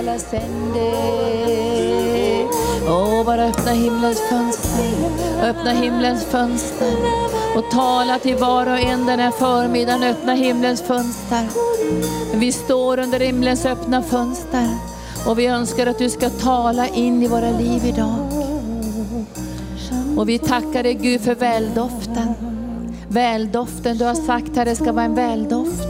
Alla 0.00 0.18
sänder. 0.18 0.82
Åh, 2.88 3.24
bara 3.24 3.44
öppna 3.44 3.72
himlens 3.72 4.20
fönster. 4.30 4.94
Öppna 5.42 5.70
himlens 5.70 6.24
fönster. 6.24 6.96
Och 7.56 7.70
tala 7.70 8.18
till 8.18 8.36
var 8.36 8.66
och 8.66 8.78
en 8.78 9.06
den 9.06 9.18
här 9.20 9.30
förmiddagen. 9.30 10.02
Öppna 10.02 10.32
himlens 10.32 10.82
fönster. 10.82 11.48
Vi 12.34 12.52
står 12.52 12.98
under 12.98 13.20
himlens 13.20 13.66
öppna 13.66 14.02
fönster. 14.02 14.68
Och 15.26 15.38
vi 15.38 15.46
önskar 15.46 15.86
att 15.86 15.98
du 15.98 16.10
ska 16.10 16.30
tala 16.30 16.88
in 16.88 17.22
i 17.22 17.28
våra 17.28 17.50
liv 17.50 17.84
idag. 17.84 18.28
Och 20.16 20.28
vi 20.28 20.38
tackar 20.38 20.82
dig 20.82 20.94
Gud 20.94 21.20
för 21.20 21.34
väldoften. 21.34 22.34
Väldoften, 23.08 23.98
du 23.98 24.04
har 24.04 24.14
sagt 24.14 24.58
att 24.58 24.64
det 24.64 24.76
ska 24.76 24.92
vara 24.92 25.04
en 25.04 25.14
väldoft. 25.14 25.88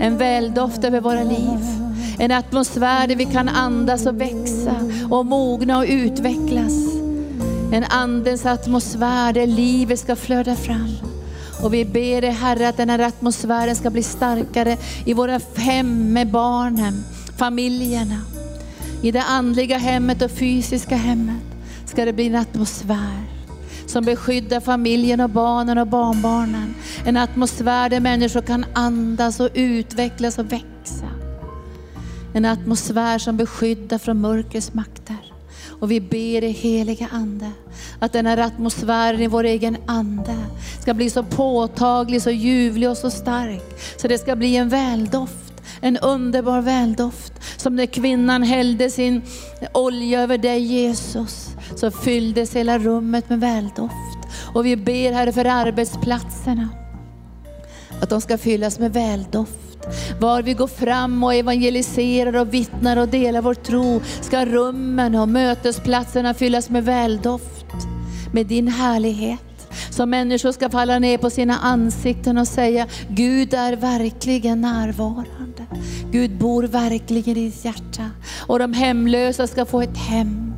En 0.00 0.16
väldoft 0.16 0.84
över 0.84 1.00
våra 1.00 1.22
liv. 1.22 1.81
En 2.22 2.30
atmosfär 2.30 3.06
där 3.06 3.16
vi 3.16 3.24
kan 3.24 3.48
andas 3.48 4.06
och 4.06 4.20
växa 4.20 4.74
och 5.10 5.26
mogna 5.26 5.78
och 5.78 5.84
utvecklas. 5.88 6.72
En 7.72 7.84
andens 7.84 8.46
atmosfär 8.46 9.32
där 9.32 9.46
livet 9.46 9.98
ska 9.98 10.16
flöda 10.16 10.56
fram. 10.56 10.96
Och 11.62 11.74
vi 11.74 11.84
ber 11.84 12.20
dig 12.20 12.30
Herre 12.30 12.68
att 12.68 12.76
den 12.76 12.90
här 12.90 12.98
atmosfären 12.98 13.76
ska 13.76 13.90
bli 13.90 14.02
starkare 14.02 14.76
i 15.06 15.14
våra 15.14 15.40
hem 15.56 16.12
med 16.12 16.30
barnen, 16.30 17.04
familjerna. 17.36 18.18
I 19.02 19.10
det 19.10 19.22
andliga 19.22 19.78
hemmet 19.78 20.22
och 20.22 20.30
fysiska 20.30 20.96
hemmet 20.96 21.42
ska 21.86 22.04
det 22.04 22.12
bli 22.12 22.26
en 22.26 22.34
atmosfär 22.36 23.22
som 23.86 24.04
beskyddar 24.04 24.60
familjen 24.60 25.20
och 25.20 25.30
barnen 25.30 25.78
och 25.78 25.86
barnbarnen. 25.86 26.74
En 27.06 27.16
atmosfär 27.16 27.88
där 27.88 28.00
människor 28.00 28.40
kan 28.40 28.64
andas 28.74 29.40
och 29.40 29.50
utvecklas 29.54 30.38
och 30.38 30.52
växa. 30.52 31.11
En 32.34 32.44
atmosfär 32.44 33.18
som 33.18 33.36
beskyddar 33.36 33.98
från 33.98 34.20
mörkrets 34.20 34.74
makter. 34.74 35.32
Och 35.80 35.90
vi 35.90 36.00
ber 36.00 36.44
i 36.44 36.50
heliga 36.50 37.08
Ande, 37.12 37.50
att 37.98 38.12
den 38.12 38.26
här 38.26 38.38
atmosfären 38.38 39.20
i 39.20 39.26
vår 39.26 39.44
egen 39.44 39.76
ande 39.86 40.36
ska 40.80 40.94
bli 40.94 41.10
så 41.10 41.22
påtaglig, 41.22 42.22
så 42.22 42.30
ljuvlig 42.30 42.90
och 42.90 42.96
så 42.96 43.10
stark. 43.10 43.62
Så 43.96 44.08
det 44.08 44.18
ska 44.18 44.36
bli 44.36 44.56
en 44.56 44.68
väldoft, 44.68 45.62
en 45.80 45.96
underbar 45.96 46.60
väldoft. 46.60 47.32
Som 47.56 47.76
när 47.76 47.86
kvinnan 47.86 48.42
hällde 48.42 48.90
sin 48.90 49.22
olja 49.74 50.20
över 50.20 50.38
dig 50.38 50.60
Jesus, 50.60 51.48
så 51.76 51.90
fylldes 51.90 52.56
hela 52.56 52.78
rummet 52.78 53.28
med 53.28 53.40
väldoft. 53.40 54.18
Och 54.54 54.66
vi 54.66 54.76
ber 54.76 55.12
Herre 55.12 55.32
för 55.32 55.44
arbetsplatserna, 55.44 56.68
att 58.00 58.10
de 58.10 58.20
ska 58.20 58.38
fyllas 58.38 58.78
med 58.78 58.92
väldoft. 58.92 59.61
Var 60.20 60.42
vi 60.42 60.54
går 60.54 60.66
fram 60.66 61.24
och 61.24 61.34
evangeliserar 61.34 62.36
och 62.36 62.54
vittnar 62.54 62.96
och 62.96 63.08
delar 63.08 63.42
vår 63.42 63.54
tro 63.54 64.00
ska 64.20 64.44
rummen 64.44 65.14
och 65.14 65.28
mötesplatserna 65.28 66.34
fyllas 66.34 66.70
med 66.70 66.84
väldoft, 66.84 67.66
med 68.32 68.46
din 68.46 68.68
härlighet. 68.68 69.40
Så 69.90 70.06
människor 70.06 70.52
ska 70.52 70.70
falla 70.70 70.98
ner 70.98 71.18
på 71.18 71.30
sina 71.30 71.58
ansikten 71.58 72.38
och 72.38 72.48
säga, 72.48 72.86
Gud 73.08 73.54
är 73.54 73.76
verkligen 73.76 74.60
närvarande. 74.60 75.66
Gud 76.10 76.38
bor 76.38 76.62
verkligen 76.62 77.36
i 77.36 77.50
ditt 77.50 77.64
hjärta. 77.64 78.10
Och 78.46 78.58
de 78.58 78.72
hemlösa 78.72 79.46
ska 79.46 79.64
få 79.64 79.80
ett 79.80 79.96
hem. 79.96 80.52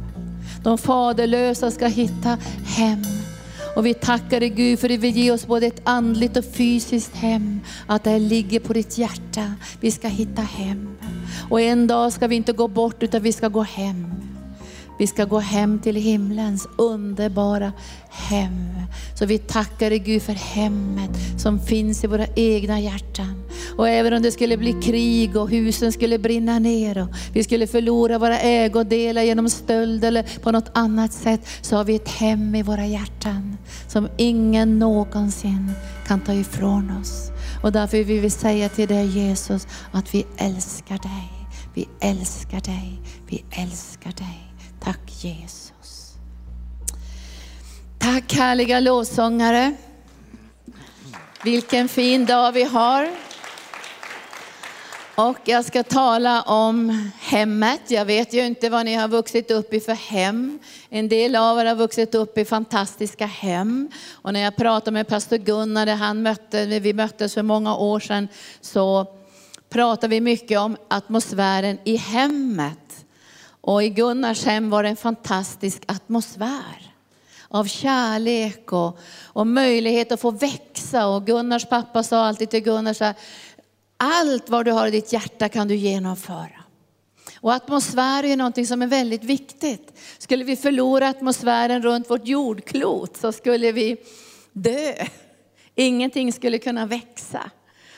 De 0.62 0.78
faderlösa 0.78 1.70
ska 1.70 1.86
hitta 1.86 2.38
hem. 2.76 3.23
Och 3.76 3.86
vi 3.86 3.94
tackar 3.94 4.40
dig 4.40 4.48
Gud 4.48 4.78
för 4.78 4.86
att 4.86 4.90
du 4.90 4.96
vill 4.96 5.16
ge 5.16 5.30
oss 5.30 5.46
både 5.46 5.66
ett 5.66 5.80
andligt 5.84 6.36
och 6.36 6.44
fysiskt 6.44 7.16
hem. 7.16 7.60
Att 7.86 8.04
det 8.04 8.18
ligger 8.18 8.60
på 8.60 8.72
ditt 8.72 8.98
hjärta. 8.98 9.54
Vi 9.80 9.90
ska 9.90 10.08
hitta 10.08 10.42
hem. 10.42 10.96
Och 11.50 11.60
en 11.60 11.86
dag 11.86 12.12
ska 12.12 12.26
vi 12.26 12.36
inte 12.36 12.52
gå 12.52 12.68
bort 12.68 13.02
utan 13.02 13.22
vi 13.22 13.32
ska 13.32 13.48
gå 13.48 13.62
hem. 13.62 14.14
Vi 14.98 15.06
ska 15.06 15.24
gå 15.24 15.38
hem 15.38 15.78
till 15.78 15.96
himlens 15.96 16.66
underbara 16.78 17.72
hem. 18.10 18.74
Så 19.18 19.26
vi 19.26 19.38
tackar 19.38 19.90
dig 19.90 19.98
Gud 19.98 20.22
för 20.22 20.32
hemmet 20.32 21.10
som 21.38 21.60
finns 21.60 22.04
i 22.04 22.06
våra 22.06 22.26
egna 22.36 22.80
hjärtan. 22.80 23.42
Och 23.76 23.88
även 23.88 24.12
om 24.12 24.22
det 24.22 24.32
skulle 24.32 24.56
bli 24.56 24.72
krig 24.72 25.36
och 25.36 25.50
husen 25.50 25.92
skulle 25.92 26.18
brinna 26.18 26.58
ner 26.58 27.02
och 27.02 27.08
vi 27.32 27.44
skulle 27.44 27.66
förlora 27.66 28.18
våra 28.18 28.38
ägodelar 28.40 29.22
genom 29.22 29.48
stöld 29.48 30.04
eller 30.04 30.40
på 30.42 30.52
något 30.52 30.70
annat 30.74 31.12
sätt, 31.12 31.40
så 31.62 31.76
har 31.76 31.84
vi 31.84 31.94
ett 31.94 32.08
hem 32.08 32.54
i 32.54 32.62
våra 32.62 32.86
hjärtan 32.86 33.56
som 33.88 34.08
ingen 34.16 34.78
någonsin 34.78 35.70
kan 36.06 36.20
ta 36.20 36.32
ifrån 36.32 36.98
oss. 37.00 37.30
Och 37.62 37.72
därför 37.72 38.04
vill 38.04 38.20
vi 38.20 38.30
säga 38.30 38.68
till 38.68 38.88
dig 38.88 39.06
Jesus 39.06 39.66
att 39.92 40.14
vi 40.14 40.26
älskar 40.36 40.98
dig. 40.98 41.30
Vi 41.74 41.88
älskar 42.00 42.60
dig. 42.60 43.00
Vi 43.28 43.44
älskar 43.50 44.12
dig. 44.12 44.54
Tack 44.80 45.24
Jesus. 45.24 46.14
Tack 47.98 48.34
härliga 48.34 48.80
lovsångare. 48.80 49.74
Vilken 51.44 51.88
fin 51.88 52.26
dag 52.26 52.52
vi 52.52 52.62
har. 52.62 53.23
Och 55.16 55.38
jag 55.44 55.64
ska 55.64 55.82
tala 55.82 56.42
om 56.42 57.10
hemmet. 57.20 57.80
Jag 57.88 58.04
vet 58.04 58.34
ju 58.34 58.46
inte 58.46 58.70
vad 58.70 58.84
ni 58.84 58.94
har 58.94 59.08
vuxit 59.08 59.50
upp 59.50 59.74
i 59.74 59.80
för 59.80 59.92
hem. 59.92 60.58
En 60.88 61.08
del 61.08 61.36
av 61.36 61.58
er 61.58 61.64
har 61.64 61.74
vuxit 61.74 62.14
upp 62.14 62.38
i 62.38 62.44
fantastiska 62.44 63.26
hem. 63.26 63.90
Och 64.12 64.32
när 64.32 64.40
jag 64.40 64.56
pratade 64.56 64.90
med 64.90 65.08
pastor 65.08 65.36
Gunnar, 65.36 65.86
han 65.86 66.22
mötte, 66.22 66.66
vi 66.66 66.92
möttes 66.92 67.34
för 67.34 67.42
många 67.42 67.76
år 67.76 68.00
sedan, 68.00 68.28
så 68.60 69.06
pratade 69.68 70.08
vi 70.08 70.20
mycket 70.20 70.58
om 70.58 70.76
atmosfären 70.88 71.78
i 71.84 71.96
hemmet. 71.96 73.04
Och 73.60 73.82
i 73.82 73.88
Gunnars 73.88 74.44
hem 74.44 74.70
var 74.70 74.82
det 74.82 74.88
en 74.88 74.96
fantastisk 74.96 75.82
atmosfär 75.86 76.94
av 77.48 77.64
kärlek 77.64 78.72
och, 78.72 78.98
och 79.24 79.46
möjlighet 79.46 80.12
att 80.12 80.20
få 80.20 80.30
växa. 80.30 81.06
Och 81.06 81.26
Gunnars 81.26 81.68
pappa 81.68 82.02
sa 82.02 82.24
alltid 82.24 82.50
till 82.50 82.60
Gunnar 82.60 82.92
så 82.92 83.04
här, 83.04 83.14
allt 83.96 84.48
vad 84.48 84.64
du 84.64 84.72
har 84.72 84.86
i 84.86 84.90
ditt 84.90 85.12
hjärta 85.12 85.48
kan 85.48 85.68
du 85.68 85.74
genomföra. 85.74 86.64
Och 87.40 87.52
atmosfär 87.52 88.24
är 88.24 88.36
något 88.36 88.66
som 88.66 88.82
är 88.82 88.86
väldigt 88.86 89.24
viktigt. 89.24 89.98
Skulle 90.18 90.44
vi 90.44 90.56
förlora 90.56 91.08
atmosfären 91.08 91.82
runt 91.82 92.10
vårt 92.10 92.26
jordklot 92.26 93.16
så 93.16 93.32
skulle 93.32 93.72
vi 93.72 93.96
dö. 94.52 94.94
Ingenting 95.74 96.32
skulle 96.32 96.58
kunna 96.58 96.86
växa. 96.86 97.50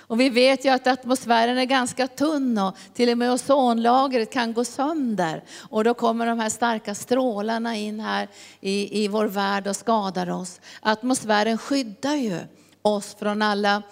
Och 0.08 0.20
vi 0.20 0.30
vet 0.30 0.64
ju 0.64 0.68
att 0.68 0.86
atmosfären 0.86 1.58
är 1.58 1.64
ganska 1.64 2.06
tunn 2.06 2.58
och 2.58 2.76
till 2.94 3.10
och 3.10 3.18
med 3.18 3.32
ozonlagret 3.32 4.32
kan 4.32 4.52
gå 4.52 4.64
sönder. 4.64 5.44
Och 5.70 5.84
då 5.84 5.94
kommer 5.94 6.26
de 6.26 6.38
här 6.38 6.48
starka 6.48 6.94
strålarna 6.94 7.76
in 7.76 8.00
här 8.00 8.28
i, 8.60 9.04
i 9.04 9.08
vår 9.08 9.26
värld 9.26 9.66
och 9.66 9.76
skadar 9.76 10.30
oss. 10.30 10.60
Atmosfären 10.80 11.58
skyddar 11.58 12.14
ju 12.14 12.38
oss 12.82 13.16
från 13.18 13.42
alla, 13.42 13.82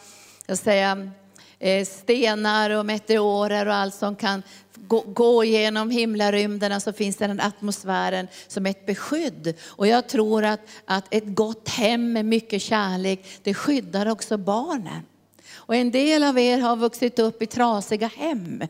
jag 0.47 0.59
säger, 0.59 1.11
Eh, 1.59 1.85
stenar 1.85 2.71
och 2.71 2.87
meteorer 2.87 3.67
och 3.67 3.75
allt 3.75 3.95
som 3.95 4.17
kan 4.17 4.43
gå, 4.75 5.01
gå 5.01 5.45
genom 5.45 5.91
himlarymderna 5.91 6.81
så 6.81 6.93
finns 6.93 7.17
det 7.17 7.27
den 7.27 7.41
atmosfären 7.41 8.29
som 8.49 8.67
ett 8.67 8.87
beskydd. 8.87 9.55
Och 9.65 9.87
jag 9.87 10.09
tror 10.09 10.45
att, 10.45 10.61
att 10.85 11.15
ett 11.15 11.27
gott 11.27 11.69
hem 11.69 12.13
med 12.13 12.25
mycket 12.25 12.63
kärlek, 12.63 13.27
det 13.43 13.55
skyddar 13.55 14.07
också 14.07 14.37
barnen. 14.37 15.03
Och 15.55 15.75
en 15.75 15.91
del 15.91 16.23
av 16.23 16.39
er 16.39 16.59
har 16.59 16.77
vuxit 16.77 17.19
upp 17.19 17.43
i 17.43 17.47
trasiga 17.47 18.07
hem. 18.07 18.63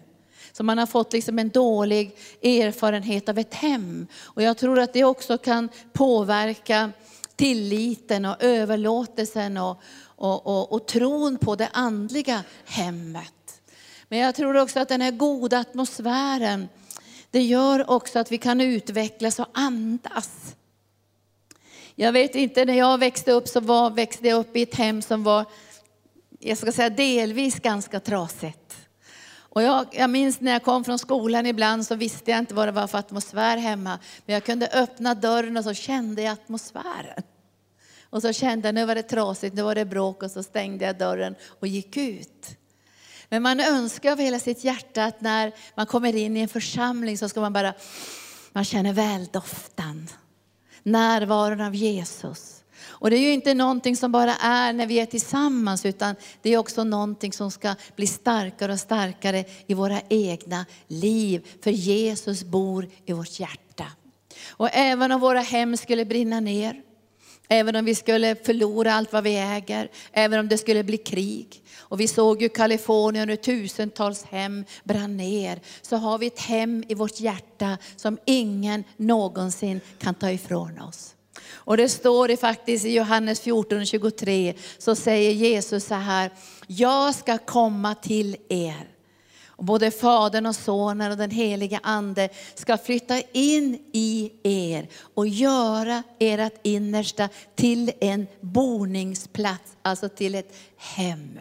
Så 0.53 0.63
man 0.63 0.79
har 0.79 0.87
fått 0.87 1.13
liksom 1.13 1.39
en 1.39 1.49
dålig 1.49 2.17
erfarenhet 2.43 3.29
av 3.29 3.39
ett 3.39 3.55
hem. 3.55 4.07
Och 4.23 4.43
jag 4.43 4.59
tror 4.59 4.79
att 4.79 4.93
det 4.93 5.05
också 5.05 5.39
kan 5.39 5.69
påverka 5.93 6.93
tilliten 7.37 8.25
och 8.25 8.43
överlåtelsen 8.43 9.57
och, 9.57 9.81
och, 10.05 10.47
och, 10.47 10.73
och 10.73 10.87
tron 10.87 11.39
på 11.39 11.57
det 11.57 11.69
andliga 11.73 12.43
hemmet. 12.65 13.61
Men 14.09 14.19
jag 14.19 14.35
tror 14.35 14.57
också 14.57 14.81
att 14.81 14.89
den 14.89 15.01
här 15.01 15.11
goda 15.11 15.59
atmosfären, 15.59 16.69
det 17.31 17.43
gör 17.43 17.91
också 17.91 18.19
att 18.19 18.33
vi 18.33 18.39
kan 18.39 18.61
utvecklas 18.61 19.39
och 19.39 19.49
andas. 19.53 20.55
Jag 21.95 22.13
vet 22.13 22.35
inte, 22.35 22.65
när 22.65 22.75
jag 22.75 22.99
växte 22.99 23.33
upp 23.33 23.49
så 23.49 23.61
var, 23.61 23.91
växte 23.91 24.29
jag 24.29 24.39
upp 24.39 24.57
i 24.57 24.63
ett 24.63 24.75
hem 24.75 25.03
som 25.03 25.23
var 25.23 25.45
jag 26.47 26.59
ska 26.59 26.73
säga 26.73 26.91
delvis 26.91 27.61
ganska 27.61 28.01
trasigt. 28.01 28.77
Och 29.55 29.63
jag, 29.63 29.87
jag 29.93 30.11
minns 30.11 30.41
när 30.41 30.53
jag 30.53 30.63
kom 30.63 30.85
från 30.85 30.99
skolan 30.99 31.47
ibland 31.47 31.87
så 31.87 31.95
visste 31.95 32.31
jag 32.31 32.39
inte 32.39 32.55
vad 32.55 32.69
det 32.69 32.73
var 32.73 32.87
för 32.87 32.99
atmosfär 32.99 33.57
hemma. 33.57 33.99
Men 34.27 34.35
jag 34.35 34.45
kunde 34.45 34.69
öppna 34.69 35.15
dörren 35.15 35.57
och 35.57 35.65
så 35.65 35.75
kände 35.75 36.23
jag 36.23 36.33
atmosfären. 36.33 37.23
Och 38.11 38.23
så 38.23 38.33
kände 38.33 38.69
jag 38.69 38.75
nu 38.75 38.85
var 38.85 38.95
det 38.95 39.03
trasigt, 39.03 39.55
nu 39.55 39.63
var 39.63 39.75
det 39.75 39.85
bråk 39.85 40.23
och 40.23 40.31
så 40.31 40.43
stängde 40.43 40.85
jag 40.85 40.99
dörren 40.99 41.35
och 41.61 41.67
gick 41.67 41.97
ut. 41.97 42.57
Men 43.29 43.43
man 43.43 43.61
önskar 43.61 44.13
av 44.13 44.19
hela 44.19 44.39
sitt 44.39 44.65
hjärta 44.65 45.05
att 45.05 45.21
när 45.21 45.53
man 45.75 45.87
kommer 45.87 46.17
in 46.17 46.37
i 46.37 46.41
en 46.41 46.49
församling 46.49 47.19
så 47.19 47.29
ska 47.29 47.41
man 47.41 47.53
bara, 47.53 47.75
man 48.53 48.65
känner 48.65 48.93
väldoftan, 48.93 50.09
Närvaron 50.83 51.61
av 51.61 51.75
Jesus. 51.75 52.64
Och 52.87 53.11
det 53.11 53.17
är 53.17 53.21
ju 53.21 53.33
inte 53.33 53.55
någonting 53.55 53.97
som 53.97 54.13
bara 54.13 54.37
är 54.37 54.73
när 54.73 54.87
vi 54.87 55.01
är 55.01 55.07
tillsammans, 55.07 55.87
utan 55.87 56.17
det 56.43 56.51
är 56.51 56.59
också 56.59 56.85
någonting 56.85 57.33
som 57.33 57.51
ska 57.51 57.75
bli 57.97 58.07
starkare 58.07 58.73
och 58.73 58.81
starkare 58.81 59.45
i 59.67 59.75
våra 59.75 60.01
egna 60.09 60.67
liv. 60.89 61.47
För 61.65 61.71
Jesus 61.71 62.45
bor 62.45 62.89
i 63.07 63.13
vårt 63.13 63.41
hjärta. 63.41 63.87
Och 64.49 64.69
även 64.73 65.13
om 65.13 65.21
våra 65.21 65.41
hem 65.41 65.77
skulle 65.77 66.05
brinna 66.05 66.41
ner, 66.41 66.83
även 67.49 67.77
om 67.77 67.85
vi 67.85 67.95
skulle 67.95 68.35
förlora 68.35 68.95
allt 68.95 69.13
vad 69.13 69.25
vi 69.25 69.37
äger, 69.37 69.91
även 70.13 70.41
om 70.41 70.49
det 70.49 70.59
skulle 70.59 70.85
bli 70.85 70.97
krig. 70.97 71.63
Och 71.79 72.01
vi 72.01 72.09
såg 72.09 72.43
ju 72.43 72.49
Kalifornien 72.49 73.29
hur 73.29 73.37
tusentals 73.37 74.25
hem 74.25 74.65
brann 74.85 75.17
ner. 75.17 75.61
Så 75.83 75.97
har 75.97 76.19
vi 76.19 76.27
ett 76.27 76.41
hem 76.41 76.85
i 76.89 76.95
vårt 76.95 77.21
hjärta 77.21 77.79
som 77.97 78.19
ingen 78.25 78.85
någonsin 78.97 79.81
kan 79.99 80.15
ta 80.15 80.31
ifrån 80.31 80.81
oss. 80.81 81.14
Och 81.67 81.77
det 81.77 81.89
står 81.89 82.29
det 82.29 82.37
faktiskt 82.37 82.85
i 82.85 82.95
Johannes 82.95 83.41
14 83.41 83.87
23, 83.87 84.55
så 84.79 84.95
säger 84.95 85.31
Jesus 85.31 85.85
så 85.85 85.95
här, 85.95 86.31
jag 86.67 87.15
ska 87.15 87.39
komma 87.39 87.95
till 87.95 88.37
er. 88.49 88.89
Och 89.57 89.65
både 89.65 89.91
Fadern 89.91 90.47
och 90.47 90.57
Sonen 90.57 91.13
och 91.13 91.19
den 91.19 91.31
heliga 91.31 91.81
Ande 91.83 92.29
ska 92.55 92.79
flytta 92.79 93.21
in 93.33 93.79
i 93.93 94.33
er 94.43 94.89
och 95.15 95.29
göra 95.29 96.03
ert 96.19 96.61
innersta 96.63 97.29
till 97.55 97.93
en 98.01 98.27
boningsplats, 98.41 99.77
alltså 99.83 100.09
till 100.09 100.35
ett 100.35 100.57
hem. 100.77 101.41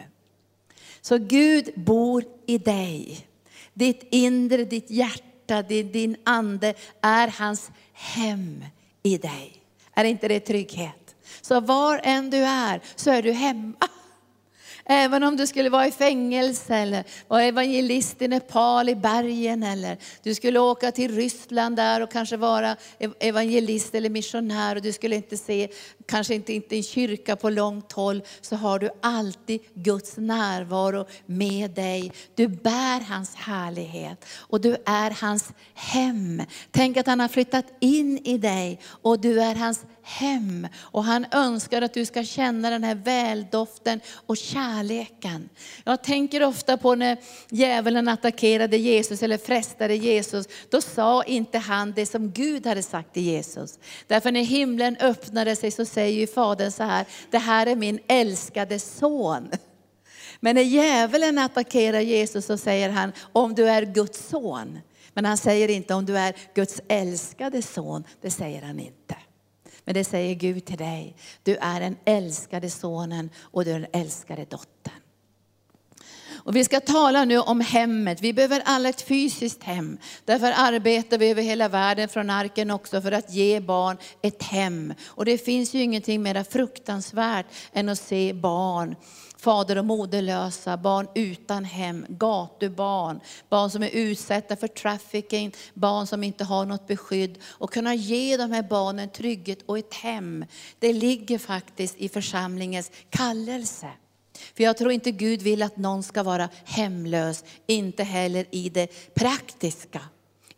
Så 1.00 1.18
Gud 1.18 1.70
bor 1.76 2.24
i 2.46 2.58
dig. 2.58 3.26
Ditt 3.74 4.08
inre, 4.10 4.64
ditt 4.64 4.90
hjärta, 4.90 5.62
din 5.62 6.16
ande 6.24 6.74
är 7.00 7.28
hans 7.28 7.70
hem 7.92 8.64
i 9.02 9.18
dig. 9.18 9.63
Är 9.94 10.04
inte 10.04 10.28
det 10.28 10.40
trygghet? 10.40 11.14
Så 11.40 11.60
var 11.60 12.00
än 12.02 12.30
du 12.30 12.38
är 12.38 12.80
så 12.96 13.10
är 13.10 13.22
du 13.22 13.32
hemma. 13.32 13.74
Även 14.86 15.22
om 15.22 15.36
du 15.36 15.46
skulle 15.46 15.70
vara 15.70 15.86
i 15.86 15.90
fängelse 15.90 16.74
eller 16.74 17.04
vara 17.28 17.42
evangelist 17.42 18.22
i 18.22 18.28
Nepal 18.28 18.88
i 18.88 18.94
bergen 18.94 19.62
eller 19.62 19.98
du 20.22 20.34
skulle 20.34 20.58
åka 20.58 20.92
till 20.92 21.16
Ryssland 21.16 21.76
där 21.76 22.00
och 22.00 22.12
kanske 22.12 22.36
vara 22.36 22.76
evangelist 23.20 23.94
eller 23.94 24.10
missionär 24.10 24.76
och 24.76 24.82
du 24.82 24.92
skulle 24.92 25.16
inte 25.16 25.36
se, 25.36 25.68
kanske 26.06 26.34
inte, 26.34 26.52
inte 26.52 26.76
en 26.76 26.82
kyrka 26.82 27.36
på 27.36 27.50
långt 27.50 27.92
håll, 27.92 28.22
så 28.40 28.56
har 28.56 28.78
du 28.78 28.90
alltid 29.00 29.60
Guds 29.74 30.16
närvaro 30.16 31.06
med 31.26 31.70
dig. 31.70 32.12
Du 32.34 32.48
bär 32.48 33.00
hans 33.00 33.34
härlighet 33.34 34.24
och 34.34 34.60
du 34.60 34.76
är 34.86 35.20
hans 35.20 35.52
hem. 35.74 36.42
Tänk 36.70 36.96
att 36.96 37.06
han 37.06 37.20
har 37.20 37.28
flyttat 37.28 37.66
in 37.80 38.18
i 38.24 38.38
dig 38.38 38.80
och 38.86 39.20
du 39.20 39.40
är 39.40 39.54
hans 39.54 39.84
hem. 40.04 40.68
Och 40.76 41.04
han 41.04 41.26
önskar 41.30 41.82
att 41.82 41.94
du 41.94 42.04
ska 42.04 42.24
känna 42.24 42.70
den 42.70 42.84
här 42.84 42.94
väldoften 42.94 44.00
och 44.26 44.36
kärleken. 44.36 45.48
Jag 45.84 46.02
tänker 46.02 46.42
ofta 46.42 46.76
på 46.76 46.94
när 46.94 47.18
djävulen 47.50 48.08
attackerade 48.08 48.76
Jesus 48.76 49.22
eller 49.22 49.38
frestade 49.38 49.94
Jesus. 49.94 50.46
Då 50.70 50.80
sa 50.80 51.22
inte 51.24 51.58
han 51.58 51.92
det 51.92 52.06
som 52.06 52.30
Gud 52.30 52.66
hade 52.66 52.82
sagt 52.82 53.14
till 53.14 53.22
Jesus. 53.22 53.78
Därför 54.06 54.32
när 54.32 54.44
himlen 54.44 54.96
öppnade 54.96 55.56
sig 55.56 55.70
så 55.70 55.84
säger 55.84 56.20
ju 56.20 56.26
Fadern 56.26 56.70
så 56.70 56.82
här, 56.82 57.06
det 57.30 57.38
här 57.38 57.66
är 57.66 57.76
min 57.76 57.98
älskade 58.08 58.78
son. 58.78 59.50
Men 60.40 60.54
när 60.54 60.62
djävulen 60.62 61.38
attackerar 61.38 62.00
Jesus 62.00 62.46
så 62.46 62.56
säger 62.56 62.90
han, 62.90 63.12
om 63.32 63.54
du 63.54 63.68
är 63.68 63.82
Guds 63.82 64.28
son. 64.28 64.78
Men 65.14 65.24
han 65.24 65.36
säger 65.36 65.70
inte 65.70 65.94
om 65.94 66.06
du 66.06 66.18
är 66.18 66.34
Guds 66.54 66.80
älskade 66.88 67.62
son, 67.62 68.04
det 68.20 68.30
säger 68.30 68.62
han 68.62 68.80
inte. 68.80 69.16
Men 69.84 69.94
det 69.94 70.04
säger 70.04 70.34
Gud 70.34 70.64
till 70.64 70.76
dig. 70.76 71.16
Du 71.42 71.56
är 71.56 71.80
den 71.80 71.96
älskade 72.04 72.70
sonen 72.70 73.30
och 73.38 73.64
du 73.64 73.70
är 73.70 73.80
den 73.80 74.00
älskade 74.02 74.44
dottern. 74.44 75.00
Och 76.44 76.56
vi 76.56 76.64
ska 76.64 76.80
tala 76.80 77.24
nu 77.24 77.38
om 77.38 77.60
hemmet. 77.60 78.20
Vi 78.20 78.32
behöver 78.32 78.62
alla 78.64 78.88
ett 78.88 79.02
fysiskt 79.02 79.62
hem. 79.62 79.98
Därför 80.24 80.52
arbetar 80.56 81.18
vi 81.18 81.30
över 81.30 81.42
hela 81.42 81.68
världen 81.68 82.08
från 82.08 82.30
arken 82.30 82.70
också 82.70 83.02
för 83.02 83.12
att 83.12 83.30
ge 83.30 83.60
barn 83.60 83.96
ett 84.22 84.42
hem. 84.42 84.94
Och 85.06 85.24
det 85.24 85.38
finns 85.38 85.74
ju 85.74 85.82
ingenting 85.82 86.22
mer 86.22 86.44
fruktansvärt 86.44 87.46
än 87.72 87.88
att 87.88 87.98
se 87.98 88.32
barn 88.32 88.96
fader 89.44 89.78
och 89.78 89.84
moderlösa, 89.84 90.76
barn 90.76 91.08
utan 91.14 91.64
hem, 91.64 92.06
gatubarn, 92.08 93.20
barn 93.48 93.70
som 93.70 93.82
är 93.82 93.90
utsatta 93.90 94.56
för 94.56 94.68
trafficking, 94.68 95.54
barn 95.74 96.06
som 96.06 96.24
inte 96.24 96.44
har 96.44 96.66
något 96.66 96.86
beskydd. 96.86 97.38
Och 97.44 97.72
kunna 97.72 97.94
ge 97.94 98.36
de 98.36 98.50
här 98.50 98.62
barnen 98.62 99.08
trygghet 99.08 99.58
och 99.66 99.78
ett 99.78 99.94
hem, 99.94 100.44
det 100.78 100.92
ligger 100.92 101.38
faktiskt 101.38 101.96
i 101.98 102.08
församlingens 102.08 102.90
kallelse. 103.10 103.88
För 104.56 104.64
jag 104.64 104.76
tror 104.76 104.92
inte 104.92 105.10
Gud 105.10 105.42
vill 105.42 105.62
att 105.62 105.76
någon 105.76 106.02
ska 106.02 106.22
vara 106.22 106.48
hemlös, 106.64 107.44
inte 107.66 108.02
heller 108.02 108.46
i 108.50 108.68
det 108.68 109.14
praktiska. 109.14 110.00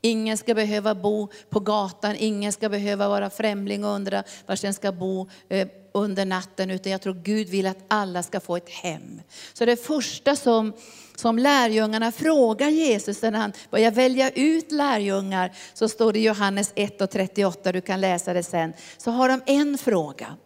Ingen 0.00 0.38
ska 0.38 0.55
behöva 0.55 0.94
bo 0.94 1.29
på 1.50 1.61
gatan, 1.61 2.17
ingen 2.19 2.53
ska 2.53 2.69
behöva 2.69 3.09
vara 3.09 3.31
främling 3.31 3.85
och 3.85 3.91
undra 3.91 4.25
var 4.47 4.59
den 4.62 4.75
ska 4.75 4.93
bo 4.93 5.29
eh, 5.49 5.69
under 5.96 6.25
natten, 6.25 6.70
utan 6.70 6.93
jag 6.93 7.02
tror 7.02 7.14
Gud 7.14 7.48
vill 7.48 7.66
att 7.66 7.84
alla 7.88 8.22
ska 8.22 8.40
få 8.40 8.56
ett 8.56 8.70
hem. 8.70 9.20
Så 9.52 9.64
det 9.64 9.76
första 9.76 10.37
som, 10.37 10.72
som 11.14 11.38
lärjungarna 11.38 12.12
frågar 12.12 12.69
Jesus 12.69 13.22
när 13.22 13.32
han 13.32 13.52
börjar 13.70 13.90
välja 13.90 14.31
ut 14.31 14.72
lärjungar, 14.72 15.52
så 15.75 15.88
står 15.88 16.12
det 16.12 16.19
i 16.19 16.25
Johannes 16.25 16.72
1 16.75 17.00
och 17.00 17.10
38, 17.10 17.72
du 17.72 17.81
kan 17.81 18.00
läsa 18.00 18.32
det 18.32 18.43
sen, 18.43 18.72
så 18.98 19.10
har 19.10 19.28
de 19.28 19.40
en 19.46 19.78
fråga. 19.78 20.37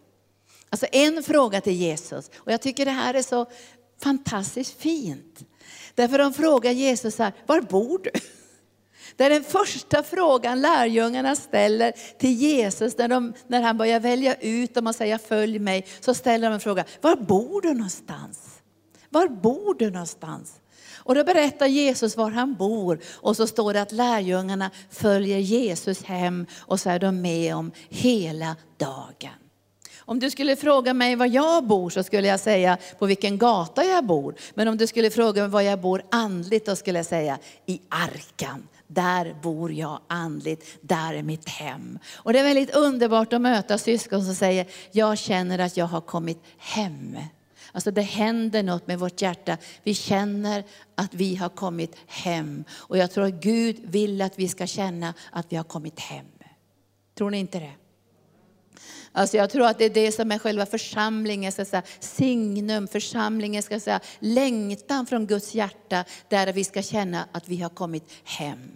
Alltså 0.69 0.85
en 0.91 1.23
fråga 1.23 1.61
till 1.61 1.73
Jesus. 1.73 2.31
Och 2.35 2.51
jag 2.51 2.61
tycker 2.61 2.85
det 2.85 2.91
här 2.91 3.13
är 3.13 3.21
så 3.21 3.45
fantastiskt 4.03 4.81
fint. 4.81 5.39
Därför 5.95 6.17
de 6.17 6.33
frågar 6.33 6.71
Jesus 6.71 7.19
här, 7.19 7.33
var 7.45 7.61
bor 7.61 7.99
du? 8.03 8.11
Det 9.15 9.23
är 9.23 9.29
den 9.29 9.43
första 9.43 10.03
frågan 10.03 10.61
lärjungarna 10.61 11.35
ställer 11.35 11.93
till 12.17 12.33
Jesus 12.33 12.97
när, 12.97 13.07
de, 13.07 13.33
när 13.47 13.61
han 13.61 13.77
börjar 13.77 13.99
välja 13.99 14.35
ut 14.35 14.73
dem 14.73 14.87
och 14.87 14.95
säga 14.95 15.19
följ 15.19 15.59
mig. 15.59 15.85
Så 15.99 16.13
ställer 16.13 16.47
de 16.47 16.53
en 16.53 16.59
fråga, 16.59 16.85
var 17.01 17.15
bor 17.15 17.61
du 17.61 17.73
någonstans? 17.73 18.61
Var 19.09 19.27
bor 19.27 19.73
du 19.73 19.91
någonstans? 19.91 20.53
Och 21.03 21.15
då 21.15 21.23
berättar 21.23 21.67
Jesus 21.67 22.17
var 22.17 22.31
han 22.31 22.55
bor 22.55 22.99
och 23.13 23.37
så 23.37 23.47
står 23.47 23.73
det 23.73 23.81
att 23.81 23.91
lärjungarna 23.91 24.71
följer 24.89 25.39
Jesus 25.39 26.03
hem 26.03 26.45
och 26.59 26.79
så 26.79 26.89
är 26.89 26.99
de 26.99 27.21
med 27.21 27.55
om 27.55 27.71
hela 27.89 28.55
dagen. 28.77 29.40
Om 30.11 30.19
du 30.19 30.29
skulle 30.31 30.55
fråga 30.55 30.93
mig 30.93 31.15
var 31.15 31.25
jag 31.25 31.63
bor 31.63 31.89
så 31.89 32.03
skulle 32.03 32.27
jag 32.27 32.39
säga 32.39 32.77
på 32.99 33.05
vilken 33.05 33.37
gata 33.37 33.83
jag 33.83 34.05
bor. 34.05 34.35
Men 34.53 34.67
om 34.67 34.77
du 34.77 34.87
skulle 34.87 35.09
fråga 35.09 35.41
mig 35.41 35.51
var 35.51 35.61
jag 35.61 35.81
bor 35.81 36.03
andligt 36.11 36.65
då 36.65 36.75
skulle 36.75 36.99
jag 36.99 37.05
säga 37.05 37.39
i 37.65 37.81
arkan. 37.89 38.67
Där 38.87 39.35
bor 39.41 39.71
jag 39.71 39.99
andligt, 40.07 40.77
där 40.81 41.13
är 41.13 41.23
mitt 41.23 41.49
hem. 41.49 41.99
Och 42.13 42.33
det 42.33 42.39
är 42.39 42.43
väldigt 42.43 42.75
underbart 42.75 43.33
att 43.33 43.41
möta 43.41 43.77
syskon 43.77 44.25
som 44.25 44.35
säger, 44.35 44.67
jag 44.91 45.17
känner 45.17 45.59
att 45.59 45.77
jag 45.77 45.85
har 45.85 46.01
kommit 46.01 46.43
hem. 46.57 47.17
Alltså 47.71 47.91
det 47.91 48.01
händer 48.01 48.63
något 48.63 48.87
med 48.87 48.99
vårt 48.99 49.21
hjärta. 49.21 49.57
Vi 49.83 49.93
känner 49.93 50.63
att 50.95 51.13
vi 51.13 51.35
har 51.35 51.49
kommit 51.49 51.95
hem. 52.07 52.63
Och 52.71 52.97
jag 52.97 53.11
tror 53.11 53.25
att 53.25 53.43
Gud 53.43 53.79
vill 53.83 54.21
att 54.21 54.39
vi 54.39 54.47
ska 54.47 54.67
känna 54.67 55.13
att 55.31 55.45
vi 55.49 55.55
har 55.55 55.63
kommit 55.63 55.99
hem. 55.99 56.25
Tror 57.17 57.29
ni 57.29 57.37
inte 57.37 57.59
det? 57.59 57.80
Alltså 59.13 59.37
jag 59.37 59.49
tror 59.49 59.67
att 59.67 59.77
det 59.77 59.85
är 59.85 59.89
det 59.89 60.11
som 60.11 60.31
är 60.31 60.39
själva 60.39 60.65
församlingens 60.65 61.55
ska 61.55 61.65
säga, 61.65 61.83
signum, 61.99 62.87
församlingens 62.87 63.65
ska 63.65 63.79
säga, 63.79 63.99
längtan 64.19 65.05
från 65.05 65.27
Guds 65.27 65.55
hjärta, 65.55 66.05
där 66.29 66.53
vi 66.53 66.63
ska 66.63 66.81
känna 66.81 67.25
att 67.31 67.47
vi 67.47 67.61
har 67.61 67.69
kommit 67.69 68.11
hem. 68.23 68.71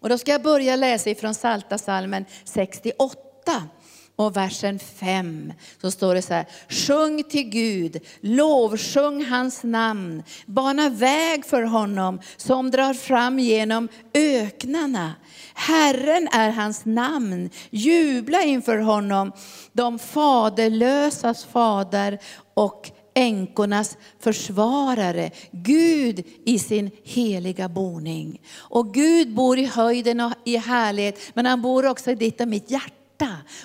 Och 0.00 0.08
då 0.08 0.18
ska 0.18 0.30
jag 0.30 0.42
börja 0.42 0.76
läsa 0.76 1.10
ifrån 1.10 1.34
Salta 1.34 1.78
salmen 1.78 2.24
68 2.44 3.68
och 4.16 4.36
versen 4.36 4.78
5 4.78 5.52
så 5.80 5.90
står 5.90 6.14
det 6.14 6.22
så 6.22 6.34
här, 6.34 6.46
sjung 6.68 7.22
till 7.22 7.50
Gud, 7.50 8.00
lovsjung 8.20 9.24
hans 9.24 9.62
namn, 9.62 10.22
bana 10.46 10.88
väg 10.88 11.44
för 11.44 11.62
honom 11.62 12.20
som 12.36 12.70
drar 12.70 12.94
fram 12.94 13.38
genom 13.38 13.88
öknarna. 14.14 15.14
Herren 15.54 16.28
är 16.32 16.50
hans 16.50 16.84
namn, 16.84 17.50
jubla 17.70 18.42
inför 18.42 18.78
honom, 18.78 19.32
de 19.72 19.98
faderlösas 19.98 21.44
fader 21.44 22.18
och 22.54 22.90
änkornas 23.14 23.96
försvarare, 24.20 25.30
Gud 25.50 26.24
i 26.44 26.58
sin 26.58 26.90
heliga 27.04 27.68
boning. 27.68 28.40
Och 28.56 28.94
Gud 28.94 29.34
bor 29.34 29.58
i 29.58 29.64
höjden 29.64 30.20
och 30.20 30.32
i 30.44 30.56
härlighet, 30.56 31.18
men 31.34 31.46
han 31.46 31.62
bor 31.62 31.86
också 31.86 32.10
i 32.10 32.14
ditt 32.14 32.40
och 32.40 32.48
mitt 32.48 32.70
hjärta 32.70 32.95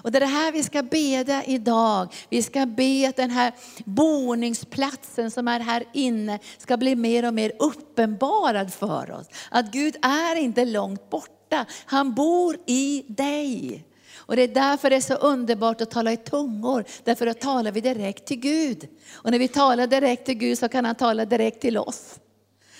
och 0.01 0.11
det 0.11 0.17
är 0.17 0.19
det 0.19 0.25
här 0.25 0.51
vi 0.51 0.63
ska 0.63 0.83
bedja 0.83 1.43
idag. 1.43 2.13
Vi 2.29 2.43
ska 2.43 2.65
be 2.65 3.09
att 3.09 3.15
den 3.15 3.31
här 3.31 3.53
boningsplatsen 3.85 5.31
som 5.31 5.47
är 5.47 5.59
här 5.59 5.83
inne 5.93 6.39
ska 6.57 6.77
bli 6.77 6.95
mer 6.95 7.27
och 7.27 7.33
mer 7.33 7.51
uppenbarad 7.59 8.73
för 8.73 9.11
oss. 9.11 9.27
Att 9.51 9.71
Gud 9.71 9.95
är 10.01 10.35
inte 10.35 10.65
långt 10.65 11.09
borta, 11.09 11.65
han 11.85 12.13
bor 12.13 12.57
i 12.65 13.05
dig. 13.07 13.83
Och 14.15 14.35
det 14.35 14.41
är 14.41 14.47
därför 14.47 14.89
det 14.89 14.95
är 14.95 15.01
så 15.01 15.13
underbart 15.13 15.81
att 15.81 15.91
tala 15.91 16.11
i 16.11 16.17
tungor. 16.17 16.85
Därför 17.03 17.25
då 17.25 17.33
talar 17.33 17.71
vi 17.71 17.81
direkt 17.81 18.25
till 18.25 18.39
Gud. 18.39 18.87
Och 19.13 19.31
när 19.31 19.39
vi 19.39 19.47
talar 19.47 19.87
direkt 19.87 20.25
till 20.25 20.35
Gud 20.37 20.57
så 20.57 20.69
kan 20.69 20.85
han 20.85 20.95
tala 20.95 21.25
direkt 21.25 21.61
till 21.61 21.77
oss. 21.77 22.19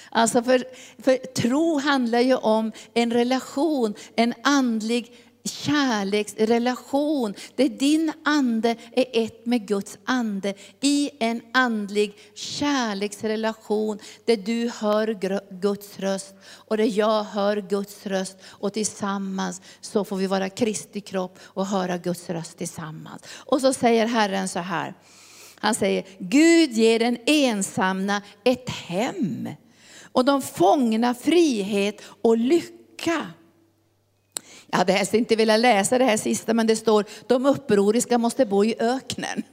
Alltså 0.09 0.43
för, 0.43 0.63
för 1.03 1.17
tro 1.17 1.79
handlar 1.79 2.19
ju 2.19 2.35
om 2.35 2.71
en 2.93 3.13
relation, 3.13 3.93
en 4.15 4.33
andlig 4.43 5.30
kärleksrelation. 5.43 7.33
Där 7.55 7.69
din 7.69 8.11
ande 8.25 8.75
är 8.91 9.05
ett 9.11 9.45
med 9.45 9.67
Guds 9.67 9.97
ande 10.05 10.53
i 10.81 11.09
en 11.19 11.41
andlig 11.53 12.17
kärleksrelation 12.35 13.99
där 14.25 14.37
du 14.37 14.71
hör 14.79 15.39
Guds 15.61 15.99
röst 15.99 16.35
och 16.45 16.77
där 16.77 16.97
jag 16.97 17.23
hör 17.23 17.57
Guds 17.57 18.05
röst 18.05 18.37
och 18.45 18.73
tillsammans 18.73 19.61
så 19.81 20.05
får 20.05 20.17
vi 20.17 20.27
vara 20.27 20.49
Kristi 20.49 21.01
kropp 21.01 21.39
och 21.43 21.65
höra 21.65 21.97
Guds 21.97 22.29
röst 22.29 22.57
tillsammans. 22.57 23.23
Och 23.35 23.61
så 23.61 23.73
säger 23.73 24.05
Herren 24.05 24.47
så 24.47 24.59
här. 24.59 24.93
Han 25.55 25.75
säger, 25.75 26.05
Gud 26.19 26.71
ger 26.71 26.99
den 26.99 27.17
ensamma 27.25 28.21
ett 28.43 28.69
hem 28.69 29.49
och 30.11 30.25
de 30.25 30.41
fångna 30.41 31.13
frihet 31.13 32.01
och 32.21 32.37
lycka. 32.37 33.27
Jag 34.71 34.77
hade 34.77 34.93
helst 34.93 35.13
inte 35.13 35.35
velat 35.35 35.59
läsa 35.59 35.97
det 35.97 36.05
här 36.05 36.17
sista, 36.17 36.53
men 36.53 36.67
det 36.67 36.75
står, 36.75 37.05
de 37.27 37.45
upproriska 37.45 38.17
måste 38.17 38.45
bo 38.45 38.65
i 38.65 38.75
öknen. 38.79 39.43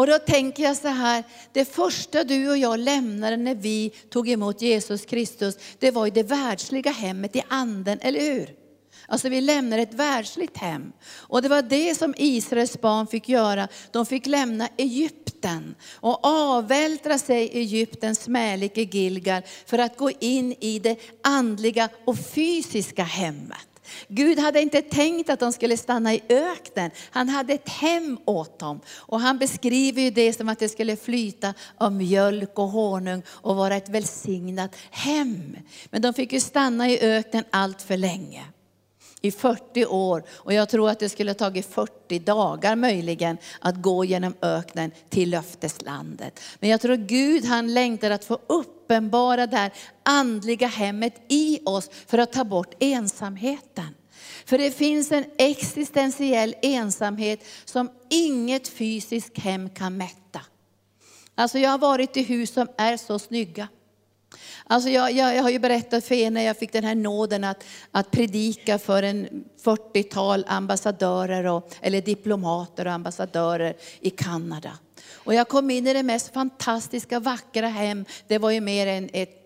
Och 0.00 0.06
då 0.06 0.18
tänker 0.18 0.62
jag 0.62 0.76
så 0.76 0.88
här, 0.88 1.24
det 1.52 1.64
första 1.64 2.24
du 2.24 2.50
och 2.50 2.58
jag 2.58 2.78
lämnade 2.78 3.36
när 3.36 3.54
vi 3.54 3.90
tog 4.10 4.28
emot 4.28 4.62
Jesus 4.62 5.04
Kristus, 5.04 5.58
det 5.78 5.90
var 5.90 6.04
ju 6.04 6.10
det 6.10 6.22
världsliga 6.22 6.90
hemmet 6.90 7.36
i 7.36 7.42
anden, 7.48 7.98
eller 8.00 8.20
hur? 8.20 8.60
Alltså 9.08 9.28
vi 9.28 9.40
lämnar 9.40 9.78
ett 9.78 9.94
världsligt 9.94 10.56
hem. 10.56 10.92
Och 11.12 11.42
det 11.42 11.48
var 11.48 11.62
det 11.62 11.98
som 11.98 12.14
Israels 12.16 12.80
barn 12.80 13.06
fick 13.06 13.28
göra. 13.28 13.68
De 13.90 14.06
fick 14.06 14.26
lämna 14.26 14.68
Egypten 14.76 15.74
och 15.92 16.20
avvältra 16.22 17.18
sig 17.18 17.42
i 17.42 17.58
Egyptens 17.58 18.22
smälike 18.22 18.82
Gilgal 18.82 19.42
för 19.66 19.78
att 19.78 19.96
gå 19.96 20.10
in 20.20 20.54
i 20.60 20.78
det 20.78 20.96
andliga 21.22 21.88
och 22.04 22.18
fysiska 22.18 23.02
hemmet. 23.02 23.69
Gud 24.08 24.38
hade 24.38 24.60
inte 24.60 24.82
tänkt 24.82 25.30
att 25.30 25.40
de 25.40 25.52
skulle 25.52 25.76
stanna 25.76 26.14
i 26.14 26.22
öknen. 26.28 26.90
Han 27.10 27.28
hade 27.28 27.52
ett 27.52 27.68
hem 27.68 28.18
åt 28.24 28.58
dem. 28.58 28.80
Och 28.96 29.20
han 29.20 29.38
beskriver 29.38 30.02
ju 30.02 30.10
det 30.10 30.32
som 30.32 30.48
att 30.48 30.58
det 30.58 30.68
skulle 30.68 30.96
flyta 30.96 31.54
av 31.78 31.92
mjölk 31.92 32.58
och 32.58 32.68
honung 32.68 33.22
och 33.28 33.56
vara 33.56 33.76
ett 33.76 33.88
välsignat 33.88 34.76
hem. 34.90 35.56
Men 35.90 36.02
de 36.02 36.14
fick 36.14 36.32
ju 36.32 36.40
stanna 36.40 36.90
i 36.90 37.00
öknen 37.00 37.44
allt 37.50 37.82
för 37.82 37.96
länge 37.96 38.44
i 39.22 39.30
40 39.30 39.86
år 39.86 40.24
och 40.30 40.52
jag 40.52 40.68
tror 40.68 40.90
att 40.90 40.98
det 40.98 41.08
skulle 41.08 41.30
ha 41.30 41.34
tagit 41.34 41.66
40 41.66 42.18
dagar 42.18 42.76
möjligen 42.76 43.38
att 43.60 43.82
gå 43.82 44.04
genom 44.04 44.34
öknen 44.42 44.90
till 45.08 45.30
löfteslandet. 45.30 46.40
Men 46.60 46.70
jag 46.70 46.80
tror 46.80 46.96
Gud 46.96 47.44
han 47.44 47.74
längtar 47.74 48.10
att 48.10 48.24
få 48.24 48.38
uppenbara 48.46 49.46
det 49.46 49.56
här 49.56 49.72
andliga 50.02 50.66
hemmet 50.66 51.14
i 51.28 51.60
oss 51.64 51.90
för 52.06 52.18
att 52.18 52.32
ta 52.32 52.44
bort 52.44 52.74
ensamheten. 52.78 53.94
För 54.44 54.58
det 54.58 54.70
finns 54.70 55.12
en 55.12 55.24
existentiell 55.38 56.54
ensamhet 56.62 57.44
som 57.64 57.90
inget 58.10 58.68
fysiskt 58.68 59.38
hem 59.38 59.70
kan 59.70 59.96
mätta. 59.96 60.40
Alltså 61.34 61.58
jag 61.58 61.70
har 61.70 61.78
varit 61.78 62.16
i 62.16 62.22
hus 62.22 62.52
som 62.52 62.68
är 62.78 62.96
så 62.96 63.18
snygga. 63.18 63.68
Alltså 64.64 64.90
jag, 64.90 65.12
jag, 65.12 65.36
jag, 65.36 65.42
har 65.42 65.50
ju 65.50 65.58
berättat 65.58 66.04
för 66.04 66.14
er 66.14 66.30
när 66.30 66.42
jag 66.42 66.56
fick 66.56 66.72
den 66.72 66.84
här 66.84 66.94
nåden 66.94 67.44
att, 67.44 67.64
att 67.90 68.10
predika 68.10 68.78
för 68.78 69.02
en 69.02 69.44
40-tal 69.64 70.44
ambassadörer, 70.48 71.46
och, 71.46 71.74
eller 71.80 72.00
diplomater 72.00 72.86
och 72.86 72.92
ambassadörer 72.92 73.74
i 74.00 74.10
Kanada. 74.10 74.78
Och 75.12 75.34
jag 75.34 75.48
kom 75.48 75.70
in 75.70 75.86
i 75.86 75.92
det 75.92 76.02
mest 76.02 76.32
fantastiska, 76.32 77.20
vackra 77.20 77.68
hem. 77.68 78.04
Det 78.26 78.38
var 78.38 78.50
ju 78.50 78.60
mer 78.60 78.86
än 78.86 79.10
ett 79.12 79.39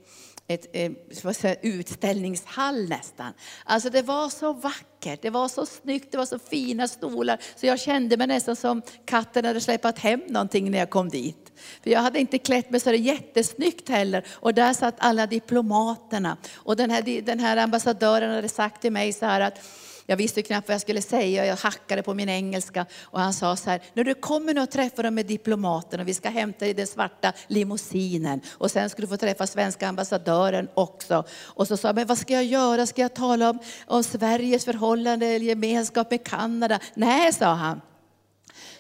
ett, 0.49 0.77
ett 0.77 1.45
eh, 1.45 1.55
utställningshall 1.63 2.89
nästan. 2.89 3.33
Alltså 3.65 3.91
det 3.91 4.03
var 4.03 4.29
så 4.29 4.53
vackert, 4.53 5.23
det 5.23 5.31
var 5.31 5.49
så 5.49 5.67
snyggt, 5.67 6.13
det 6.13 6.19
var 6.19 6.27
så 6.27 6.39
fina 6.39 6.89
stolar. 6.89 7.39
Så 7.57 7.67
jag 7.67 7.81
kände 7.81 8.17
mig 8.17 8.27
nästan 8.27 8.57
som 8.57 8.83
katten 9.05 9.45
hade 9.45 9.61
släpat 9.61 9.99
hem 9.99 10.21
någonting 10.29 10.71
när 10.71 10.79
jag 10.79 10.91
kom 10.91 11.09
dit. 11.09 11.53
För 11.83 11.91
jag 11.91 12.01
hade 12.01 12.21
inte 12.21 12.39
klätt 12.39 12.71
mig 12.71 12.81
så 12.81 12.93
jättesnyggt 12.93 13.89
heller. 13.89 14.27
Och 14.31 14.55
där 14.55 14.73
satt 14.73 14.95
alla 14.99 15.27
diplomaterna. 15.27 16.37
Och 16.55 16.77
den 16.77 16.91
här, 16.91 17.23
den 17.23 17.41
här 17.41 17.57
ambassadören 17.57 18.35
hade 18.35 18.49
sagt 18.49 18.83
till 18.83 18.93
mig 18.93 19.13
så 19.13 19.27
här 19.27 19.41
att 19.41 19.59
jag 20.07 20.17
visste 20.17 20.43
knappt 20.43 20.69
vad 20.69 20.75
jag 20.75 20.81
skulle 20.81 21.03
säga, 21.03 21.47
jag 21.47 21.57
hackade 21.57 22.03
på 22.03 22.15
min 22.15 22.29
engelska. 22.29 22.87
Och 23.03 23.21
han 23.21 23.33
sa 23.33 23.57
så 23.57 23.71
här, 23.71 23.83
när 23.95 24.05
du 24.05 24.15
kommer 24.15 24.55
nu 24.55 24.61
och 24.61 24.71
träffar 24.71 25.03
de 25.03 25.15
med 25.15 25.27
diplomaterna. 25.27 26.05
vi 26.05 26.15
ska 26.15 26.29
hämta 26.29 26.59
dig 26.59 26.71
i 26.71 26.73
den 26.73 26.87
svarta 26.87 27.33
limousinen. 27.47 28.41
Och 28.51 28.71
sen 28.71 28.91
ska 28.91 29.03
du 29.03 29.09
få 29.09 29.17
träffa 29.17 29.47
svenska 29.47 29.89
ambassadören 29.89 30.69
också. 30.75 31.25
Och 31.43 31.69
så 31.69 31.77
sa 31.77 31.89
han, 31.89 31.95
men 31.95 32.07
vad 32.07 32.19
ska 32.19 32.33
jag 32.33 32.45
göra? 32.45 32.87
Ska 32.87 33.03
jag 33.03 33.15
tala 33.15 33.51
om, 33.51 33.59
om 33.87 34.05
Sveriges 34.05 34.65
förhållande 34.65 35.27
eller 35.27 35.47
gemenskap 35.47 36.11
med 36.11 36.25
Kanada? 36.25 36.81
Nej, 36.95 37.33
sa 37.33 37.55
han. 37.55 37.81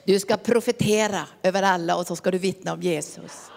Du 0.04 0.20
ska 0.20 0.36
profetera 0.36 1.26
över 1.42 1.62
alla 1.62 1.96
och 1.96 2.06
så 2.06 2.16
ska 2.16 2.30
du 2.30 2.38
vittna 2.38 2.72
om 2.72 2.82
Jesus. 2.82 3.50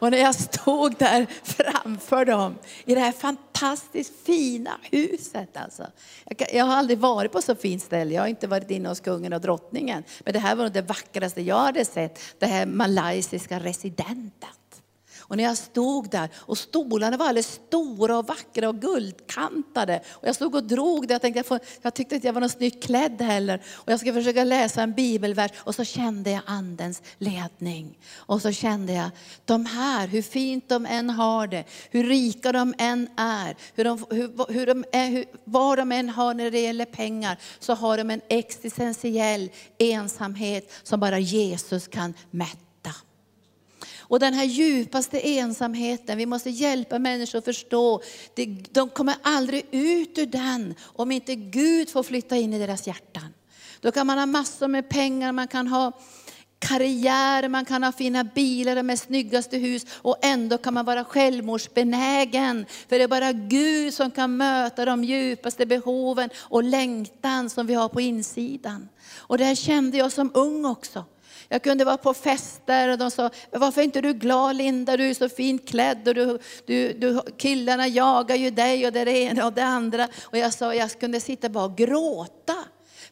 Och 0.00 0.10
när 0.10 0.18
jag 0.18 0.34
stod 0.34 0.94
där 0.98 1.26
framför 1.42 2.24
dem 2.24 2.58
i 2.84 2.94
det 2.94 3.00
här 3.00 3.12
fantastiskt 3.12 4.12
fina 4.26 4.80
huset. 4.82 5.56
Alltså. 5.56 5.86
Jag, 6.24 6.54
jag, 6.54 6.64
har 6.64 6.74
aldrig 6.74 6.98
varit 6.98 7.32
på 7.32 7.42
så 7.42 7.54
fint 7.54 7.82
ställe. 7.82 8.14
Jag 8.14 8.22
har 8.22 8.28
inte 8.28 8.46
varit 8.46 8.70
inne 8.70 8.88
hos 8.88 9.00
kungen 9.00 9.32
och 9.32 9.40
drottningen. 9.40 10.04
Men 10.24 10.32
det 10.32 10.38
här 10.38 10.54
var 10.54 10.68
det 10.68 10.82
vackraste 10.82 11.42
jag 11.42 11.58
hade 11.58 11.84
sett. 11.84 12.20
Det 12.38 12.46
här 12.46 12.66
malaysiska 12.66 13.58
residenten. 13.58 14.50
Och 15.30 15.36
när 15.36 15.44
jag 15.44 15.56
stod 15.58 16.10
där 16.10 16.28
och 16.34 16.58
stolarna 16.58 17.16
var 17.16 17.26
alldeles 17.26 17.60
stora 17.68 18.18
och 18.18 18.26
vackra 18.26 18.68
och 18.68 18.80
guldkantade. 18.80 20.00
Och 20.10 20.28
jag 20.28 20.34
stod 20.34 20.54
och 20.54 20.64
drog 20.64 21.08
det. 21.08 21.14
Jag, 21.14 21.22
tänkte, 21.22 21.38
jag, 21.38 21.46
får, 21.46 21.60
jag 21.82 21.94
tyckte 21.94 22.14
inte 22.14 22.26
jag 22.28 22.32
var 22.32 22.40
någon 22.40 22.50
snyggt 22.50 22.84
klädd 22.84 23.22
heller. 23.22 23.62
Och 23.72 23.92
jag 23.92 24.00
ska 24.00 24.12
försöka 24.12 24.44
läsa 24.44 24.82
en 24.82 24.92
bibelvers. 24.92 25.50
Och 25.56 25.74
så 25.74 25.84
kände 25.84 26.30
jag 26.30 26.42
andens 26.46 27.02
ledning. 27.18 27.98
Och 28.14 28.42
så 28.42 28.52
kände 28.52 28.92
jag, 28.92 29.10
de 29.44 29.66
här, 29.66 30.06
hur 30.06 30.22
fint 30.22 30.68
de 30.68 30.86
än 30.86 31.10
har 31.10 31.46
det, 31.46 31.64
hur 31.90 32.04
rika 32.04 32.52
de 32.52 32.74
än 32.78 33.08
är, 33.16 33.56
hur 33.74 33.84
de, 33.84 34.06
hur, 34.10 34.52
hur 34.52 34.66
de 34.66 34.84
är, 34.92 35.08
hur, 35.08 35.24
vad 35.44 35.78
de 35.78 35.92
än 35.92 36.08
har 36.08 36.34
när 36.34 36.50
det 36.50 36.60
gäller 36.60 36.84
pengar, 36.84 37.38
så 37.58 37.74
har 37.74 37.98
de 37.98 38.10
en 38.10 38.20
existentiell 38.28 39.50
ensamhet 39.78 40.72
som 40.82 41.00
bara 41.00 41.18
Jesus 41.18 41.88
kan 41.88 42.14
mätta. 42.30 42.69
Och 44.10 44.20
den 44.20 44.34
här 44.34 44.44
djupaste 44.44 45.28
ensamheten, 45.28 46.18
vi 46.18 46.26
måste 46.26 46.50
hjälpa 46.50 46.98
människor 46.98 47.38
att 47.38 47.44
förstå, 47.44 48.02
de 48.70 48.88
kommer 48.88 49.14
aldrig 49.22 49.66
ut 49.70 50.18
ur 50.18 50.26
den 50.26 50.74
om 50.82 51.12
inte 51.12 51.34
Gud 51.34 51.90
får 51.90 52.02
flytta 52.02 52.36
in 52.36 52.52
i 52.52 52.58
deras 52.58 52.86
hjärtan. 52.86 53.34
Då 53.80 53.92
kan 53.92 54.06
man 54.06 54.18
ha 54.18 54.26
massor 54.26 54.68
med 54.68 54.88
pengar, 54.88 55.32
man 55.32 55.48
kan 55.48 55.66
ha 55.66 55.92
karriär, 56.58 57.48
man 57.48 57.64
kan 57.64 57.82
ha 57.82 57.92
fina 57.92 58.24
bilar, 58.24 58.76
och 58.76 58.84
med 58.84 58.98
snyggaste 58.98 59.58
hus 59.58 59.86
och 59.92 60.16
ändå 60.22 60.58
kan 60.58 60.74
man 60.74 60.84
vara 60.84 61.04
självmordsbenägen. 61.04 62.66
För 62.88 62.98
det 62.98 63.04
är 63.04 63.08
bara 63.08 63.32
Gud 63.32 63.94
som 63.94 64.10
kan 64.10 64.36
möta 64.36 64.84
de 64.84 65.04
djupaste 65.04 65.66
behoven 65.66 66.30
och 66.38 66.64
längtan 66.64 67.50
som 67.50 67.66
vi 67.66 67.74
har 67.74 67.88
på 67.88 68.00
insidan. 68.00 68.88
Och 69.16 69.38
det 69.38 69.44
här 69.44 69.54
kände 69.54 69.98
jag 69.98 70.12
som 70.12 70.30
ung 70.34 70.64
också. 70.64 71.04
Jag 71.52 71.62
kunde 71.62 71.84
vara 71.84 71.96
på 71.96 72.14
fester 72.14 72.88
och 72.88 72.98
de 72.98 73.10
sa, 73.10 73.30
varför 73.50 73.80
är 73.80 73.84
inte 73.84 74.00
du 74.00 74.12
glad 74.12 74.56
Linda, 74.56 74.96
du 74.96 75.10
är 75.10 75.14
så 75.14 75.28
fint 75.28 75.68
klädd 75.68 76.08
och 76.08 76.14
du, 76.14 76.38
du, 76.66 76.92
du, 76.92 77.20
killarna 77.38 77.88
jagar 77.88 78.36
ju 78.36 78.50
dig 78.50 78.86
och 78.86 78.92
det 78.92 79.10
ena 79.10 79.46
och 79.46 79.52
det 79.52 79.64
andra. 79.64 80.08
Och 80.22 80.38
jag 80.38 80.52
sa, 80.52 80.74
jag 80.74 81.00
kunde 81.00 81.20
sitta 81.20 81.48
bara 81.48 81.64
och 81.64 81.76
gråta. 81.76 82.54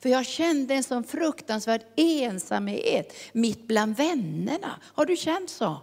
För 0.00 0.09
jag 0.09 0.26
kände 0.26 0.75
en 0.75 0.83
sån 0.83 1.04
fruktansvärd 1.04 1.80
ensamhet 1.97 3.12
mitt 3.33 3.66
bland 3.66 3.97
vännerna. 3.97 4.80
Har 4.83 5.07
du 5.07 5.16
känt 5.16 5.50
så? 5.50 5.76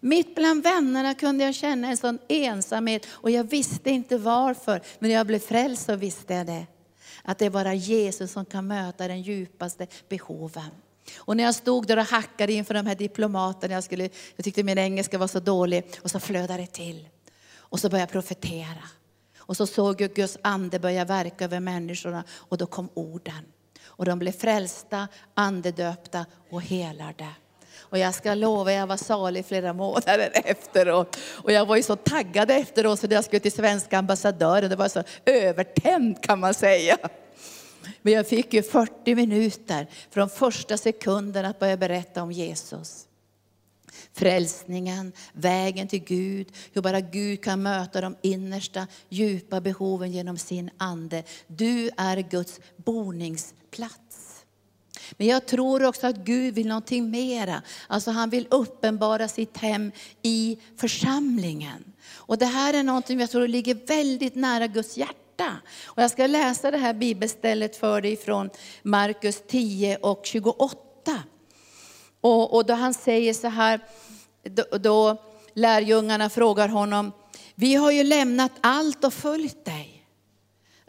Mitt 0.00 0.34
bland 0.34 0.62
vännerna 0.62 1.14
kunde 1.14 1.44
jag 1.44 1.54
känna 1.54 1.88
en 1.88 1.96
sån 1.96 2.18
ensamhet 2.28 3.06
och 3.10 3.30
jag 3.30 3.44
visste 3.44 3.90
inte 3.90 4.18
varför. 4.18 4.82
Men 4.98 5.10
när 5.10 5.16
jag 5.16 5.26
blev 5.26 5.38
frälst 5.38 5.86
så 5.86 5.96
visste 5.96 6.34
jag 6.34 6.46
det. 6.46 6.66
Att 7.22 7.38
det 7.38 7.46
är 7.46 7.50
bara 7.50 7.74
Jesus 7.74 8.32
som 8.32 8.44
kan 8.44 8.66
möta 8.66 9.08
den 9.08 9.22
djupaste 9.22 9.86
behoven. 10.08 10.70
Och 11.16 11.36
när 11.36 11.44
jag 11.44 11.54
stod 11.54 11.86
där 11.86 11.96
och 11.96 12.04
hackade 12.04 12.52
inför 12.52 12.74
de 12.74 12.86
här 12.86 12.94
diplomaterna, 12.94 13.74
jag, 13.74 13.84
skulle, 13.84 14.08
jag 14.36 14.44
tyckte 14.44 14.62
min 14.62 14.78
engelska 14.78 15.18
var 15.18 15.26
så 15.26 15.40
dålig, 15.40 15.84
och 16.02 16.10
så 16.10 16.20
flödade 16.20 16.62
det 16.62 16.66
till. 16.66 17.08
Och 17.56 17.80
så 17.80 17.88
började 17.88 18.02
jag 18.02 18.12
profetera. 18.12 18.84
Och 19.38 19.56
så 19.56 19.66
såg 19.66 20.00
jag 20.00 20.14
Guds 20.14 20.38
ande 20.42 20.78
börja 20.78 21.04
verka 21.04 21.44
över 21.44 21.60
människorna 21.60 22.24
och 22.30 22.58
då 22.58 22.66
kom 22.66 22.88
orden. 22.94 23.44
Och 23.84 24.04
de 24.04 24.18
blev 24.18 24.32
frälsta, 24.32 25.08
andedöpta 25.34 26.26
och 26.50 26.62
helade. 26.62 27.26
Och 27.78 27.98
jag 27.98 28.14
ska 28.14 28.34
lova, 28.34 28.72
jag 28.72 28.86
var 28.86 28.96
salig 28.96 29.46
flera 29.46 29.72
månader 29.72 30.30
efteråt. 30.44 31.16
Och 31.42 31.52
jag 31.52 31.66
var 31.66 31.76
ju 31.76 31.82
så 31.82 31.96
taggad 31.96 32.50
efteråt 32.50 33.00
så 33.00 33.06
jag 33.10 33.24
skulle 33.24 33.40
till 33.40 33.52
svenska 33.52 33.98
ambassadören. 33.98 34.70
Det 34.70 34.76
var 34.76 34.88
så 34.88 35.02
övertänd 35.24 36.22
kan 36.22 36.40
man 36.40 36.54
säga. 36.54 36.98
Men 38.02 38.12
jag 38.12 38.28
fick 38.28 38.54
ju 38.54 38.62
40 38.62 39.14
minuter 39.14 39.86
från 40.10 40.30
första 40.30 40.76
sekunden 40.76 41.44
att 41.44 41.58
börja 41.58 41.76
berätta 41.76 42.22
om 42.22 42.32
Jesus. 42.32 43.06
Frälsningen, 44.12 45.12
vägen 45.32 45.88
till 45.88 46.04
Gud, 46.04 46.46
hur 46.72 46.82
bara 46.82 47.00
Gud 47.00 47.44
kan 47.44 47.62
möta 47.62 48.00
de 48.00 48.16
innersta 48.22 48.86
djupa 49.08 49.60
behoven 49.60 50.12
genom 50.12 50.38
sin 50.38 50.70
ande. 50.78 51.22
Du 51.46 51.90
är 51.96 52.16
Guds 52.16 52.60
boningsplats. 52.76 54.44
Men 55.16 55.26
jag 55.26 55.46
tror 55.46 55.84
också 55.84 56.06
att 56.06 56.16
Gud 56.16 56.54
vill 56.54 56.68
någonting 56.68 57.10
mera. 57.10 57.62
Alltså 57.86 58.10
han 58.10 58.30
vill 58.30 58.46
uppenbara 58.50 59.28
sitt 59.28 59.56
hem 59.56 59.92
i 60.22 60.58
församlingen. 60.76 61.92
Och 62.12 62.38
det 62.38 62.46
här 62.46 62.74
är 62.74 62.82
någonting 62.82 63.20
jag 63.20 63.30
tror 63.30 63.48
ligger 63.48 63.86
väldigt 63.86 64.34
nära 64.34 64.66
Guds 64.66 64.96
hjärta. 64.96 65.29
Och 65.84 66.02
jag 66.02 66.10
ska 66.10 66.26
läsa 66.26 66.70
det 66.70 66.78
här 66.78 66.94
bibelstället 66.94 67.76
för 67.76 68.00
dig 68.00 68.16
från 68.16 68.50
Markus 68.82 69.42
10 69.48 69.96
och 69.96 70.20
28. 70.24 71.22
Och, 72.20 72.54
och 72.54 72.66
då 72.66 72.74
han 72.74 72.94
säger 72.94 73.34
så 73.34 73.48
här, 73.48 73.80
då, 74.42 74.78
då 74.78 75.16
lärjungarna 75.54 76.30
frågar 76.30 76.68
honom, 76.68 77.12
vi 77.54 77.74
har 77.74 77.90
ju 77.90 78.04
lämnat 78.04 78.52
allt 78.60 79.04
och 79.04 79.14
följt 79.14 79.64
dig. 79.64 80.06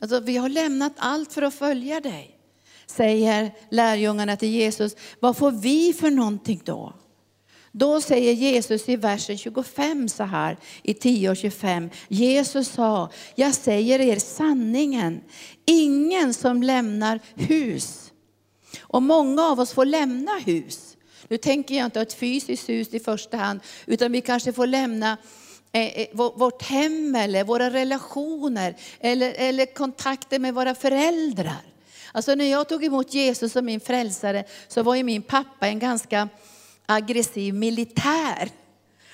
Alltså, 0.01 0.19
vi 0.19 0.37
har 0.37 0.49
lämnat 0.49 0.93
allt 0.97 1.33
för 1.33 1.41
att 1.41 1.53
följa 1.53 1.99
dig. 1.99 2.37
Säger 2.85 3.51
lärjungarna 3.69 4.37
till 4.37 4.49
Jesus, 4.49 4.95
vad 5.19 5.37
får 5.37 5.51
vi 5.51 5.93
för 5.93 6.11
någonting 6.11 6.61
då? 6.65 6.93
Då 7.71 8.01
säger 8.01 8.33
Jesus 8.33 8.89
i 8.89 8.95
versen 8.95 9.37
25 9.37 10.09
så 10.09 10.23
här, 10.23 10.57
i 10.83 10.93
10 10.93 11.29
och 11.29 11.37
25. 11.37 11.89
Jesus 12.07 12.67
sa, 12.67 13.09
jag 13.35 13.53
säger 13.53 13.99
er 13.99 14.19
sanningen, 14.19 15.21
ingen 15.65 16.33
som 16.33 16.63
lämnar 16.63 17.19
hus. 17.35 18.11
Och 18.81 19.03
många 19.03 19.43
av 19.43 19.59
oss 19.59 19.73
får 19.73 19.85
lämna 19.85 20.31
hus. 20.45 20.97
Nu 21.27 21.37
tänker 21.37 21.75
jag 21.75 21.85
inte 21.85 22.01
ett 22.01 22.13
fysiskt 22.13 22.69
hus 22.69 22.93
i 22.93 22.99
första 22.99 23.37
hand, 23.37 23.59
utan 23.85 24.11
vi 24.11 24.21
kanske 24.21 24.53
får 24.53 24.67
lämna 24.67 25.17
eh, 25.71 25.87
eh, 25.87 26.07
vårt 26.13 26.63
hem 26.63 27.15
eller 27.15 27.43
våra 27.43 27.69
relationer 27.69 28.75
eller, 28.99 29.33
eller 29.37 29.65
kontakter 29.65 30.39
med 30.39 30.53
våra 30.53 30.75
föräldrar. 30.75 31.61
Alltså 32.11 32.35
när 32.35 32.45
jag 32.45 32.69
tog 32.69 32.83
emot 32.83 33.13
Jesus 33.13 33.51
som 33.51 33.65
min 33.65 33.79
frälsare 33.79 34.43
så 34.67 34.83
var 34.83 34.95
ju 34.95 35.03
min 35.03 35.21
pappa 35.21 35.67
en 35.67 35.79
ganska 35.79 36.29
aggressiv 36.91 37.53
militär. 37.53 38.49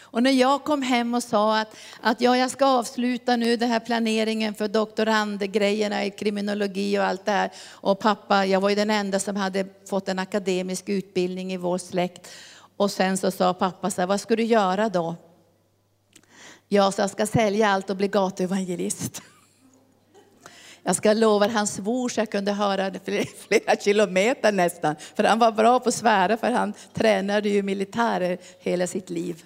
Och 0.01 0.23
när 0.23 0.31
jag 0.31 0.63
kom 0.63 0.81
hem 0.81 1.13
och 1.13 1.23
sa 1.23 1.59
att, 1.59 1.75
att 2.01 2.21
ja, 2.21 2.37
jag 2.37 2.51
ska 2.51 2.65
avsluta 2.65 3.35
nu 3.35 3.55
den 3.57 3.69
här 3.69 3.79
planeringen 3.79 4.53
för 4.53 4.67
doktorandgrejerna 4.67 6.05
i 6.05 6.11
kriminologi 6.11 6.99
och 6.99 7.03
allt 7.03 7.25
det 7.25 7.31
här. 7.31 7.51
Och 7.69 7.99
pappa, 7.99 8.45
jag 8.45 8.61
var 8.61 8.69
ju 8.69 8.75
den 8.75 8.89
enda 8.89 9.19
som 9.19 9.35
hade 9.35 9.65
fått 9.89 10.09
en 10.09 10.19
akademisk 10.19 10.89
utbildning 10.89 11.53
i 11.53 11.57
vår 11.57 11.77
släkt. 11.77 12.27
Och 12.77 12.91
sen 12.91 13.17
så 13.17 13.31
sa 13.31 13.53
pappa 13.53 13.91
så 13.91 14.01
här, 14.01 14.07
vad 14.07 14.21
ska 14.21 14.35
du 14.35 14.43
göra 14.43 14.89
då? 14.89 15.15
Ja, 16.67 16.91
så 16.91 17.01
jag 17.01 17.09
ska 17.09 17.27
sälja 17.27 17.69
allt 17.69 17.89
och 17.89 17.95
bli 17.95 18.07
gatuevangelist. 18.07 19.21
Jag 20.87 20.95
ska 20.95 21.13
lova, 21.13 21.47
han 21.47 21.67
svor 21.67 22.09
så 22.09 22.19
jag 22.19 22.31
kunde 22.31 22.51
höra 22.51 22.89
det 22.89 22.99
flera, 23.05 23.25
flera 23.47 23.75
kilometer 23.75 24.51
nästan. 24.51 24.95
För 25.15 25.23
han 25.23 25.39
var 25.39 25.51
bra 25.51 25.79
på 25.79 25.89
att 25.89 25.95
svära, 25.95 26.37
för 26.37 26.51
han 26.51 26.73
tränade 26.93 27.49
ju 27.49 27.63
militärer 27.63 28.37
hela 28.59 28.87
sitt 28.87 29.09
liv. 29.09 29.43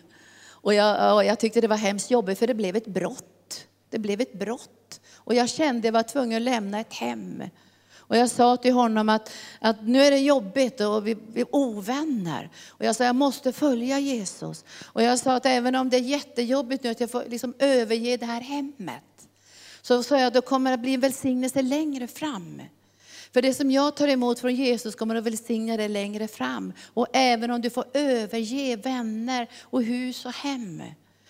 Och 0.50 0.74
jag, 0.74 1.16
och 1.16 1.26
jag 1.26 1.40
tyckte 1.40 1.62
det 1.62 1.68
var 1.68 1.78
hemskt 1.78 2.12
jobbigt, 2.12 2.40
för 2.40 2.48
det 2.48 2.54
blev 2.54 2.76
ett 2.76 2.88
brott. 2.88 3.68
Det 3.90 4.00
blev 4.00 4.22
ett 4.22 4.34
brott. 4.34 5.01
Och 5.16 5.34
jag 5.34 5.50
kände 5.50 5.80
att 5.80 5.86
jag 5.86 5.92
var 5.92 6.04
tvungen 6.04 6.38
att 6.38 6.42
lämna 6.42 6.80
ett 6.80 6.94
hem. 6.94 7.44
Och 7.98 8.18
jag 8.18 8.30
sa 8.30 8.58
till 8.58 8.74
honom 8.74 9.10
att, 9.10 9.32
att 9.60 9.88
nu 9.88 10.01
är 10.01 10.12
det 10.12 10.20
jobbigt 10.20 10.82
och 10.82 11.08
vi, 11.08 11.18
vi 11.34 11.42
är 11.42 11.56
ovänner. 11.56 12.50
Och 12.70 12.86
jag 12.86 12.96
sa 12.96 13.04
jag 13.04 13.16
måste 13.16 13.51
följa 13.51 14.00
Jesus. 14.00 14.66
Och 14.84 15.04
jag 15.04 15.20
sa 15.20 15.36
att 15.36 15.46
även 15.46 15.75
om 15.75 15.90
det 15.90 15.98
är 15.98 16.01
jättejobbigt 16.01 16.84
nu 16.84 16.90
att 16.90 17.00
jag 17.00 17.12
får 17.12 17.24
liksom 17.27 17.54
överge 17.60 18.18
det 18.18 18.25
här 18.25 18.42
hemmet. 18.42 19.04
Så 19.81 20.03
sa 20.03 20.20
jag, 20.20 20.33
då 20.33 20.41
kommer 20.41 20.72
det 20.72 20.77
bli 20.77 20.94
en 20.94 21.00
välsignelse 21.00 21.61
längre 21.61 22.07
fram. 22.07 22.61
För 23.33 23.41
det 23.41 23.53
som 23.53 23.72
jag 23.72 23.96
tar 23.96 24.07
emot 24.07 24.39
från 24.39 24.55
Jesus 24.55 24.96
kommer 24.96 25.15
att 25.15 25.24
välsigna 25.24 25.77
dig 25.77 25.89
längre 25.89 26.27
fram. 26.27 26.74
Och 26.94 27.07
även 27.13 27.51
om 27.51 27.61
du 27.61 27.70
får 27.70 27.85
överge 27.94 28.75
vänner 28.75 29.48
och 29.61 29.83
hus 29.83 30.25
och 30.25 30.33
hem. 30.33 30.83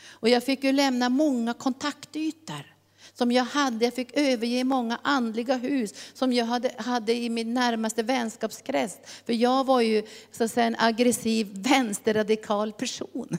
Och 0.10 0.30
jag 0.30 0.44
fick 0.44 0.64
ju 0.64 0.72
lämna 0.72 1.10
många 1.10 1.54
kontaktytor 1.54 2.76
som 3.14 3.32
jag 3.32 3.44
hade. 3.44 3.86
Jag 3.86 3.94
fick 3.94 4.18
överge 4.18 4.64
många 4.64 5.00
andliga 5.04 5.56
hus 5.56 5.94
som 6.14 6.34
jag 6.34 6.46
hade, 6.46 6.72
hade 6.78 7.14
i 7.14 7.30
min 7.30 7.54
närmaste 7.54 8.04
vänskapskrets. 8.04 8.98
För 9.26 9.34
jag 9.34 9.64
var 9.64 9.82
ju 9.82 10.04
så 10.32 10.44
att 10.44 10.52
säga, 10.52 10.68
en 10.68 10.76
aggressiv 10.80 11.48
vänsterradikal 11.54 12.74
person. 12.74 13.38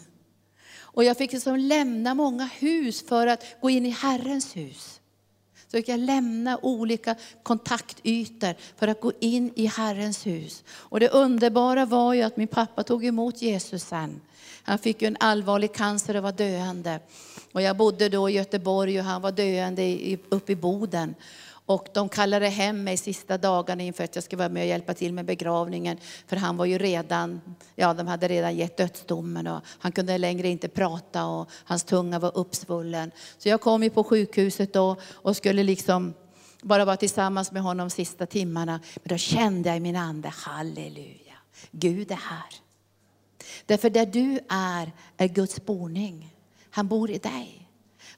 Och 0.75 1.05
jag 1.05 1.19
fick 1.19 1.33
liksom 1.33 1.57
lämna 1.57 2.15
många 2.15 2.45
hus 2.45 3.09
för 3.09 3.27
att 3.27 3.45
gå 3.61 3.71
in 3.71 3.87
i 3.87 3.91
Herrens 3.91 4.57
hus. 4.57 5.01
Så 5.73 5.79
fick 5.79 5.89
jag 5.89 6.01
lämna 6.01 6.59
olika 6.63 7.15
kontaktytor 7.43 8.55
för 8.77 8.89
att 8.89 9.01
gå 9.01 9.13
in 9.21 9.53
i 9.55 9.67
Herrens 9.67 10.27
hus. 10.27 10.65
Och 10.69 11.01
det 11.01 11.09
underbara 11.09 11.87
var 11.87 12.15
ju 12.15 12.23
att 12.23 12.37
min 12.37 12.49
pappa 12.49 12.83
tog 12.83 13.05
emot 13.05 13.43
Jesus 13.43 13.85
sen. 13.85 14.21
Han 14.63 14.79
fick 14.79 15.03
ju 15.03 15.09
en 15.09 15.17
allvarlig 15.21 15.73
cancer 15.73 16.17
och 16.17 16.23
var 16.23 16.33
döende. 16.33 17.01
Och 17.53 17.63
jag 17.63 17.77
bodde 17.77 18.09
då 18.09 18.31
i 18.31 18.33
Göteborg 18.33 18.99
och 18.99 19.05
han 19.05 19.23
var 19.23 19.33
döende 19.33 20.17
uppe 20.29 20.53
i 20.53 20.57
Boden. 20.57 21.15
Och 21.67 21.89
de 21.95 22.09
kallade 22.09 22.49
hem 22.49 22.85
mig 22.85 22.97
sista 22.97 23.39
dagarna 23.39 23.83
inför 23.83 24.05
att 24.05 24.15
jag 24.15 24.25
skulle 24.25 24.39
vara 24.39 24.49
med 24.49 24.63
och 24.63 24.69
hjälpa 24.69 24.95
till 24.95 25.13
med 25.13 25.25
begravningen. 25.25 25.99
För 26.27 26.37
han 26.37 26.57
var 26.57 26.65
ju 26.65 26.79
redan, 26.79 27.41
ja 27.75 27.95
de 27.95 28.07
hade 28.07 28.29
redan 28.29 28.57
gett 28.57 28.77
dödsdomen 28.77 29.47
och 29.47 29.61
han 29.79 29.93
kunde 29.93 30.19
längre 30.19 30.49
inte 30.49 30.69
prata 30.69 31.27
och 31.27 31.51
hans 31.65 31.85
tunga 31.85 32.19
var 32.19 32.37
uppsvullen. 32.37 33.11
Så 33.39 33.49
jag 33.49 33.61
kom 33.61 33.83
ju 33.83 33.91
på 33.91 34.05
sjukhuset 34.05 34.73
då 34.73 34.97
och 35.13 35.37
skulle 35.37 35.63
liksom 35.63 36.15
bara 36.63 36.85
vara 36.85 36.97
tillsammans 36.97 37.53
med 37.53 37.63
honom 37.63 37.89
de 37.89 37.91
sista 37.91 38.27
timmarna. 38.27 38.81
Men 38.95 39.09
då 39.09 39.17
kände 39.17 39.69
jag 39.69 39.77
i 39.77 39.81
min 39.81 39.97
ande, 39.97 40.29
halleluja, 40.29 41.37
Gud 41.71 42.11
är 42.11 42.17
här. 42.17 42.55
Därför 43.67 43.91
där 43.91 44.07
du 44.07 44.41
är, 44.49 44.93
är 45.17 45.29
Guds 45.29 45.65
boning. 45.65 46.37
Han 46.71 46.89
bor 46.89 47.11
i 47.11 47.19
dig. 47.19 47.62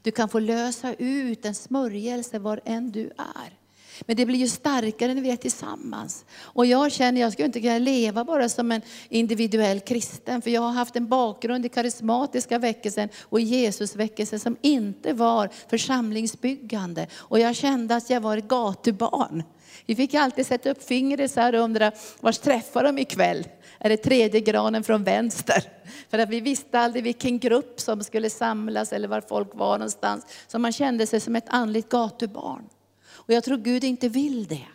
Du 0.04 0.10
kan 0.10 0.28
få 0.28 0.38
lösa 0.38 0.94
ut 0.94 1.44
en 1.44 1.54
smörjelse 1.54 2.38
var 2.38 2.60
än 2.64 2.90
du 2.90 3.06
är. 3.16 3.58
Men 4.00 4.16
det 4.16 4.26
blir 4.26 4.38
ju 4.38 4.48
starkare 4.48 5.14
när 5.14 5.22
vi 5.22 5.30
är 5.30 5.36
tillsammans. 5.36 6.24
Och 6.40 6.66
jag 6.66 6.92
känner, 6.92 7.20
jag 7.20 7.32
skulle 7.32 7.46
inte 7.46 7.60
kunna 7.60 7.78
leva 7.78 8.24
bara 8.24 8.48
som 8.48 8.72
en 8.72 8.82
individuell 9.08 9.80
kristen. 9.80 10.42
För 10.42 10.50
jag 10.50 10.60
har 10.60 10.72
haft 10.72 10.96
en 10.96 11.08
bakgrund 11.08 11.66
i 11.66 11.68
karismatiska 11.68 12.58
väckelsen 12.58 13.08
och 13.22 13.40
Jesusväckelsen 13.40 14.40
som 14.40 14.56
inte 14.62 15.12
var 15.12 15.50
församlingsbyggande. 15.68 17.06
Och 17.12 17.38
jag 17.38 17.56
kände 17.56 17.96
att 17.96 18.10
jag 18.10 18.20
var 18.20 18.36
ett 18.36 18.48
gatubarn. 18.48 19.42
Vi 19.86 19.96
fick 19.96 20.14
alltid 20.14 20.46
sätta 20.46 20.70
upp 20.70 20.82
fingret 20.82 21.30
så 21.30 21.40
här 21.40 21.54
och 21.54 21.60
undra, 21.60 21.92
vars 22.20 22.38
träffar 22.38 22.84
de 22.84 22.98
ikväll? 22.98 23.48
Är 23.78 23.88
det 23.88 23.96
tredje 23.96 24.40
granen 24.40 24.84
från 24.84 25.04
vänster? 25.04 25.64
För 26.10 26.18
att 26.18 26.28
vi 26.28 26.40
visste 26.40 26.78
aldrig 26.78 27.04
vilken 27.04 27.38
grupp 27.38 27.80
som 27.80 28.04
skulle 28.04 28.30
samlas 28.30 28.92
eller 28.92 29.08
var 29.08 29.20
folk 29.20 29.48
var 29.54 29.78
någonstans. 29.78 30.26
Så 30.46 30.58
man 30.58 30.72
kände 30.72 31.06
sig 31.06 31.20
som 31.20 31.36
ett 31.36 31.48
andligt 31.48 31.88
gatubarn. 31.88 32.68
Och 33.06 33.32
jag 33.32 33.44
tror 33.44 33.56
Gud 33.56 33.84
inte 33.84 34.08
vill 34.08 34.46
det. 34.46 34.66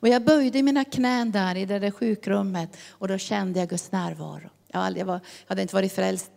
Och 0.00 0.08
jag 0.08 0.24
böjde 0.24 0.62
mina 0.62 0.84
knän 0.84 1.32
där 1.32 1.56
i 1.56 1.66
det 1.66 1.78
där 1.78 1.90
sjukrummet 1.90 2.76
och 2.90 3.08
då 3.08 3.18
kände 3.18 3.58
jag 3.58 3.68
Guds 3.68 3.92
närvaro. 3.92 4.50
Jag, 4.68 4.82
aldrig, 4.82 5.00
jag, 5.00 5.06
var, 5.06 5.14
jag 5.14 5.48
hade 5.48 5.62
inte 5.62 5.74
varit 5.74 5.92
frälst 5.92 6.30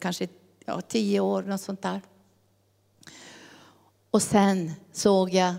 kanske 0.00 0.28
ja, 0.64 0.80
tio 0.80 1.20
år, 1.20 1.42
något 1.42 1.60
sånt 1.60 1.82
där. 1.82 2.00
Och 4.10 4.22
sen 4.22 4.72
såg 4.92 5.34
jag, 5.34 5.54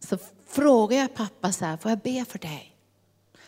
så 0.00 0.18
frågade 0.46 1.00
jag 1.00 1.14
pappa 1.14 1.52
så 1.52 1.64
här, 1.64 1.76
får 1.76 1.90
jag 1.90 1.98
be 1.98 2.24
för 2.24 2.38
dig? 2.38 2.72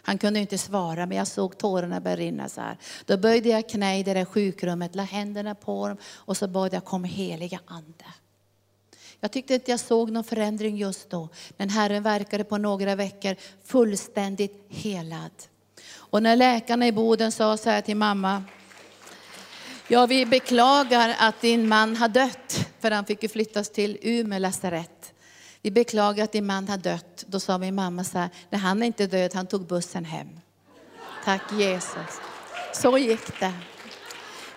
Han 0.03 0.19
kunde 0.19 0.41
inte 0.41 0.59
svara, 0.59 1.07
men 1.07 1.19
jag 1.19 1.27
såg 1.27 1.59
tårarna 1.59 2.01
börja 2.01 2.17
rinna 2.17 2.49
så 2.49 2.61
här. 2.61 2.77
Då 3.07 3.17
böjde 3.17 3.49
jag 3.49 3.69
knä 3.69 3.99
i 3.99 4.03
det 4.03 4.15
där 4.15 4.25
sjukrummet, 4.25 4.95
la 4.95 5.03
händerna 5.03 5.55
på 5.55 5.89
dem 5.89 5.97
och 6.05 6.37
så 6.37 6.49
bad 6.49 6.75
jag, 6.75 6.85
kom 6.85 7.05
heliga 7.05 7.61
ande. 7.67 8.05
Jag 9.21 9.33
tyckte 9.33 9.55
inte 9.55 9.71
jag 9.71 9.81
såg 9.81 10.11
någon 10.11 10.25
förändring 10.25 10.77
just 10.77 11.11
då, 11.11 11.29
men 11.57 11.71
Herren 11.71 12.03
verkade 12.03 12.45
på 12.45 12.59
några 12.59 12.95
veckor 12.95 13.37
fullständigt 13.65 14.67
helad. 14.69 15.31
Och 15.95 16.23
när 16.23 16.37
läkarna 16.37 16.87
i 16.87 16.93
Boden 16.93 17.33
sa 17.33 17.57
så 17.57 17.71
här 17.71 17.81
till 17.81 17.97
mamma, 17.97 18.45
ja 19.89 20.07
vi 20.07 20.27
beklagar 20.27 21.17
att 21.19 21.41
din 21.41 21.69
man 21.69 21.97
har 21.97 22.09
dött, 22.09 22.69
för 22.81 22.91
han 22.91 23.05
fick 23.05 23.23
ju 23.23 23.29
flyttas 23.29 23.71
till 23.71 23.99
Umeå 24.03 24.39
lasarett. 24.39 25.13
Vi 25.69 25.73
beklagar 25.73 26.25
att 26.25 26.33
din 26.33 26.47
man 26.47 26.69
har 26.69 26.77
dött. 26.77 27.25
Då 27.27 27.41
sa 27.41 27.59
min 27.59 27.75
mamma 27.75 28.05
så 28.05 28.19
här, 28.19 28.31
nej 28.51 28.61
han 28.61 28.83
är 28.83 28.87
inte 28.87 29.07
död, 29.07 29.35
han 29.35 29.47
tog 29.47 29.67
bussen 29.67 30.05
hem. 30.05 30.29
Tack 31.25 31.43
Jesus. 31.59 32.21
Så 32.73 32.99
gick 32.99 33.41
det. 33.41 33.53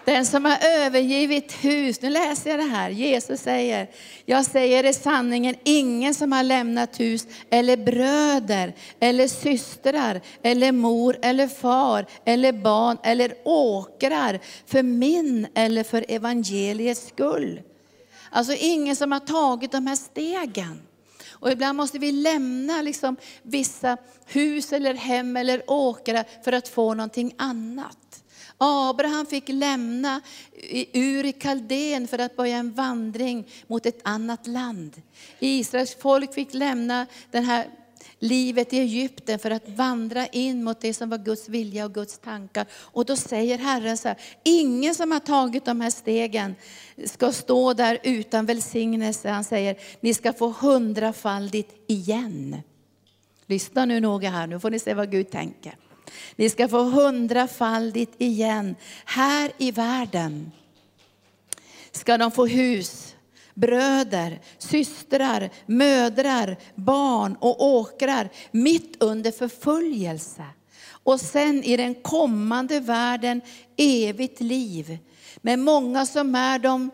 Den 0.06 0.26
som 0.26 0.46
har 0.46 0.58
övergivit 0.62 1.52
hus, 1.52 2.02
nu 2.02 2.10
läser 2.10 2.50
jag 2.50 2.60
det 2.60 2.72
här, 2.72 2.90
Jesus 2.90 3.42
säger, 3.42 3.90
jag 4.26 4.46
säger 4.46 4.84
i 4.84 4.94
sanningen, 4.94 5.56
ingen 5.64 6.16
som 6.16 6.32
har 6.32 6.44
lämnat 6.44 7.00
hus 7.00 7.28
eller 7.50 7.78
bröder 7.78 8.76
eller 9.00 9.28
systrar 9.28 10.22
eller 10.44 10.72
mor 10.72 11.18
eller 11.22 11.48
far 11.48 12.06
eller 12.26 12.54
barn 12.54 12.98
eller 13.04 13.34
åkrar 13.44 14.40
för 14.66 14.84
min 14.84 15.48
eller 15.56 15.84
för 15.84 16.06
evangeliets 16.08 17.08
skull. 17.08 17.62
Alltså 18.30 18.54
ingen 18.54 18.96
som 18.96 19.12
har 19.12 19.20
tagit 19.20 19.72
de 19.72 19.88
här 19.88 19.96
stegen. 19.96 20.82
Och 21.42 21.52
ibland 21.52 21.78
måste 21.78 22.00
vi 22.00 22.12
lämna 22.12 22.82
liksom 22.82 23.16
vissa 23.42 23.98
hus 24.26 24.74
eller 24.74 24.94
hem 24.94 25.38
eller 25.38 25.64
åkrar 25.68 26.26
för 26.44 26.52
att 26.52 26.68
få 26.68 26.94
någonting 26.94 27.34
annat. 27.38 28.24
Abraham 28.58 29.26
fick 29.26 29.44
lämna 29.48 30.22
Ur 30.94 31.26
i 31.26 31.32
Kaldén 31.32 32.08
för 32.08 32.20
att 32.20 32.36
börja 32.36 32.58
en 32.58 32.72
vandring 32.72 33.48
mot 33.68 33.86
ett 33.86 34.00
annat 34.04 34.48
land. 34.48 35.02
Israels 35.40 35.96
folk 36.00 36.34
fick 36.34 36.54
lämna 36.54 37.08
den 37.32 37.44
här 37.44 37.68
livet 38.22 38.74
i 38.74 38.80
Egypten 38.80 39.40
för 39.40 39.52
att 39.52 39.70
vandra 39.70 40.28
in 40.28 40.64
mot 40.64 40.82
det 40.82 40.94
som 40.94 41.10
var 41.10 41.18
Guds 41.18 41.50
vilja 41.50 41.86
och 41.86 41.94
Guds 41.94 42.20
tankar. 42.20 42.66
Och 42.74 43.06
då 43.06 43.16
säger 43.16 43.58
Herren 43.58 43.98
så 43.98 44.08
här, 44.08 44.18
ingen 44.44 44.96
som 44.96 45.12
har 45.12 45.20
tagit 45.20 45.66
de 45.66 45.82
här 45.82 45.90
stegen 45.90 46.56
ska 47.06 47.32
stå 47.32 47.74
där 47.74 48.00
utan 48.04 48.46
välsignelse. 48.46 49.30
Han 49.30 49.44
säger, 49.44 49.78
ni 50.00 50.14
ska 50.14 50.34
få 50.34 50.56
hundrafaldigt 50.60 51.74
igen. 51.88 52.62
Lyssna 53.46 53.86
nu 53.86 54.00
noga 54.00 54.30
här, 54.30 54.48
nu 54.48 54.60
får 54.60 54.70
ni 54.70 54.80
se 54.80 54.94
vad 54.94 55.12
Gud 55.12 55.30
tänker. 55.30 55.76
Ni 56.36 56.50
ska 56.50 56.68
få 56.68 56.84
hundrafaldigt 56.84 58.14
igen. 58.18 58.76
Här 59.06 59.52
i 59.58 59.72
världen 59.72 60.52
ska 61.92 62.18
de 62.18 62.32
få 62.32 62.46
hus, 62.46 63.16
bröder, 63.54 64.42
systrar, 64.58 65.50
mödrar, 65.66 66.58
barn 66.76 67.38
och 67.40 67.66
åkrar 67.66 68.30
mitt 68.52 69.04
under 69.04 69.32
förföljelse. 69.32 70.46
Och 71.04 71.22
sen 71.22 71.64
i 71.64 71.78
den 71.78 71.96
kommande 71.96 72.80
världen 72.80 73.42
evigt 73.78 74.40
liv. 74.40 74.98
Men 75.38 75.62
många 75.62 76.06
som 76.06 76.36
är 76.36 76.60
de 76.60 76.92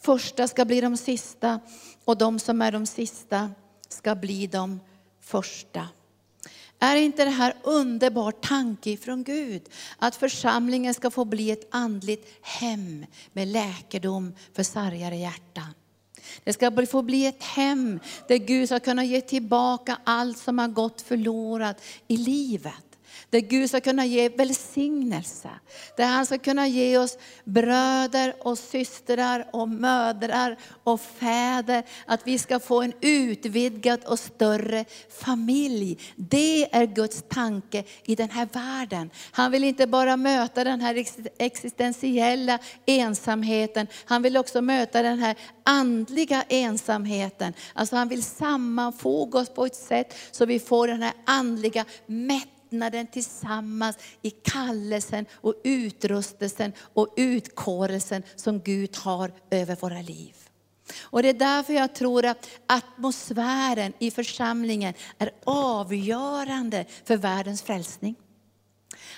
första 0.00 0.48
ska 0.48 0.64
bli 0.64 0.80
de 0.80 0.96
sista 0.96 1.60
och 2.04 2.18
de 2.18 2.38
som 2.38 2.62
är 2.62 2.72
de 2.72 2.86
sista 2.86 3.50
ska 3.88 4.14
bli 4.14 4.46
de 4.46 4.80
första. 5.20 5.88
Är 6.78 6.96
inte 6.96 7.24
det 7.24 7.30
här 7.30 7.54
underbar 7.62 8.32
tanke 8.32 8.96
från 8.96 9.24
Gud? 9.24 9.62
Att 9.98 10.16
församlingen 10.16 10.94
ska 10.94 11.10
få 11.10 11.24
bli 11.24 11.50
ett 11.50 11.68
andligt 11.70 12.28
hem 12.42 13.06
med 13.32 13.48
läkedom 13.48 14.34
för 14.54 14.62
sargade 14.62 15.16
hjärtan. 15.16 15.74
Det 16.44 16.52
ska 16.52 16.86
få 16.86 17.02
bli 17.02 17.26
ett 17.26 17.42
hem 17.42 18.00
där 18.28 18.36
Gud 18.36 18.68
ska 18.68 18.80
kunna 18.80 19.04
ge 19.04 19.20
tillbaka 19.20 19.98
allt 20.04 20.38
som 20.38 20.58
har 20.58 20.68
gått 20.68 21.02
förlorat 21.02 21.82
i 22.08 22.16
livet. 22.16 22.91
Där 23.32 23.40
Gud 23.40 23.68
ska 23.68 23.80
kunna 23.80 24.06
ge 24.06 24.28
välsignelse. 24.28 25.50
Där 25.96 26.06
han 26.06 26.26
ska 26.26 26.38
kunna 26.38 26.66
ge 26.66 26.98
oss 26.98 27.18
bröder 27.44 28.34
och 28.40 28.58
systrar 28.58 29.46
och 29.52 29.68
mödrar 29.68 30.56
och 30.84 31.00
fäder. 31.00 31.84
Att 32.06 32.26
vi 32.26 32.38
ska 32.38 32.60
få 32.60 32.82
en 32.82 32.92
utvidgad 33.00 34.04
och 34.04 34.18
större 34.18 34.84
familj. 35.10 35.98
Det 36.16 36.74
är 36.74 36.86
Guds 36.86 37.24
tanke 37.28 37.84
i 38.04 38.14
den 38.14 38.30
här 38.30 38.48
världen. 38.52 39.10
Han 39.30 39.50
vill 39.50 39.64
inte 39.64 39.86
bara 39.86 40.16
möta 40.16 40.64
den 40.64 40.80
här 40.80 41.04
existentiella 41.38 42.58
ensamheten. 42.86 43.86
Han 44.04 44.22
vill 44.22 44.36
också 44.36 44.62
möta 44.62 45.02
den 45.02 45.18
här 45.18 45.36
andliga 45.64 46.44
ensamheten. 46.48 47.52
Alltså 47.74 47.96
han 47.96 48.08
vill 48.08 48.22
sammanfoga 48.22 49.38
oss 49.38 49.48
på 49.48 49.66
ett 49.66 49.76
sätt 49.76 50.14
så 50.30 50.46
vi 50.46 50.58
får 50.58 50.88
den 50.88 51.02
här 51.02 51.12
andliga 51.24 51.84
mättnaden 52.06 52.61
mättnaden 52.72 53.06
tillsammans 53.06 53.96
i 54.22 54.30
kallelsen 54.30 55.26
och 55.32 55.54
utrustelsen 55.64 56.72
och 56.94 57.08
utkårelsen 57.16 58.22
som 58.36 58.60
Gud 58.60 58.96
har 58.96 59.32
över 59.50 59.76
våra 59.76 60.02
liv. 60.02 60.34
Och 61.00 61.22
Det 61.22 61.28
är 61.28 61.34
därför 61.34 61.72
jag 61.72 61.94
tror 61.94 62.26
att 62.26 62.48
atmosfären 62.66 63.92
i 63.98 64.10
församlingen 64.10 64.94
är 65.18 65.30
avgörande 65.44 66.84
för 67.04 67.16
världens 67.16 67.62
frälsning. 67.62 68.14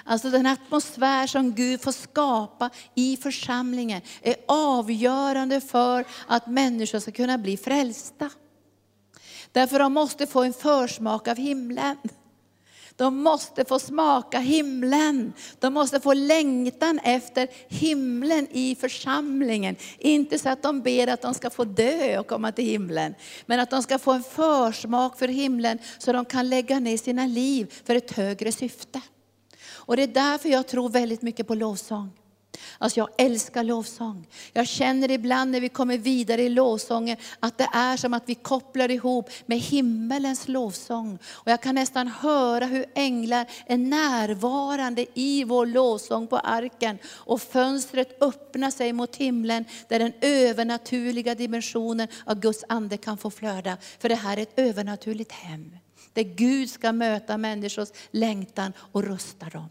Alltså 0.05 0.31
den 0.31 0.47
atmosfär 0.47 1.27
som 1.27 1.55
Gud 1.55 1.83
får 1.83 1.93
skapa 1.93 2.71
i 2.95 3.17
församlingen 3.17 4.03
är 4.23 4.37
avgörande 4.49 5.61
för 5.61 6.05
att 6.29 6.47
människor 6.47 6.99
ska 7.01 7.13
kunna 7.13 7.39
bli 7.39 7.57
frälsta. 7.57 8.31
Därför 9.53 9.79
de 9.79 9.93
måste 9.93 10.27
få 10.27 10.43
en 10.43 10.53
försmak 10.53 11.29
av 11.29 11.37
himlen. 11.37 11.97
De 12.97 13.23
måste 13.23 13.65
få 13.65 13.79
smaka 13.79 14.39
himlen. 14.39 15.33
De 15.59 15.75
måste 15.75 16.01
få 16.01 16.13
längtan 16.13 16.99
efter 16.99 17.49
himlen 17.69 18.49
i 18.51 18.75
församlingen. 18.75 19.77
Inte 19.99 20.39
så 20.39 20.49
att 20.49 20.63
de 20.63 20.81
ber 20.81 21.07
att 21.07 21.23
de 21.23 21.35
ska 21.35 21.51
få 21.51 21.65
dö 21.65 22.19
och 22.19 22.27
komma 22.27 22.53
till 22.53 22.65
himlen. 22.65 23.15
Men 23.47 23.61
att 23.61 23.71
de 23.71 23.83
ska 23.83 23.99
få 23.99 24.13
en 24.13 24.23
försmak 24.23 25.19
för 25.19 25.29
himlen 25.29 25.79
så 25.99 26.13
de 26.13 26.25
kan 26.25 26.49
lägga 26.49 26.79
ner 26.79 26.97
sina 26.97 27.27
liv 27.27 27.75
för 27.85 27.95
ett 27.95 28.13
högre 28.13 28.53
syfte. 28.53 29.01
Och 29.67 29.97
det 29.97 30.03
är 30.03 30.07
därför 30.07 30.49
jag 30.49 30.67
tror 30.67 30.89
väldigt 30.89 31.23
mycket 31.23 31.47
på 31.47 31.55
lovsång. 31.55 32.11
Alltså 32.79 33.01
jag 33.01 33.09
älskar 33.19 33.65
lovsång. 33.65 34.27
Jag 34.53 34.69
känner 34.69 35.11
ibland 35.11 35.51
när 35.51 35.61
vi 35.61 35.69
kommer 35.69 35.99
vidare 35.99 36.43
i 36.43 36.49
lovsången 36.49 37.17
att 37.41 37.59
det 37.59 37.69
är 37.73 37.97
som 37.97 38.15
att 38.15 38.23
vi 38.27 38.35
kopplar 38.35 38.91
ihop 38.91 39.31
med 39.47 39.59
himmelens 39.59 40.49
lovsång. 40.49 41.19
Och 41.33 41.51
jag 41.51 41.63
kan 41.63 41.75
nästan 41.75 42.09
höra 42.09 42.67
hur 42.67 42.85
änglar 42.95 43.47
är 43.67 43.77
närvarande 43.77 45.07
i 45.15 45.45
vår 45.45 45.67
lovsång 45.67 46.27
på 46.27 46.39
arken. 46.39 46.99
Och 47.07 47.43
fönstret 47.43 48.23
öppnar 48.23 48.71
sig 48.71 48.93
mot 48.93 49.17
himlen 49.17 49.65
där 49.89 49.99
den 49.99 50.13
övernaturliga 50.21 51.35
dimensionen 51.35 52.09
av 52.27 52.41
Guds 52.41 52.65
ande 52.69 52.97
kan 52.97 53.19
få 53.19 53.31
flöda. 53.31 53.77
För 53.99 54.09
det 54.09 54.15
här 54.15 54.37
är 54.37 54.43
ett 54.43 54.59
övernaturligt 54.59 55.33
hem. 55.33 55.77
Där 56.13 56.23
Gud 56.23 56.71
ska 56.71 56.93
möta 56.93 57.39
människors 57.39 57.89
längtan 58.11 58.73
och 58.79 59.03
rusta 59.03 59.47
dem. 59.47 59.69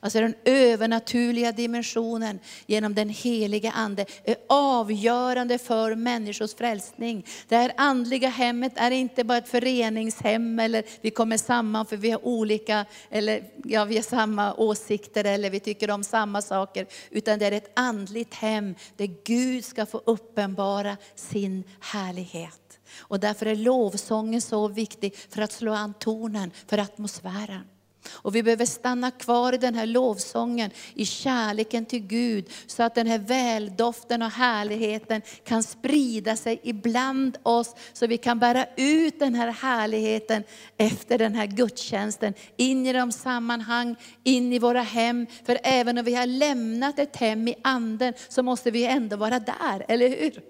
Alltså 0.00 0.20
den 0.20 0.34
övernaturliga 0.44 1.52
dimensionen 1.52 2.38
genom 2.66 2.94
den 2.94 3.08
heliga 3.08 3.70
Ande 3.70 4.06
är 4.24 4.36
avgörande 4.48 5.58
för 5.58 5.94
människors 5.94 6.54
frälsning. 6.54 7.26
Det 7.48 7.56
här 7.56 7.72
andliga 7.76 8.28
hemmet 8.28 8.72
är 8.76 8.90
inte 8.90 9.24
bara 9.24 9.38
ett 9.38 9.48
föreningshem 9.48 10.58
eller 10.58 10.84
vi 11.00 11.10
kommer 11.10 11.36
samman 11.36 11.86
för 11.86 11.96
vi 11.96 12.10
har 12.10 12.26
olika, 12.26 12.84
eller 13.10 13.44
ja, 13.64 13.84
vi 13.84 13.96
har 13.96 14.02
samma 14.02 14.54
åsikter 14.54 15.24
eller 15.24 15.50
vi 15.50 15.60
tycker 15.60 15.90
om 15.90 16.04
samma 16.04 16.42
saker. 16.42 16.86
Utan 17.10 17.38
det 17.38 17.46
är 17.46 17.52
ett 17.52 17.72
andligt 17.74 18.34
hem 18.34 18.74
där 18.96 19.10
Gud 19.24 19.64
ska 19.64 19.86
få 19.86 20.02
uppenbara 20.06 20.96
sin 21.14 21.64
härlighet. 21.80 22.78
Och 22.98 23.20
därför 23.20 23.46
är 23.46 23.56
lovsången 23.56 24.40
så 24.40 24.68
viktig 24.68 25.16
för 25.28 25.42
att 25.42 25.52
slå 25.52 25.72
an 25.72 25.94
tonen 25.94 26.50
för 26.66 26.78
atmosfären. 26.78 27.71
Och 28.12 28.34
vi 28.34 28.42
behöver 28.42 28.66
stanna 28.66 29.10
kvar 29.10 29.52
i 29.52 29.58
den 29.58 29.74
här 29.74 29.86
lovsången, 29.86 30.70
i 30.94 31.06
kärleken 31.06 31.86
till 31.86 32.06
Gud, 32.06 32.50
så 32.66 32.82
att 32.82 32.94
den 32.94 33.06
här 33.06 33.18
väldoften 33.18 34.22
och 34.22 34.30
härligheten 34.30 35.22
kan 35.44 35.62
sprida 35.62 36.36
sig 36.36 36.60
ibland 36.62 37.38
oss, 37.42 37.74
så 37.92 38.06
vi 38.06 38.18
kan 38.18 38.38
bära 38.38 38.66
ut 38.76 39.18
den 39.18 39.34
här 39.34 39.50
härligheten 39.50 40.42
efter 40.76 41.18
den 41.18 41.34
här 41.34 41.46
gudstjänsten, 41.46 42.34
in 42.56 42.86
i 42.86 42.92
de 42.92 43.12
sammanhang, 43.12 43.96
in 44.24 44.52
i 44.52 44.58
våra 44.58 44.82
hem. 44.82 45.26
För 45.46 45.58
även 45.62 45.98
om 45.98 46.04
vi 46.04 46.14
har 46.14 46.26
lämnat 46.26 46.98
ett 46.98 47.16
hem 47.16 47.48
i 47.48 47.54
anden, 47.62 48.14
så 48.28 48.42
måste 48.42 48.70
vi 48.70 48.84
ändå 48.84 49.16
vara 49.16 49.38
där, 49.38 49.84
eller 49.88 50.08
hur? 50.08 50.42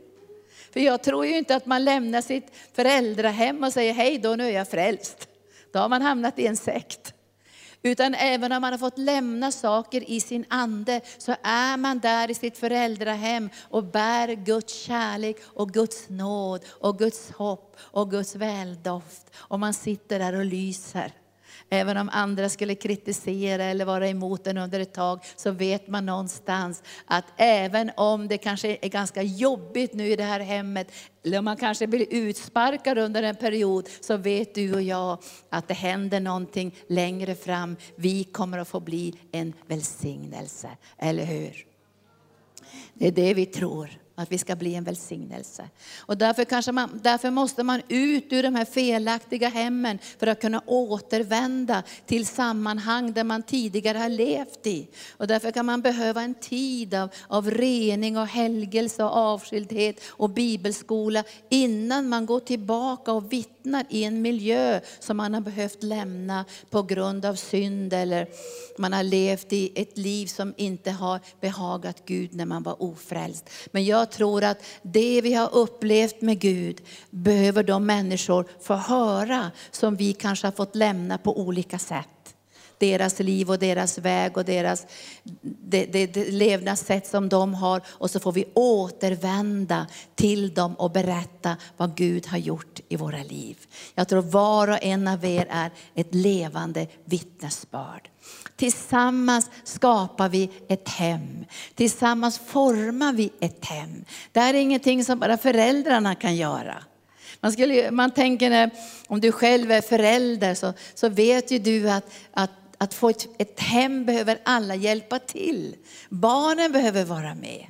För 0.73 0.81
jag 0.81 1.03
tror 1.03 1.27
ju 1.27 1.39
inte 1.39 1.57
att 1.57 1.67
man 1.67 1.85
lämnar 1.85 2.21
sitt 2.21 2.47
föräldrahem 2.73 3.65
och 3.65 3.73
säger, 3.73 3.93
hej 3.93 4.19
då, 4.19 4.37
nu 4.37 4.47
är 4.47 4.51
jag 4.51 4.69
frälst. 4.69 5.29
Då 5.73 5.79
har 5.79 5.89
man 5.89 6.03
hamnat 6.03 6.39
i 6.39 6.47
en 6.47 6.57
sekt. 6.57 7.15
Utan 7.83 8.15
även 8.15 8.53
om 8.53 8.61
man 8.61 8.73
har 8.73 8.79
fått 8.79 8.99
lämna 8.99 9.53
saker 9.53 10.11
i 10.11 10.21
sin 10.21 10.45
ande, 10.49 11.01
så 11.19 11.37
är 11.43 11.77
man 11.77 11.99
där 11.99 12.31
i 12.31 12.35
sitt 12.35 12.59
föräldrahem 12.59 13.51
och 13.71 13.85
bär 13.85 14.29
Guds 14.29 14.75
kärlek 14.75 15.37
och 15.45 15.73
Guds 15.73 16.09
nåd 16.09 16.65
och 16.69 16.99
Guds 16.99 17.31
hopp 17.31 17.77
och 17.81 18.11
Guds 18.11 18.37
väldoft. 18.37 19.31
Och 19.37 19.61
man 19.61 19.75
sitter 19.75 20.19
där 20.19 20.35
och 20.35 20.45
lyser. 20.45 21.13
Även 21.75 21.97
om 21.97 22.09
andra 22.13 22.49
skulle 22.49 22.75
kritisera 22.75 23.65
eller 23.65 23.85
vara 23.85 24.09
emot 24.09 24.47
en 24.47 24.59
under 24.59 24.81
ett 24.81 24.95
tag, 24.95 25.25
så 25.37 25.51
vet 25.51 25.89
man 25.89 26.07
någonstans 26.07 26.83
att 27.07 27.25
även 27.37 27.91
om 27.97 28.29
det 28.29 28.39
kanske 28.39 28.79
är 28.83 28.89
ganska 28.89 29.23
jobbigt 29.23 29.95
nu 29.95 30.07
i 30.07 30.17
det 30.17 30.25
här 30.25 30.41
hemmet, 30.41 30.93
eller 31.25 31.39
om 31.39 31.45
man 31.45 31.57
kanske 31.57 31.87
blir 31.87 32.07
utsparkad 32.11 32.99
under 32.99 33.23
en 33.23 33.37
period, 33.37 33.89
så 34.01 34.17
vet 34.17 34.55
du 34.55 34.75
och 34.75 34.83
jag 34.83 35.19
att 35.49 35.69
det 35.69 35.75
händer 35.75 36.21
någonting 36.21 36.75
längre 36.87 37.35
fram. 37.35 37.77
Vi 37.97 38.25
kommer 38.25 38.59
att 38.59 38.69
få 38.69 38.81
bli 38.81 39.15
en 39.31 39.53
välsignelse, 39.67 40.69
eller 40.99 41.25
hur? 41.25 41.67
Det 42.95 43.07
är 43.07 43.13
det 43.13 43.35
vi 43.35 43.47
tror 43.47 44.02
att 44.23 44.33
vi 44.33 44.39
ska 44.39 44.57
bli 44.57 44.75
en 44.75 44.85
välsignelse. 44.85 45.69
Och 45.99 46.19
därför, 46.19 46.45
kanske 46.45 46.73
man, 46.73 47.01
därför 47.03 47.31
måste 47.31 47.63
man 47.63 47.83
ut 47.89 48.33
ur 48.33 48.43
de 48.43 48.55
här 48.55 48.65
felaktiga 48.65 49.49
hemmen 49.49 49.99
för 50.19 50.27
att 50.27 50.41
kunna 50.41 50.63
återvända 50.67 51.83
till 52.07 52.27
sammanhang 52.27 53.13
där 53.13 53.25
man 53.25 53.43
tidigare 53.43 53.99
har 53.99 54.09
levt 54.09 54.67
i. 54.67 54.89
Och 55.17 55.27
därför 55.27 55.51
kan 55.51 55.67
man 55.67 55.81
behöva 55.81 56.23
en 56.23 56.35
tid 56.35 56.95
av, 56.95 57.09
av 57.29 57.51
rening 57.51 58.19
och 58.19 58.27
helgelse 58.27 59.05
och 59.05 59.17
avskildhet 59.17 60.01
och 60.07 60.31
bibelskola 60.31 61.25
innan 61.49 62.09
man 62.09 62.27
går 62.27 62.41
tillbaka 62.41 63.13
och 63.13 63.33
vittnar 63.33 63.85
i 63.89 64.05
en 64.05 64.23
miljö 64.23 64.81
som 64.99 65.17
man 65.17 65.35
har 65.35 65.41
behövt 65.41 65.83
lämna 65.83 66.45
på 66.71 66.83
grund 66.83 67.25
av 67.25 67.35
synd 67.35 67.93
eller 67.93 68.29
man 68.79 68.93
har 68.93 69.03
levt 69.03 69.53
i 69.53 69.73
ett 69.75 69.99
liv 69.99 70.27
som 70.27 70.55
inte 70.57 70.91
har 70.91 71.21
behagat 71.41 72.03
Gud 72.07 72.35
när 72.35 72.47
man 72.47 72.63
var 72.63 72.83
ofrälst. 72.83 73.51
Men 73.71 73.85
jag 73.85 74.11
tror 74.13 74.45
att 74.45 74.65
det 74.83 75.21
vi 75.21 75.35
har 75.35 75.55
upplevt 75.55 76.21
med 76.21 76.39
Gud 76.39 76.81
behöver 77.11 77.63
de 77.63 77.87
människor 77.87 78.47
få 78.61 78.75
höra 78.75 79.51
som 79.71 79.97
vi 79.97 80.13
kanske 80.13 80.47
har 80.47 80.53
fått 80.53 80.77
lämna 80.77 81.19
på 81.19 81.41
olika 81.41 81.79
sätt. 81.79 82.09
Deras 82.79 83.19
liv 83.19 83.51
och 83.51 83.59
deras 83.59 83.99
väg 83.99 84.37
och 84.37 84.45
deras 84.45 84.87
det, 85.43 85.85
det, 85.85 86.07
det 86.07 86.31
levnadssätt 86.31 87.07
som 87.07 87.29
de 87.29 87.55
har. 87.55 87.83
Och 87.87 88.11
så 88.11 88.21
får 88.21 88.33
vi 88.33 88.45
återvända 88.55 89.87
till 90.15 90.55
dem 90.55 90.75
och 90.75 90.91
berätta 90.91 91.57
vad 91.77 91.97
Gud 91.97 92.27
har 92.27 92.39
gjort 92.39 92.81
i 92.89 92.97
våra 92.97 93.23
liv. 93.23 93.59
Jag 93.95 94.09
tror 94.09 94.23
var 94.23 94.69
och 94.69 94.83
en 94.83 95.09
av 95.09 95.25
er 95.25 95.47
är 95.51 95.71
ett 95.95 96.15
levande 96.15 96.87
vittnesbörd. 97.05 98.12
Tillsammans 98.57 99.51
skapar 99.65 100.29
vi 100.29 100.51
ett 100.69 100.89
hem. 100.89 101.45
Tillsammans 101.75 102.39
formar 102.39 103.13
vi 103.13 103.33
ett 103.41 103.65
hem. 103.65 104.05
Det 104.33 104.41
här 104.41 104.55
är 104.55 104.59
ingenting 104.59 105.05
som 105.05 105.19
bara 105.19 105.39
föräldrarna 105.39 106.15
kan 106.15 106.37
göra. 106.37 106.85
Man, 107.41 107.53
skulle, 107.53 107.91
man 107.91 108.11
tänker 108.11 108.51
när, 108.51 108.71
om 109.09 109.21
du 109.21 109.33
själv 109.33 109.73
är 109.73 109.81
förälder 109.81 110.55
så, 110.55 110.73
så 110.95 111.09
vet 111.09 111.51
ju 111.51 111.59
du 111.59 111.91
att, 111.91 112.13
att, 112.33 112.51
att 112.79 112.95
få 112.95 113.09
ett, 113.09 113.29
ett 113.39 113.61
hem 113.61 114.05
behöver 114.05 114.39
alla 114.45 114.75
hjälpa 114.75 115.19
till. 115.19 115.77
Barnen 116.09 116.73
behöver 116.73 117.05
vara 117.05 117.35
med. 117.35 117.67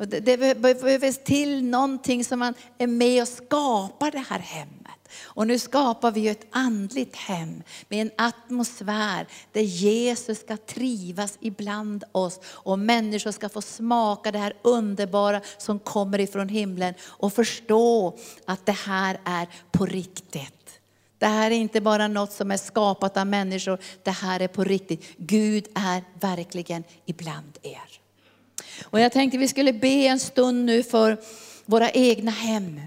Och 0.00 0.08
det, 0.08 0.20
det 0.20 0.60
behövs 0.60 1.18
till 1.24 1.64
någonting 1.64 2.24
som 2.24 2.38
man 2.38 2.54
är 2.78 2.86
med 2.86 3.22
och 3.22 3.28
skapar 3.28 4.10
det 4.10 4.24
här 4.28 4.38
hemmet. 4.38 5.08
Och 5.22 5.46
nu 5.46 5.58
skapar 5.58 6.10
vi 6.10 6.28
ett 6.28 6.46
andligt 6.50 7.16
hem 7.16 7.62
med 7.88 8.00
en 8.00 8.10
atmosfär 8.16 9.26
där 9.52 9.60
Jesus 9.60 10.40
ska 10.40 10.56
trivas 10.56 11.38
ibland 11.40 12.04
oss 12.12 12.40
och 12.44 12.78
människor 12.78 13.30
ska 13.30 13.48
få 13.48 13.62
smaka 13.62 14.32
det 14.32 14.38
här 14.38 14.52
underbara 14.62 15.40
som 15.58 15.78
kommer 15.78 16.20
ifrån 16.20 16.48
himlen 16.48 16.94
och 17.02 17.32
förstå 17.32 18.18
att 18.44 18.66
det 18.66 18.72
här 18.72 19.20
är 19.24 19.48
på 19.70 19.86
riktigt. 19.86 20.80
Det 21.18 21.26
här 21.26 21.50
är 21.50 21.54
inte 21.54 21.80
bara 21.80 22.08
något 22.08 22.32
som 22.32 22.50
är 22.50 22.56
skapat 22.56 23.16
av 23.16 23.26
människor, 23.26 23.78
det 24.02 24.10
här 24.10 24.40
är 24.40 24.48
på 24.48 24.64
riktigt. 24.64 25.04
Gud 25.16 25.66
är 25.74 26.04
verkligen 26.20 26.84
ibland 27.06 27.58
er. 27.62 27.99
Och 28.84 29.00
jag 29.00 29.12
tänkte 29.12 29.38
vi 29.38 29.48
skulle 29.48 29.72
be 29.72 29.88
en 29.88 30.20
stund 30.20 30.64
nu 30.64 30.82
för 30.82 31.18
våra 31.64 31.90
egna 31.90 32.30
hem. 32.30 32.80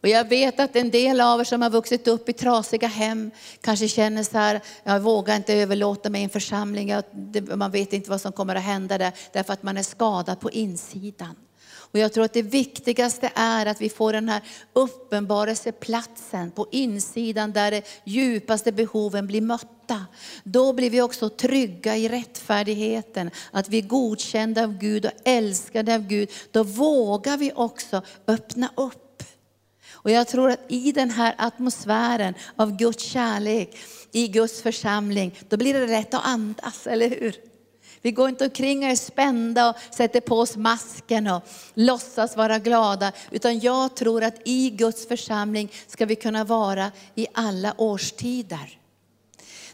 Och 0.00 0.08
jag 0.08 0.28
vet 0.28 0.60
att 0.60 0.76
en 0.76 0.90
del 0.90 1.20
av 1.20 1.40
er 1.40 1.44
som 1.44 1.62
har 1.62 1.70
vuxit 1.70 2.08
upp 2.08 2.28
i 2.28 2.32
trasiga 2.32 2.88
hem 2.88 3.30
kanske 3.60 3.88
känner 3.88 4.22
så 4.22 4.38
här, 4.38 4.60
jag 4.84 5.00
vågar 5.00 5.36
inte 5.36 5.54
överlåta 5.54 6.10
mig 6.10 6.20
i 6.20 6.24
en 6.24 6.30
församling, 6.30 6.92
man 7.54 7.70
vet 7.70 7.92
inte 7.92 8.10
vad 8.10 8.20
som 8.20 8.32
kommer 8.32 8.54
att 8.54 8.62
hända 8.62 8.98
där, 8.98 9.12
därför 9.32 9.52
att 9.52 9.62
man 9.62 9.76
är 9.76 9.82
skadad 9.82 10.40
på 10.40 10.50
insidan. 10.50 11.36
Och 11.90 11.98
jag 11.98 12.12
tror 12.12 12.24
att 12.24 12.32
det 12.32 12.42
viktigaste 12.42 13.30
är 13.34 13.66
att 13.66 13.80
vi 13.80 13.88
får 13.88 14.12
den 14.12 14.28
här 14.28 14.42
uppenbarelseplatsen 14.72 16.50
på 16.50 16.66
insidan 16.70 17.52
där 17.52 17.70
de 17.70 17.82
djupaste 18.04 18.72
behoven 18.72 19.26
blir 19.26 19.40
mötta. 19.40 19.77
Då 20.44 20.72
blir 20.72 20.90
vi 20.90 21.02
också 21.02 21.28
trygga 21.28 21.96
i 21.96 22.08
rättfärdigheten, 22.08 23.30
att 23.50 23.68
vi 23.68 23.78
är 23.78 23.82
godkända 23.82 24.64
av 24.64 24.78
Gud 24.78 25.06
och 25.06 25.12
älskade 25.24 25.94
av 25.94 26.06
Gud. 26.06 26.30
Då 26.50 26.62
vågar 26.62 27.36
vi 27.36 27.52
också 27.54 28.02
öppna 28.26 28.72
upp 28.76 29.04
och 30.00 30.10
jag 30.10 30.28
tror 30.28 30.50
att 30.50 30.60
i 30.68 30.92
den 30.92 31.10
här 31.10 31.34
atmosfären 31.38 32.34
av 32.56 32.76
Guds 32.76 33.04
kärlek, 33.04 33.76
i 34.12 34.28
Guds 34.28 34.62
församling, 34.62 35.38
då 35.48 35.56
blir 35.56 35.74
det 35.74 35.86
rätt 35.86 36.14
att 36.14 36.26
andas, 36.26 36.86
eller 36.86 37.10
hur? 37.10 37.34
Vi 38.02 38.12
går 38.12 38.28
inte 38.28 38.44
omkring 38.44 38.84
och 38.84 38.90
är 38.90 38.96
spända 38.96 39.70
och 39.70 39.76
sätter 39.94 40.20
på 40.20 40.38
oss 40.40 40.56
masken 40.56 41.26
och 41.26 41.42
låtsas 41.74 42.36
vara 42.36 42.58
glada. 42.58 43.12
Utan 43.30 43.60
jag 43.60 43.96
tror 43.96 44.24
att 44.24 44.40
i 44.44 44.70
Guds 44.70 45.08
församling 45.08 45.72
ska 45.86 46.06
vi 46.06 46.16
kunna 46.16 46.44
vara 46.44 46.92
i 47.14 47.26
alla 47.34 47.74
årstider. 47.78 48.78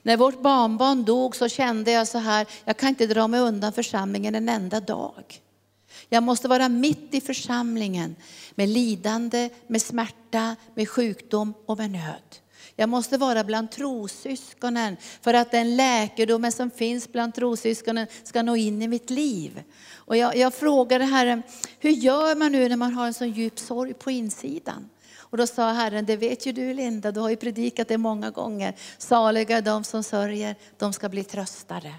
När 0.07 0.17
vårt 0.17 0.43
barnbarn 0.43 1.05
dog 1.05 1.37
så 1.37 1.49
kände 1.49 1.91
jag 1.91 2.09
så 2.09 2.19
här, 2.19 2.47
jag 2.65 2.77
kan 2.77 2.89
inte 2.89 3.07
dra 3.07 3.29
mig 3.29 3.41
undan 3.41 3.73
församlingen 3.73 4.35
en 4.35 4.49
enda 4.49 4.81
dag. 4.81 5.41
Jag 6.09 6.23
måste 6.23 6.49
vara 6.49 6.69
mitt 6.69 7.15
i 7.15 7.21
församlingen 7.21 8.17
med 8.55 8.69
lidande, 8.69 9.51
med 9.67 9.83
smärta, 9.83 10.57
med 10.75 10.89
sjukdom 10.89 11.55
och 11.67 11.79
med 11.79 11.91
nöd. 11.91 12.37
Jag 12.77 12.89
måste 12.89 13.19
vara 13.19 13.45
bland 13.45 13.71
trossyskonen 13.71 14.97
för 15.21 15.35
att 15.35 15.51
den 15.51 15.77
läkedomen 15.77 16.53
som 16.53 16.71
finns 16.71 17.13
bland 17.13 17.35
trossyskonen 17.35 18.07
ska 18.23 18.43
nå 18.43 18.57
in 18.57 18.83
i 18.83 18.89
mitt 18.89 19.11
liv. 19.11 19.63
Och 19.95 20.17
jag, 20.17 20.37
jag 20.37 20.55
frågade 20.55 21.05
Herren, 21.05 21.43
hur 21.79 21.91
gör 21.91 22.35
man 22.35 22.53
nu 22.53 22.69
när 22.69 22.77
man 22.77 22.93
har 22.93 23.07
en 23.07 23.15
så 23.15 23.25
djup 23.25 23.59
sorg 23.59 23.95
på 23.95 24.11
insidan? 24.11 24.89
Och 25.35 25.39
då 25.39 25.47
sa 25.47 25.73
Herren, 25.73 26.07
det 26.07 26.17
vet 26.17 26.47
ju 26.47 26.53
du 26.53 26.75
Linda, 26.75 27.13
du 27.13 27.21
har 27.21 27.31
ju 27.31 27.37
predikat 27.37 27.89
det 27.89 27.99
många 27.99 28.31
gånger. 28.31 28.75
Saliga 28.99 29.57
är 29.57 29.63
de 29.63 29.85
som 29.85 30.03
sörjer, 30.03 30.57
de 30.79 30.93
ska 30.93 31.09
bli 31.09 31.25
tröstade. 31.25 31.95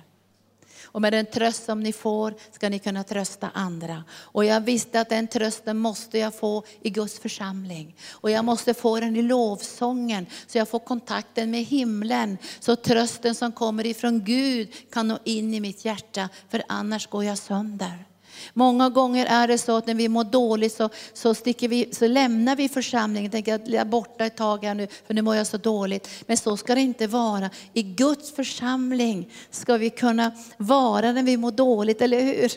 Och 0.84 1.02
med 1.02 1.14
den 1.14 1.26
tröst 1.26 1.66
som 1.66 1.80
ni 1.80 1.94
får 1.94 2.34
ska 2.52 2.70
ni 2.70 2.80
kunna 2.80 3.04
trösta 3.04 3.50
andra. 3.54 4.04
Och 4.12 4.46
jag 4.46 4.62
visste 4.62 5.00
att 5.00 5.10
den 5.10 5.28
trösten 5.28 5.78
måste 5.78 6.18
jag 6.18 6.36
få 6.36 6.64
i 6.82 6.90
Guds 6.90 7.20
församling. 7.20 7.96
Och 8.12 8.32
jag 8.32 8.46
måste 8.46 8.74
få 8.74 9.00
den 9.00 9.16
i 9.16 9.22
lovsången 9.22 10.26
så 10.48 10.58
jag 10.58 10.70
får 10.70 10.80
kontakten 10.80 11.52
med 11.52 11.64
himlen. 11.64 12.38
Så 12.60 12.76
trösten 12.76 13.36
som 13.36 13.52
kommer 13.52 13.86
ifrån 13.86 14.24
Gud 14.24 14.92
kan 14.92 15.08
nå 15.08 15.20
in 15.24 15.54
i 15.54 15.60
mitt 15.60 15.86
hjärta, 15.86 16.30
för 16.50 16.64
annars 16.68 17.08
går 17.08 17.24
jag 17.24 17.38
sönder. 17.38 18.06
Många 18.54 18.90
gånger 18.90 19.26
är 19.26 19.48
det 19.48 19.58
så 19.58 19.78
att 19.78 19.88
när 19.88 19.94
vi 19.94 20.10
mår 20.10 20.24
dåligt 20.24 20.74
så, 20.74 20.90
så, 21.14 21.34
sticker 21.34 21.68
vi, 21.68 21.90
så 21.92 22.08
lämnar 22.08 22.56
vi 22.56 22.70
församlingen. 22.70 23.32
Tänker 23.32 23.56
att 23.56 23.68
jag 23.68 23.82
är 23.82 23.86
borta 23.86 24.26
ett 24.26 24.38
tag 24.38 24.64
här 24.64 24.74
nu 24.74 24.88
för 25.08 25.14
nu 25.14 25.22
mår 25.22 25.36
jag 25.36 25.48
så 25.48 25.58
dåligt. 25.58 26.10
Men 26.28 26.38
så 26.38 26.58
ska 26.58 26.76
det 26.76 26.82
inte 26.82 27.08
vara. 27.08 27.50
I 27.74 27.84
Guds 27.84 28.36
församling 28.36 29.30
ska 29.50 29.78
vi 29.78 29.90
kunna 29.90 30.32
vara 30.58 31.12
när 31.12 31.24
vi 31.24 31.38
mår 31.38 31.52
dåligt, 31.52 32.02
eller 32.02 32.22
hur? 32.22 32.52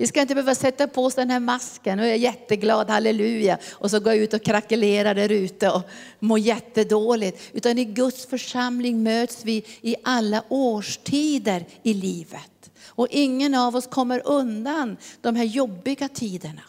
Vi 0.00 0.06
ska 0.06 0.20
inte 0.20 0.34
behöva 0.34 0.54
sätta 0.54 0.88
på 0.88 1.04
oss 1.04 1.14
den 1.14 1.30
här 1.30 1.40
masken 1.40 1.98
och 1.98 2.04
jag 2.04 2.12
är 2.12 2.18
jätteglad, 2.18 2.90
halleluja. 2.90 3.58
Och 3.70 3.90
så 3.90 4.00
gå 4.00 4.14
ut 4.14 4.34
och 4.34 4.42
krackelera 4.42 5.14
där 5.14 5.32
ute 5.32 5.70
och 5.70 5.82
må 6.18 6.38
jättedåligt. 6.38 7.50
Utan 7.52 7.78
i 7.78 7.84
Guds 7.84 8.26
församling 8.26 9.02
möts 9.02 9.44
vi 9.44 9.64
i 9.80 9.96
alla 10.04 10.44
årstider 10.48 11.66
i 11.82 11.94
livet. 11.94 12.70
Och 12.86 13.06
ingen 13.10 13.54
av 13.54 13.76
oss 13.76 13.86
kommer 13.86 14.22
undan 14.24 14.96
de 15.20 15.36
här 15.36 15.44
jobbiga 15.44 16.08
tiderna. 16.08 16.62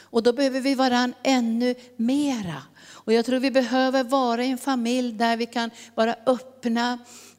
Och 0.00 0.22
då 0.22 0.32
behöver 0.32 0.60
vi 0.60 0.74
varandra 0.74 1.18
ännu 1.22 1.74
mera. 1.96 2.62
Och 2.90 3.12
jag 3.12 3.24
tror 3.24 3.40
vi 3.40 3.50
behöver 3.50 4.04
vara 4.04 4.44
i 4.44 4.50
en 4.50 4.58
familj 4.58 5.12
där 5.12 5.36
vi 5.36 5.46
kan 5.46 5.70
vara 5.94 6.14
öppna, 6.26 6.98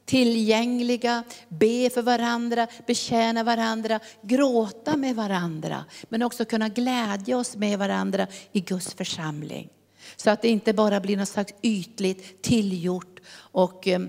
tillgängliga, 0.10 1.24
be 1.50 1.90
för 1.90 2.02
varandra, 2.02 2.68
betjäna 2.88 3.44
varandra, 3.44 4.00
gråta 4.22 4.98
med 4.98 5.16
varandra. 5.16 5.86
Men 6.10 6.24
också 6.24 6.46
kunna 6.46 6.70
glädja 6.70 7.38
oss 7.38 7.56
med 7.56 7.80
varandra 7.80 8.28
i 8.52 8.60
Guds 8.60 8.94
församling. 8.94 9.70
Så 10.16 10.30
att 10.30 10.42
det 10.42 10.50
inte 10.50 10.74
bara 10.74 11.00
blir 11.00 11.18
något 11.18 11.30
slags 11.30 11.54
ytligt 11.62 12.42
tillgjort 12.42 13.20
och 13.36 13.88
eh, 13.88 14.00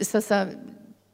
så, 0.00 0.46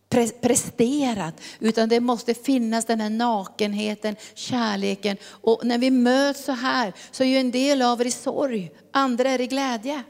pre, 0.09 0.29
presterat, 0.29 1.41
utan 1.59 1.89
det 1.89 2.01
måste 2.01 2.35
finnas 2.35 2.85
den 2.85 3.01
här 3.01 3.11
nakenheten, 3.11 4.17
kärleken. 4.35 5.17
Och 5.25 5.61
när 5.65 5.79
vi 5.79 5.91
möts 5.91 6.45
så 6.45 6.53
här 6.53 6.93
så 7.11 7.23
är 7.23 7.29
ju 7.29 7.39
en 7.39 7.51
del 7.51 7.83
av 7.83 8.01
er 8.01 8.05
i 8.05 8.11
sorg, 8.11 8.71
andra 8.93 9.31
är 9.31 9.41
i 9.41 9.47
glädje. 9.47 10.03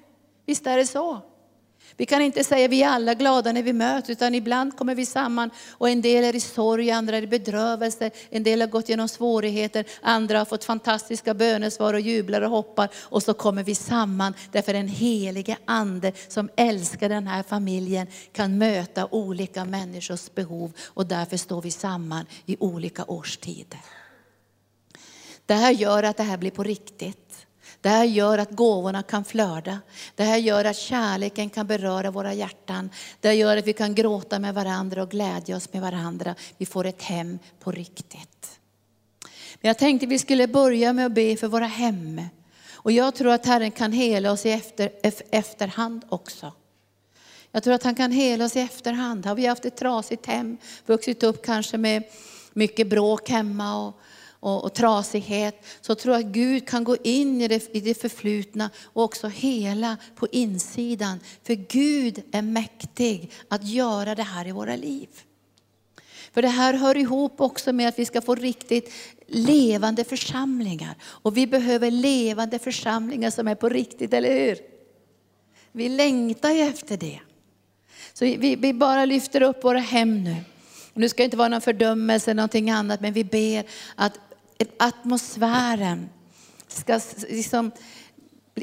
Visst 0.46 0.66
är 0.66 0.76
det 0.76 0.86
så? 0.86 1.22
Vi 1.96 2.06
kan 2.06 2.22
inte 2.22 2.44
säga 2.44 2.64
att 2.64 2.70
vi 2.70 2.82
är 2.82 2.88
alla 2.88 3.14
glada 3.14 3.52
när 3.52 3.62
vi 3.62 3.72
möts, 3.72 4.10
utan 4.10 4.34
ibland 4.34 4.76
kommer 4.76 4.94
vi 4.94 5.06
samman 5.06 5.50
och 5.70 5.88
en 5.88 6.00
del 6.00 6.24
är 6.24 6.36
i 6.36 6.40
sorg, 6.40 6.90
andra 6.90 7.16
är 7.16 7.22
i 7.22 7.26
bedrövelse, 7.26 8.10
en 8.30 8.42
del 8.42 8.60
har 8.60 8.68
gått 8.68 8.88
igenom 8.88 9.08
svårigheter, 9.08 9.84
andra 10.02 10.38
har 10.38 10.44
fått 10.44 10.64
fantastiska 10.64 11.34
bönesvar 11.34 11.94
och 11.94 12.00
jublar 12.00 12.42
och 12.42 12.50
hoppar. 12.50 12.88
Och 12.94 13.22
så 13.22 13.34
kommer 13.34 13.62
vi 13.62 13.74
samman 13.74 14.34
därför 14.52 14.72
den 14.72 14.88
helige 14.88 15.56
ande 15.64 16.12
som 16.28 16.48
älskar 16.56 17.08
den 17.08 17.26
här 17.26 17.42
familjen 17.42 18.06
kan 18.32 18.58
möta 18.58 19.08
olika 19.10 19.64
människors 19.64 20.34
behov 20.34 20.72
och 20.86 21.06
därför 21.06 21.36
står 21.36 21.62
vi 21.62 21.70
samman 21.70 22.26
i 22.46 22.56
olika 22.60 23.04
årstider. 23.04 23.80
Det 25.46 25.54
här 25.54 25.72
gör 25.72 26.02
att 26.02 26.16
det 26.16 26.22
här 26.22 26.36
blir 26.36 26.50
på 26.50 26.62
riktigt. 26.62 27.46
Det 27.80 27.88
här 27.88 28.04
gör 28.04 28.38
att 28.38 28.50
gåvorna 28.50 29.02
kan 29.02 29.24
flöda. 29.24 29.78
Det 30.14 30.24
här 30.24 30.36
gör 30.36 30.64
att 30.64 30.76
kärleken 30.76 31.50
kan 31.50 31.66
beröra 31.66 32.10
våra 32.10 32.34
hjärtan. 32.34 32.90
Det 33.20 33.28
här 33.28 33.34
gör 33.34 33.56
att 33.56 33.66
vi 33.66 33.72
kan 33.72 33.94
gråta 33.94 34.38
med 34.38 34.54
varandra 34.54 35.02
och 35.02 35.10
glädja 35.10 35.56
oss 35.56 35.72
med 35.72 35.82
varandra. 35.82 36.34
Vi 36.58 36.66
får 36.66 36.86
ett 36.86 37.02
hem 37.02 37.38
på 37.60 37.72
riktigt. 37.72 38.60
Men 39.60 39.68
jag 39.68 39.78
tänkte 39.78 40.06
vi 40.06 40.18
skulle 40.18 40.46
börja 40.46 40.92
med 40.92 41.06
att 41.06 41.12
be 41.12 41.36
för 41.36 41.48
våra 41.48 41.66
hem. 41.66 42.20
Och 42.72 42.92
jag 42.92 43.14
tror 43.14 43.32
att 43.32 43.46
Herren 43.46 43.70
kan 43.70 43.92
hela 43.92 44.32
oss 44.32 44.46
i 44.46 44.50
efter, 44.50 44.90
efterhand 45.30 46.04
också. 46.08 46.52
Jag 47.52 47.62
tror 47.62 47.74
att 47.74 47.82
han 47.82 47.94
kan 47.94 48.12
hela 48.12 48.44
oss 48.44 48.56
i 48.56 48.60
efterhand. 48.60 49.26
Har 49.26 49.34
vi 49.34 49.46
haft 49.46 49.64
ett 49.64 49.76
trasigt 49.76 50.26
hem, 50.26 50.56
vuxit 50.86 51.22
upp 51.22 51.44
kanske 51.44 51.78
med 51.78 52.02
mycket 52.52 52.86
bråk 52.86 53.28
hemma 53.28 53.86
och, 53.86 54.00
och, 54.40 54.64
och 54.64 54.74
trasighet, 54.74 55.64
så 55.80 55.94
tror 55.94 56.14
jag 56.14 56.24
att 56.24 56.32
Gud 56.32 56.68
kan 56.68 56.84
gå 56.84 56.96
in 56.96 57.42
i 57.42 57.48
det, 57.48 57.74
i 57.74 57.80
det 57.80 58.00
förflutna 58.00 58.70
och 58.84 59.04
också 59.04 59.28
hela 59.28 59.96
på 60.14 60.26
insidan. 60.32 61.20
För 61.42 61.54
Gud 61.54 62.22
är 62.32 62.42
mäktig 62.42 63.30
att 63.48 63.64
göra 63.64 64.14
det 64.14 64.22
här 64.22 64.48
i 64.48 64.52
våra 64.52 64.76
liv. 64.76 65.08
För 66.32 66.42
det 66.42 66.48
här 66.48 66.74
hör 66.74 66.96
ihop 66.96 67.40
också 67.40 67.72
med 67.72 67.88
att 67.88 67.98
vi 67.98 68.04
ska 68.04 68.20
få 68.20 68.34
riktigt 68.34 68.92
levande 69.26 70.04
församlingar. 70.04 70.94
Och 71.02 71.36
vi 71.36 71.46
behöver 71.46 71.90
levande 71.90 72.58
församlingar 72.58 73.30
som 73.30 73.48
är 73.48 73.54
på 73.54 73.68
riktigt, 73.68 74.14
eller 74.14 74.40
hur? 74.40 74.58
Vi 75.72 75.88
längtar 75.88 76.50
ju 76.50 76.60
efter 76.60 76.96
det. 76.96 77.20
Så 78.12 78.24
vi, 78.24 78.56
vi 78.56 78.72
bara 78.72 79.04
lyfter 79.04 79.40
upp 79.40 79.64
våra 79.64 79.78
hem 79.78 80.24
nu. 80.24 80.36
Nu 80.94 81.08
ska 81.08 81.22
det 81.22 81.24
inte 81.24 81.36
vara 81.36 81.48
någon 81.48 81.60
fördömelse 81.60 82.30
eller 82.30 82.36
någonting 82.36 82.70
annat, 82.70 83.00
men 83.00 83.12
vi 83.12 83.24
ber 83.24 83.64
att 83.94 84.18
atmosfären 84.78 86.08
ska 86.68 87.00
liksom, 87.28 87.70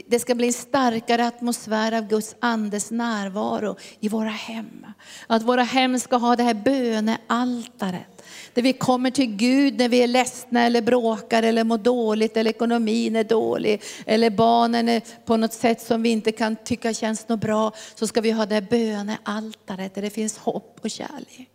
det 0.08 0.20
ska 0.20 0.36
bli 0.36 0.48
en 0.48 0.54
starkare 0.54 1.28
atmosfär 1.28 1.92
av 1.92 2.08
Guds 2.08 2.36
andes 2.40 2.92
närvaro 2.92 3.76
i 4.00 4.10
våra 4.10 4.30
hem. 4.30 4.86
Att 5.28 5.44
våra 5.44 5.64
hem 5.64 6.00
ska 6.00 6.16
ha 6.16 6.36
det 6.36 6.44
här 6.44 6.54
bönealtaret. 6.54 8.24
Där 8.54 8.62
vi 8.62 8.74
kommer 8.74 9.12
till 9.12 9.36
Gud 9.36 9.78
när 9.78 9.90
vi 9.90 10.04
är 10.04 10.08
ledsna 10.08 10.66
eller 10.66 10.82
bråkar 10.82 11.44
eller 11.44 11.64
mår 11.64 11.78
dåligt 11.78 12.38
eller 12.38 12.52
ekonomin 12.52 13.16
är 13.16 13.24
dålig. 13.24 13.82
Eller 14.06 14.30
barnen 14.30 14.90
är 14.90 15.02
på 15.26 15.38
något 15.38 15.54
sätt 15.54 15.82
som 15.82 16.04
vi 16.04 16.10
inte 16.10 16.32
kan 16.32 16.56
tycka 16.56 16.94
känns 16.94 17.28
något 17.28 17.40
bra. 17.40 17.72
Så 17.96 18.08
ska 18.08 18.22
vi 18.22 18.32
ha 18.32 18.46
det 18.46 18.56
här 18.56 18.68
bönealtaret 18.70 19.96
där 19.96 20.02
det 20.02 20.10
finns 20.10 20.38
hopp 20.38 20.80
och 20.82 20.92
kärlek. 20.92 21.53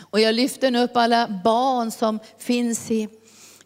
Och 0.00 0.20
jag 0.20 0.34
lyfter 0.34 0.70
nu 0.70 0.82
upp 0.82 0.96
alla 0.96 1.40
barn 1.44 1.90
som 1.90 2.18
finns 2.38 2.90
i, 2.90 3.08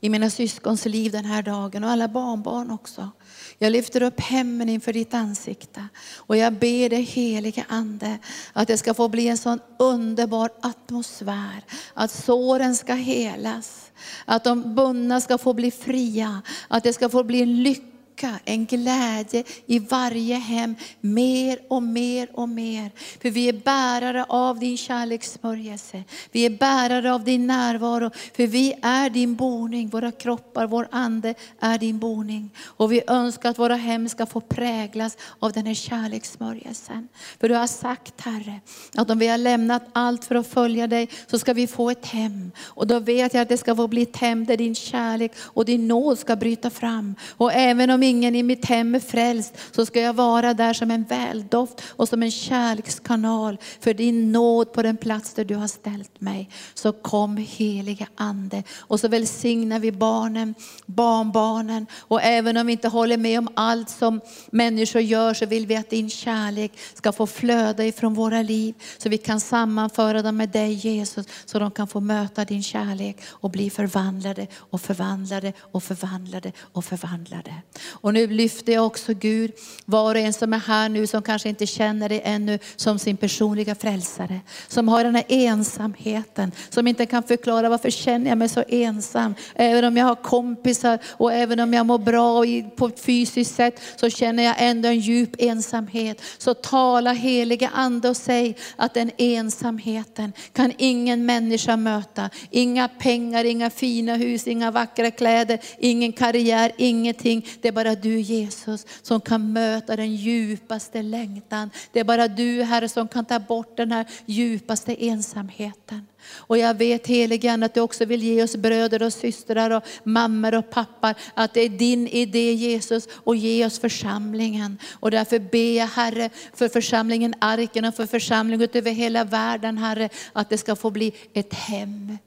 i 0.01 0.09
mina 0.09 0.31
syskons 0.31 0.87
liv 0.87 1.13
den 1.13 1.25
här 1.25 1.43
dagen 1.43 1.85
och 1.85 1.91
alla 1.91 2.09
barnbarn 2.09 2.71
också. 2.71 3.11
Jag 3.59 3.73
lyfter 3.73 4.03
upp 4.03 4.21
hemmen 4.21 4.69
inför 4.69 4.93
ditt 4.93 5.15
ansikte 5.15 5.89
och 6.17 6.37
jag 6.37 6.53
ber 6.53 6.89
dig 6.89 7.03
helige 7.03 7.65
Ande 7.69 8.19
att 8.53 8.69
det 8.69 8.79
ska 8.79 8.95
få 8.95 9.09
bli 9.09 9.29
en 9.29 9.39
sån 9.39 9.61
underbar 9.79 10.51
atmosfär. 10.61 11.65
Att 11.95 12.11
såren 12.11 12.77
ska 12.77 12.95
helas, 12.95 13.91
att 14.25 14.45
de 14.45 14.75
bundna 14.75 15.21
ska 15.21 15.39
få 15.39 15.53
bli 15.53 15.71
fria, 15.71 16.43
att 16.69 16.85
det 16.85 16.93
ska 16.93 17.09
få 17.09 17.25
bli 17.25 17.43
en 17.43 17.63
lycka 17.63 17.90
lycka, 18.21 18.41
en 18.45 18.67
glädje 18.67 19.45
i 19.67 19.79
varje 19.79 20.37
hem, 20.37 20.75
mer 21.01 21.59
och 21.69 21.83
mer 21.83 22.29
och 22.33 22.49
mer. 22.49 22.91
För 23.23 23.31
vi 23.31 23.49
är 23.49 23.53
bärare 23.53 24.25
av 24.29 24.59
din 24.59 24.77
kärlekssmörjelse. 24.77 26.05
Vi 26.33 26.47
är 26.47 26.51
bärare 26.51 27.13
av 27.15 27.25
din 27.25 27.47
närvaro, 27.47 28.11
för 28.37 28.47
vi 28.47 28.75
är 28.83 29.11
din 29.11 29.35
boning. 29.35 29.89
Våra 29.89 30.13
kroppar, 30.13 30.67
vår 30.67 30.89
ande 30.91 31.35
är 31.61 31.79
din 31.79 31.99
boning. 31.99 32.51
Och 32.65 32.93
vi 32.93 33.03
önskar 33.07 33.51
att 33.51 33.59
våra 33.59 33.77
hem 33.77 34.09
ska 34.09 34.27
få 34.27 34.41
präglas 34.41 35.17
av 35.39 35.53
den 35.53 35.67
här 35.67 35.75
kärlekssmörjelsen. 35.75 37.09
För 37.41 37.49
du 37.49 37.55
har 37.55 37.67
sagt 37.67 38.21
Herre, 38.21 38.61
att 38.95 39.11
om 39.11 39.19
vi 39.19 39.29
har 39.29 39.39
lämnat 39.39 39.83
allt 39.93 40.25
för 40.25 40.35
att 40.35 40.47
följa 40.47 40.87
dig, 40.87 41.09
så 41.27 41.39
ska 41.39 41.53
vi 41.53 41.67
få 41.67 41.91
ett 41.91 42.07
hem. 42.07 42.51
Och 42.61 42.87
då 42.87 42.99
vet 42.99 43.35
jag 43.35 43.43
att 43.43 43.49
det 43.49 43.59
ska 43.59 43.77
få 43.77 43.89
bli 43.89 44.03
ett 44.03 44.17
hem 44.17 44.45
där 44.45 44.57
din 44.57 44.75
kärlek 44.75 45.33
och 45.39 45.65
din 45.65 45.89
nåd 45.89 46.19
ska 46.19 46.37
bryta 46.37 46.71
fram. 46.71 47.15
Och 47.29 47.53
även 47.53 47.91
om 47.91 48.03
ingen 48.11 48.35
i 48.35 48.43
mitt 48.43 48.65
hem 48.65 48.95
är 48.95 49.01
frälst 49.01 49.55
så 49.71 49.87
ska 49.87 50.01
jag 50.01 50.13
vara 50.13 50.55
där 50.55 50.73
som 50.73 50.91
en 50.91 51.05
väldoft 51.05 51.83
och 51.87 52.09
som 52.09 52.23
en 52.23 52.31
kärlekskanal 52.31 53.59
för 53.81 53.95
din 53.95 54.33
nåd 54.33 54.73
på 54.73 54.83
den 54.83 54.97
plats 54.97 55.35
där 55.35 55.45
du 55.45 55.55
har 55.55 55.69
ställt 55.69 56.21
mig. 56.21 56.49
Så 56.75 56.93
kom 56.93 57.37
helige 57.37 58.07
Ande 58.15 58.63
och 58.79 59.01
så 59.01 59.09
välsignar 59.09 59.79
vi 59.79 59.93
barnen, 59.93 60.55
barnbarnen 60.87 61.87
och 61.99 62.23
även 62.23 62.57
om 62.57 62.67
vi 62.67 62.73
inte 62.73 62.89
håller 62.89 63.17
med 63.17 63.39
om 63.39 63.49
allt 63.55 63.91
som 63.91 64.21
människor 64.51 65.03
gör 65.03 65.35
så 65.35 65.47
vill 65.47 65.67
vi 65.67 65.77
att 65.77 65.91
din 65.91 66.11
kärlek 66.11 66.73
ska 66.95 67.13
få 67.13 67.27
flöda 67.27 67.85
ifrån 67.85 68.15
våra 68.15 68.43
liv 68.43 68.75
så 68.99 69.09
vi 69.09 69.19
kan 69.19 69.41
sammanföra 69.41 70.23
dem 70.23 70.37
med 70.37 70.49
dig 70.49 70.73
Jesus 70.73 71.27
så 71.45 71.59
de 71.59 71.71
kan 71.71 71.89
få 71.89 72.01
möta 72.01 72.45
din 72.45 72.63
kärlek 72.63 73.17
och 73.29 73.51
bli 73.51 73.71
förvandlade 73.71 74.47
och 74.55 74.81
förvandlade 74.81 75.53
och 75.73 75.83
förvandlade 75.83 76.53
och 76.73 76.85
förvandlade. 76.85 77.55
Och 77.91 78.15
nu 78.15 78.27
lyfter 78.27 78.73
jag 78.73 78.87
också 78.87 79.15
Gud, 79.15 79.53
var 79.85 80.15
och 80.15 80.21
en 80.21 80.33
som 80.33 80.53
är 80.53 80.59
här 80.59 80.89
nu 80.89 81.07
som 81.07 81.23
kanske 81.23 81.49
inte 81.49 81.67
känner 81.67 82.09
dig 82.09 82.21
ännu 82.25 82.59
som 82.77 82.99
sin 82.99 83.17
personliga 83.17 83.75
frälsare. 83.75 84.41
Som 84.69 84.89
har 84.89 85.05
den 85.05 85.15
här 85.15 85.25
ensamheten, 85.29 86.53
som 86.71 86.87
inte 86.87 87.07
kan 87.07 87.23
förklara 87.23 87.69
varför 87.69 87.91
känner 87.91 88.29
jag 88.29 88.39
mig 88.39 88.49
så 88.49 88.65
ensam. 88.69 89.35
Även 89.55 89.85
om 89.85 89.97
jag 89.97 90.07
har 90.07 90.15
kompisar 90.15 90.99
och 91.07 91.33
även 91.33 91.61
om 91.61 91.75
jag 91.75 91.87
mår 91.87 91.99
bra 91.99 92.45
på 92.77 92.87
ett 92.87 93.01
fysiskt 93.01 93.55
sätt 93.55 93.81
så 93.97 94.11
känner 94.11 94.43
jag 94.43 94.55
ändå 94.59 94.89
en 94.89 95.01
djup 95.01 95.31
ensamhet. 95.39 96.23
Så 96.39 96.55
tala 96.55 97.13
heliga 97.13 97.71
ande 97.75 98.09
och 98.09 98.17
säg 98.17 98.57
att 98.77 98.95
den 98.95 99.11
ensamheten 99.17 100.33
kan 100.53 100.73
ingen 100.79 101.27
människa 101.27 101.77
möta. 101.77 102.31
Inga 102.51 102.89
pengar, 102.89 103.45
inga 103.45 103.71
fina 103.71 104.15
hus, 104.15 104.47
inga 104.47 104.71
vackra 104.71 105.11
kläder, 105.11 105.59
ingen 105.79 106.13
karriär, 106.13 106.73
ingenting. 106.77 107.47
Det 107.61 107.69
är 107.69 107.73
bara 107.85 107.91
bara 107.91 108.01
du 108.01 108.21
Jesus 108.21 108.87
som 109.03 109.21
kan 109.21 109.53
möta 109.53 109.97
den 109.97 110.17
djupaste 110.17 111.03
längtan. 111.03 111.71
Det 111.93 112.01
är 112.01 112.05
bara 112.05 112.29
du 112.29 112.63
Herre 112.63 112.89
som 112.89 113.09
kan 113.09 113.25
ta 113.25 113.39
bort 113.39 113.77
den 113.77 113.93
här 113.93 114.07
djupaste 114.27 115.07
ensamheten. 115.07 116.07
Och 116.49 116.59
jag 116.59 116.75
vet 116.75 117.07
helige 117.07 117.65
att 117.65 117.75
du 117.75 117.81
också 117.81 118.05
vill 118.05 118.23
ge 118.23 118.43
oss 118.43 118.57
bröder 118.57 119.03
och 119.03 119.13
systrar 119.13 119.71
och 119.71 119.85
mammor 120.05 120.55
och 120.55 120.71
pappor. 120.71 121.15
Att 121.35 121.55
det 121.55 121.61
är 121.61 121.69
din 121.69 122.09
idé 122.09 122.53
Jesus 122.53 123.09
och 123.25 123.37
ge 123.37 123.67
oss 123.67 123.79
församlingen. 123.79 124.79
Och 125.01 125.11
därför 125.11 125.39
ber 125.39 125.79
jag 125.79 125.87
Herre 125.87 126.31
för 126.55 126.69
församlingen 126.69 127.35
Arken 127.39 127.85
och 127.85 127.95
för 127.95 128.07
församlingen 128.07 128.69
över 128.73 128.91
hela 128.91 129.25
världen 129.25 129.79
Herre. 129.79 130.09
Att 130.33 130.51
det 130.51 130.59
ska 130.59 130.77
få 130.77 130.91
bli 130.91 131.13
ett 131.33 131.55
hem. 131.55 132.19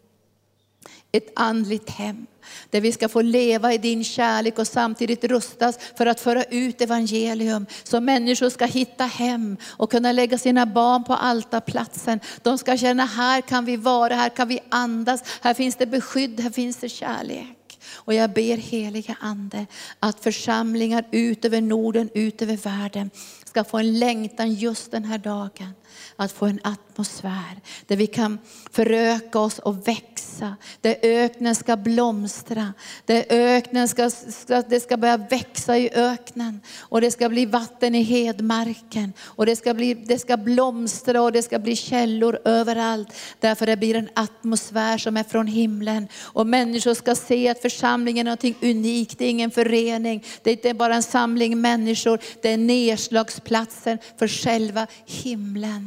Ett 1.15 1.31
andligt 1.35 1.89
hem 1.89 2.25
där 2.69 2.81
vi 2.81 2.91
ska 2.91 3.09
få 3.09 3.21
leva 3.21 3.73
i 3.73 3.77
din 3.77 4.03
kärlek 4.03 4.59
och 4.59 4.67
samtidigt 4.67 5.23
rustas 5.23 5.77
för 5.97 6.05
att 6.05 6.19
föra 6.19 6.43
ut 6.43 6.81
evangelium. 6.81 7.65
Så 7.83 7.99
människor 7.99 8.49
ska 8.49 8.65
hitta 8.65 9.03
hem 9.03 9.57
och 9.63 9.91
kunna 9.91 10.11
lägga 10.11 10.37
sina 10.37 10.65
barn 10.65 11.03
på 11.03 11.13
altarplatsen. 11.13 12.19
De 12.41 12.57
ska 12.57 12.77
känna, 12.77 13.05
här 13.05 13.41
kan 13.41 13.65
vi 13.65 13.77
vara, 13.77 14.15
här 14.15 14.29
kan 14.29 14.47
vi 14.47 14.59
andas, 14.69 15.23
här 15.41 15.53
finns 15.53 15.75
det 15.75 15.85
beskydd, 15.85 16.39
här 16.39 16.49
finns 16.49 16.77
det 16.77 16.89
kärlek. 16.89 17.79
Och 17.93 18.13
jag 18.13 18.29
ber 18.29 18.57
heliga 18.57 19.17
Ande 19.19 19.65
att 19.99 20.19
församlingar 20.19 21.05
ut 21.11 21.45
över 21.45 21.61
Norden, 21.61 22.09
ut 22.13 22.41
över 22.41 22.57
världen 22.57 23.09
ska 23.45 23.63
få 23.63 23.77
en 23.77 23.99
längtan 23.99 24.53
just 24.53 24.91
den 24.91 25.03
här 25.03 25.17
dagen 25.17 25.73
att 26.15 26.31
få 26.31 26.45
en 26.45 26.59
atmosfär 26.63 27.61
där 27.87 27.95
vi 27.95 28.07
kan 28.07 28.39
föröka 28.71 29.39
oss 29.39 29.59
och 29.59 29.87
växa. 29.87 30.55
Där 30.81 30.95
öknen 31.01 31.55
ska 31.55 31.77
blomstra. 31.77 32.73
Där 33.05 33.25
öknen 33.29 33.87
ska, 33.87 34.09
ska, 34.09 34.61
det 34.61 34.79
ska 34.79 34.97
börja 34.97 35.17
växa 35.17 35.77
i 35.77 35.89
öknen. 35.93 36.61
Och 36.79 37.01
det 37.01 37.11
ska 37.11 37.29
bli 37.29 37.45
vatten 37.45 37.95
i 37.95 38.01
hedmarken. 38.01 39.13
Och 39.21 39.45
det 39.45 39.55
ska, 39.55 39.73
bli, 39.73 39.93
det 39.93 40.19
ska 40.19 40.37
blomstra 40.37 41.21
och 41.21 41.31
det 41.31 41.43
ska 41.43 41.59
bli 41.59 41.75
källor 41.75 42.39
överallt. 42.45 43.09
Därför 43.39 43.65
det 43.65 43.77
blir 43.77 43.95
en 43.95 44.09
atmosfär 44.13 44.97
som 44.97 45.17
är 45.17 45.23
från 45.23 45.47
himlen. 45.47 46.07
Och 46.21 46.47
människor 46.47 46.93
ska 46.93 47.15
se 47.15 47.49
att 47.49 47.61
församlingen 47.61 48.27
är 48.27 48.31
något 48.31 48.63
unikt. 48.63 49.17
Det 49.17 49.25
är 49.25 49.29
ingen 49.29 49.51
förening. 49.51 50.23
Det 50.43 50.49
är 50.49 50.53
inte 50.53 50.73
bara 50.73 50.95
en 50.95 51.03
samling 51.03 51.61
människor. 51.61 52.19
Det 52.41 52.49
är 52.49 52.57
nedslagsplatsen 52.57 53.97
för 54.19 54.27
själva 54.27 54.87
himlen 55.05 55.82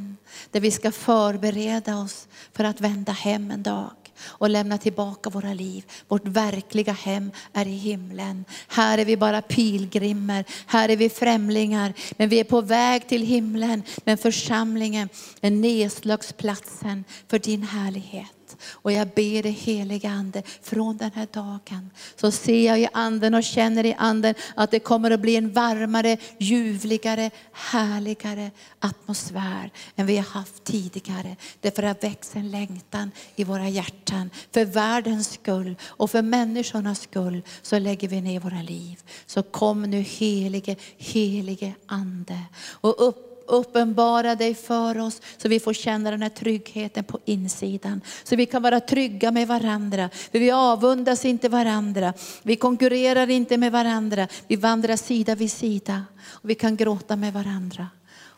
där 0.51 0.61
vi 0.61 0.70
ska 0.70 0.92
förbereda 0.92 1.99
oss 1.99 2.28
för 2.53 2.64
att 2.64 2.80
vända 2.80 3.12
hem 3.12 3.51
en 3.51 3.62
dag 3.62 3.90
och 4.22 4.51
lämna 4.51 4.78
tillbaka 4.78 5.30
våra 5.30 5.55
liv. 5.55 5.84
Vårt 6.09 6.26
verkliga 6.26 6.92
hem 6.92 7.30
är 7.53 7.66
i 7.66 7.76
himlen. 7.76 8.44
Här 8.68 8.99
är 8.99 9.05
vi 9.05 9.16
bara 9.16 9.42
pilgrimer, 9.42 10.44
här 10.66 10.88
är 10.88 10.97
vi 10.97 11.09
främlingar, 11.09 11.92
men 12.16 12.28
vi 12.28 12.40
är 12.40 12.44
på 12.44 12.61
väg 12.61 13.09
till 13.09 13.22
himlen. 13.22 13.82
Men 14.05 14.18
församlingen 14.18 15.09
är 15.40 15.51
nedslagsplatsen 15.51 17.05
för 17.28 17.38
din 17.38 17.62
härlighet. 17.62 18.45
Och 18.72 18.92
jag 18.92 19.09
ber 19.09 19.42
dig 19.42 19.53
heliga 19.53 20.11
Ande, 20.11 20.42
från 20.62 20.97
den 20.97 21.11
här 21.14 21.28
dagen 21.32 21.90
så 22.16 22.30
ser 22.30 22.66
jag 22.66 22.80
i 22.80 22.88
anden 22.92 23.34
och 23.34 23.44
känner 23.44 23.86
i 23.86 23.94
anden 23.99 24.34
att 24.55 24.70
det 24.70 24.78
kommer 24.78 25.11
att 25.11 25.20
bli 25.20 25.36
en 25.36 25.53
varmare, 25.53 26.16
ljuvligare, 26.38 27.30
härligare 27.53 28.51
atmosfär 28.78 29.70
än 29.97 30.07
vi 30.07 30.16
har 30.16 30.24
haft 30.24 30.64
tidigare. 30.64 31.36
Därför 31.61 31.82
har 31.82 31.97
växt 32.01 32.36
en 32.36 32.51
längtan 32.51 33.11
i 33.36 33.44
våra 33.44 33.68
hjärtan. 33.68 34.30
För 34.53 34.64
världens 34.64 35.32
skull 35.32 35.76
och 35.82 36.11
för 36.11 36.22
människornas 36.22 37.01
skull 37.01 37.42
så 37.62 37.78
lägger 37.78 38.09
vi 38.09 38.20
ner 38.20 38.40
våra 38.40 38.62
liv. 38.62 39.03
Så 39.26 39.42
kom 39.42 39.82
nu 39.82 40.01
helige, 40.01 40.76
helige 40.97 41.74
Ande 41.86 42.42
och 42.80 43.09
upp 43.09 43.36
uppenbara 43.47 44.34
dig 44.34 44.55
för 44.55 44.99
oss 44.99 45.22
så 45.36 45.49
vi 45.49 45.61
får 45.61 45.72
känna 45.72 46.11
den 46.11 46.22
här 46.22 46.28
tryggheten 46.28 47.05
på 47.05 47.18
insidan. 47.24 48.01
Så 48.24 48.36
vi 48.36 48.47
kan 48.47 48.62
vara 48.62 48.80
trygga 48.80 49.30
med 49.30 49.49
varandra. 49.49 50.11
För 50.32 50.38
vi 50.38 50.51
avundas 50.51 51.24
inte 51.24 51.49
varandra. 51.49 52.14
Vi 52.42 52.57
konkurrerar 52.57 53.30
inte 53.30 53.57
med 53.57 53.72
varandra. 53.72 54.28
Vi 54.49 54.57
vandrar 54.57 54.97
sida 54.97 55.34
vid 55.34 55.53
sida. 55.53 56.05
Och 56.24 56.51
vi 56.51 56.55
kan 56.55 56.76
gråta 56.76 57.16
med 57.16 57.32
varandra. 57.32 57.88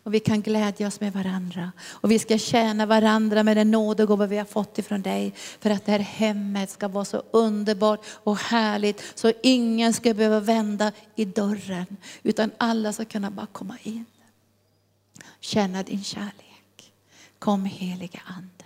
Och 0.03 0.15
vi 0.15 0.21
kan 0.21 0.43
glädja 0.43 0.87
oss 0.87 1.01
med 1.01 1.13
varandra. 1.13 1.73
Och 1.89 2.11
vi 2.11 2.19
ska 2.19 2.39
tjäna 2.39 2.87
varandra 2.87 3.43
med 3.43 3.57
den 3.57 3.71
nådegåva 3.71 4.27
vi 4.27 4.39
har 4.39 4.45
fått 4.45 4.79
ifrån 4.79 5.03
dig. 5.03 5.35
För 5.61 5.71
att 5.71 5.87
det 5.87 5.93
här 5.93 5.99
hemmet 5.99 6.71
ska 6.71 6.89
vara 6.89 7.05
så 7.05 7.23
underbart 7.31 8.01
och 8.07 8.37
härligt. 8.37 9.03
Så 9.15 9.33
ingen 9.43 9.93
ska 9.93 10.15
behöva 10.15 10.41
vända 10.41 10.93
i 11.17 11.25
dörren. 11.25 11.87
Utan 12.23 12.51
alla 12.59 12.93
ska 12.93 13.05
kunna 13.05 13.31
bara 13.31 13.47
komma 13.47 13.77
in 13.83 14.05
känna 15.41 15.83
din 15.83 16.05
kärlek. 16.05 16.93
Kom 17.39 17.65
heliga 17.65 18.21
Ande, 18.27 18.65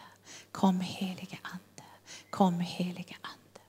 kom 0.53 0.81
heliga 0.81 1.39
Ande, 1.43 1.85
kom 2.31 2.61
heliga 2.61 3.17
Ande. 3.21 3.61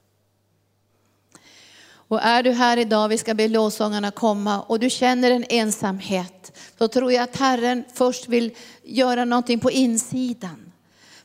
Och 2.07 2.21
är 2.21 2.43
du 2.43 2.51
här 2.51 2.77
idag, 2.77 3.09
vi 3.09 3.17
ska 3.17 3.33
be 3.33 3.47
lovsångarna 3.47 4.11
komma 4.11 4.61
och 4.61 4.79
du 4.79 4.89
känner 4.89 5.31
en 5.31 5.45
ensamhet, 5.49 6.59
så 6.77 6.87
tror 6.87 7.11
jag 7.11 7.23
att 7.23 7.37
Herren 7.37 7.83
först 7.93 8.27
vill 8.27 8.55
göra 8.83 9.25
någonting 9.25 9.59
på 9.59 9.71
insidan. 9.71 10.71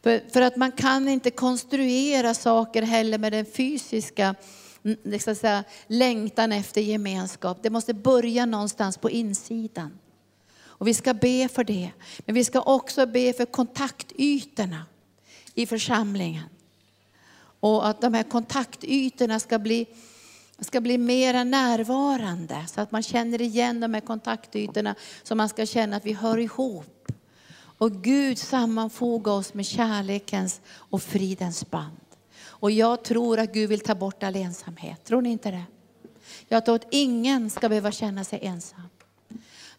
För, 0.03 0.23
för 0.33 0.43
att 0.43 0.57
man 0.57 0.73
kan 0.73 1.09
inte 1.09 1.31
konstruera 1.31 2.35
saker 2.35 2.83
heller 2.83 3.19
med 3.19 3.33
den 3.33 3.47
fysiska 3.47 4.35
liksom 4.83 5.35
säga, 5.35 5.65
längtan 5.87 6.53
efter 6.53 6.81
gemenskap. 6.81 7.59
Det 7.63 7.71
måste 7.71 7.95
börja 7.95 8.47
någonstans 8.47 8.99
på 8.99 9.11
insidan. 9.11 9.99
Och 10.79 10.89
vi 10.89 10.95
ska 10.95 11.15
be 11.15 11.49
för 11.49 11.65
det. 11.65 11.91
Men 12.19 12.35
vi 12.35 12.45
ska 12.45 12.61
också 12.61 13.07
be 13.07 13.33
för 13.33 13.45
kontaktytorna 13.45 14.87
i 15.55 15.67
församlingen. 15.67 16.49
Och 17.61 17.89
att 17.89 18.01
de 18.01 18.15
här 18.15 18.23
kontaktytorna 18.23 19.41
ska 19.41 19.59
bli, 19.59 19.87
ska 20.59 20.81
bli 20.81 20.99
mera 20.99 21.45
närvarande. 21.45 22.67
Så 22.69 22.81
att 22.81 22.93
man 22.93 23.03
känner 23.03 23.41
igen 23.41 23.81
de 23.81 23.95
här 23.95 24.01
kontaktytorna. 24.01 24.95
Så 25.23 25.35
man 25.35 25.49
ska 25.49 25.67
känna 25.67 25.97
att 25.97 26.07
vi 26.07 26.13
hör 26.13 26.39
ihop. 26.39 27.13
Och 27.79 27.93
Gud 27.93 28.39
sammanfoga 28.39 29.33
oss 29.33 29.55
med 29.55 29.67
kärlekens 29.67 30.61
och 30.69 31.03
fridens 31.03 31.71
band. 31.71 32.01
Och 32.41 32.71
jag 32.71 33.05
tror 33.05 33.39
att 33.39 33.53
Gud 33.53 33.69
vill 33.69 33.81
ta 33.81 33.95
bort 33.95 34.23
all 34.23 34.37
ensamhet. 34.37 35.05
Tror 35.05 35.23
ni 35.23 35.31
inte 35.31 35.51
det? 35.51 35.65
Jag 36.49 36.65
tror 36.65 36.75
att 36.75 36.87
ingen 36.91 37.51
ska 37.51 37.69
behöva 37.69 37.93
känna 37.93 38.25
sig 38.25 38.39
ensam. 38.43 38.89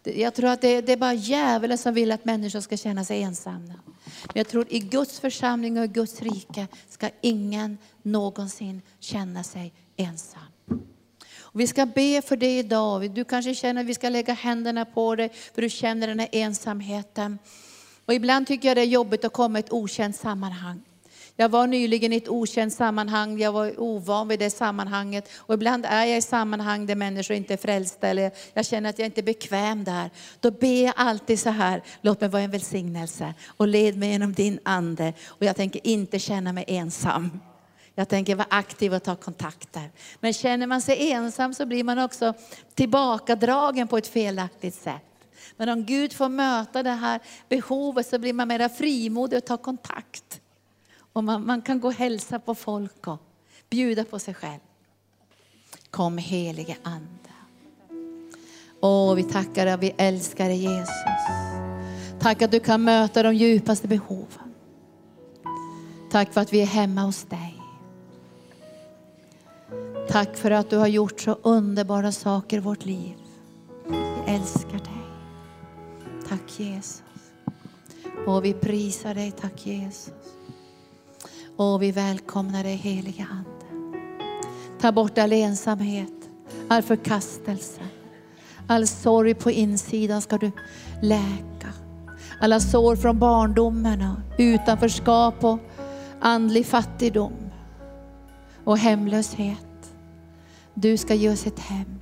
Jag 0.03 0.33
tror 0.33 0.49
att 0.49 0.61
det, 0.61 0.81
det 0.81 0.93
är 0.93 0.97
bara 0.97 1.13
djävulen 1.13 1.77
som 1.77 1.93
vill 1.93 2.11
att 2.11 2.25
människor 2.25 2.59
ska 2.59 2.77
känna 2.77 3.05
sig 3.05 3.21
ensamma. 3.21 3.73
Men 4.23 4.33
jag 4.33 4.47
tror 4.47 4.61
att 4.61 4.71
i 4.71 4.79
Guds 4.79 5.19
församling 5.19 5.77
och 5.77 5.85
i 5.85 5.87
Guds 5.87 6.21
rike 6.21 6.67
ska 6.89 7.09
ingen 7.21 7.77
någonsin 8.01 8.81
känna 8.99 9.43
sig 9.43 9.73
ensam. 9.97 10.41
Och 11.51 11.59
vi 11.59 11.67
ska 11.67 11.85
be 11.85 12.21
för 12.21 12.37
det 12.37 12.59
idag. 12.59 13.11
Du 13.11 13.23
kanske 13.23 13.55
känner 13.55 13.81
att 13.81 13.87
vi 13.87 13.93
ska 13.93 14.09
lägga 14.09 14.33
händerna 14.33 14.85
på 14.85 15.15
dig 15.15 15.29
för 15.53 15.61
du 15.61 15.69
känner 15.69 16.07
den 16.07 16.19
här 16.19 16.29
ensamheten. 16.31 17.39
Och 18.05 18.13
ibland 18.13 18.47
tycker 18.47 18.67
jag 18.67 18.77
det 18.77 18.81
är 18.81 18.85
jobbigt 18.85 19.25
att 19.25 19.33
komma 19.33 19.59
i 19.59 19.63
ett 19.63 19.73
okänt 19.73 20.15
sammanhang. 20.15 20.81
Jag 21.41 21.49
var 21.49 21.67
nyligen 21.67 22.13
i 22.13 22.15
ett 22.15 22.29
okänt 22.29 22.73
sammanhang, 22.73 23.39
jag 23.39 23.51
var 23.51 23.79
ovan 23.79 24.27
vid 24.27 24.39
det 24.39 24.49
sammanhanget. 24.49 25.29
Och 25.37 25.53
ibland 25.53 25.85
är 25.85 26.05
jag 26.05 26.17
i 26.17 26.21
sammanhang 26.21 26.85
där 26.85 26.95
människor 26.95 27.37
inte 27.37 27.53
är 27.53 27.57
frälsta 27.57 28.07
eller 28.07 28.31
jag 28.53 28.65
känner 28.65 28.89
att 28.89 28.99
jag 28.99 29.05
inte 29.05 29.21
är 29.21 29.23
bekväm 29.23 29.83
där. 29.83 30.09
Då 30.39 30.51
ber 30.51 30.83
jag 30.83 30.93
alltid 30.97 31.39
så 31.39 31.49
här, 31.49 31.83
låt 32.01 32.21
mig 32.21 32.29
vara 32.29 32.41
en 32.41 32.51
välsignelse 32.51 33.33
och 33.47 33.67
led 33.67 33.97
mig 33.97 34.09
genom 34.09 34.33
din 34.33 34.59
ande. 34.63 35.13
Och 35.27 35.45
jag 35.45 35.55
tänker 35.55 35.87
inte 35.87 36.19
känna 36.19 36.53
mig 36.53 36.63
ensam. 36.67 37.39
Jag 37.95 38.09
tänker 38.09 38.35
vara 38.35 38.47
aktiv 38.49 38.93
och 38.93 39.03
ta 39.03 39.15
kontakter. 39.15 39.91
Men 40.19 40.33
känner 40.33 40.67
man 40.67 40.81
sig 40.81 41.11
ensam 41.11 41.53
så 41.53 41.65
blir 41.65 41.83
man 41.83 41.99
också 41.99 42.33
tillbakadragen 42.75 43.87
på 43.87 43.97
ett 43.97 44.07
felaktigt 44.07 44.75
sätt. 44.75 45.03
Men 45.57 45.69
om 45.69 45.85
Gud 45.85 46.13
får 46.13 46.29
möta 46.29 46.83
det 46.83 46.89
här 46.89 47.19
behovet 47.49 48.07
så 48.07 48.19
blir 48.19 48.33
man 48.33 48.47
mera 48.47 48.69
frimodig 48.69 49.37
och 49.37 49.45
tar 49.45 49.57
kontakt. 49.57 50.41
Och 51.14 51.24
man, 51.24 51.45
man 51.45 51.62
kan 51.62 51.80
gå 51.80 51.88
och 51.88 51.93
hälsa 51.93 52.39
på 52.39 52.55
folk 52.55 53.07
och 53.07 53.20
bjuda 53.70 54.03
på 54.03 54.20
sig 54.20 54.34
själv. 54.34 54.60
Kom 55.89 56.18
helige 56.18 56.78
Ande. 56.84 57.10
Åh, 58.82 59.16
vi 59.16 59.24
tackar 59.24 59.66
dig 59.66 59.74
och 59.74 59.84
vi 59.84 59.93
älskar 59.97 60.45
dig 60.45 60.57
Jesus. 60.57 60.95
Tack 62.20 62.41
att 62.41 62.51
du 62.51 62.60
kan 62.60 62.84
möta 62.84 63.24
de 63.24 63.36
djupaste 63.36 63.88
behoven. 63.88 64.53
Tack 66.12 66.34
för 66.34 66.41
att 66.41 66.53
vi 66.53 66.62
är 66.62 66.66
hemma 66.66 67.01
hos 67.01 67.24
dig. 67.24 67.55
Tack 70.10 70.38
för 70.38 70.51
att 70.51 70.70
du 70.70 70.78
har 70.78 70.88
gjort 70.88 71.22
så 71.22 71.38
underbara 71.41 72.12
saker 72.12 72.57
i 72.57 72.60
vårt 72.60 72.86
liv. 72.86 73.16
Vi 73.88 74.34
älskar 74.34 74.72
dig. 74.72 75.03
Tack 76.28 76.60
Jesus. 76.60 77.03
Och 78.28 78.45
vi 78.45 78.53
prisar 78.53 79.16
dig, 79.16 79.32
tack 79.32 79.66
Jesus. 79.66 80.14
Och 81.60 81.82
vi 81.82 81.91
välkomnar 81.91 82.64
dig 82.64 82.76
heliga 82.76 83.28
Ande. 83.32 83.95
Ta 84.82 84.91
bort 84.91 85.18
all 85.18 85.34
ensamhet, 85.34 86.30
all 86.68 86.82
förkastelse, 86.82 87.82
all 88.68 88.88
sorg 88.88 89.34
på 89.34 89.51
insidan 89.51 90.22
ska 90.22 90.38
du 90.38 90.51
läka. 91.01 91.74
Alla 92.41 92.60
sår 92.60 92.95
från 92.95 93.20
barndomen 93.20 94.01
och 94.01 94.39
utanförskap 94.39 95.43
och 95.43 95.60
andlig 96.22 96.66
fattigdom 96.66 97.51
och 98.64 98.78
hemlöshet. 98.78 99.91
Du 100.74 100.97
ska 100.97 101.14
ge 101.14 101.30
oss 101.30 101.47
ett 101.47 101.60
hem. 101.60 101.99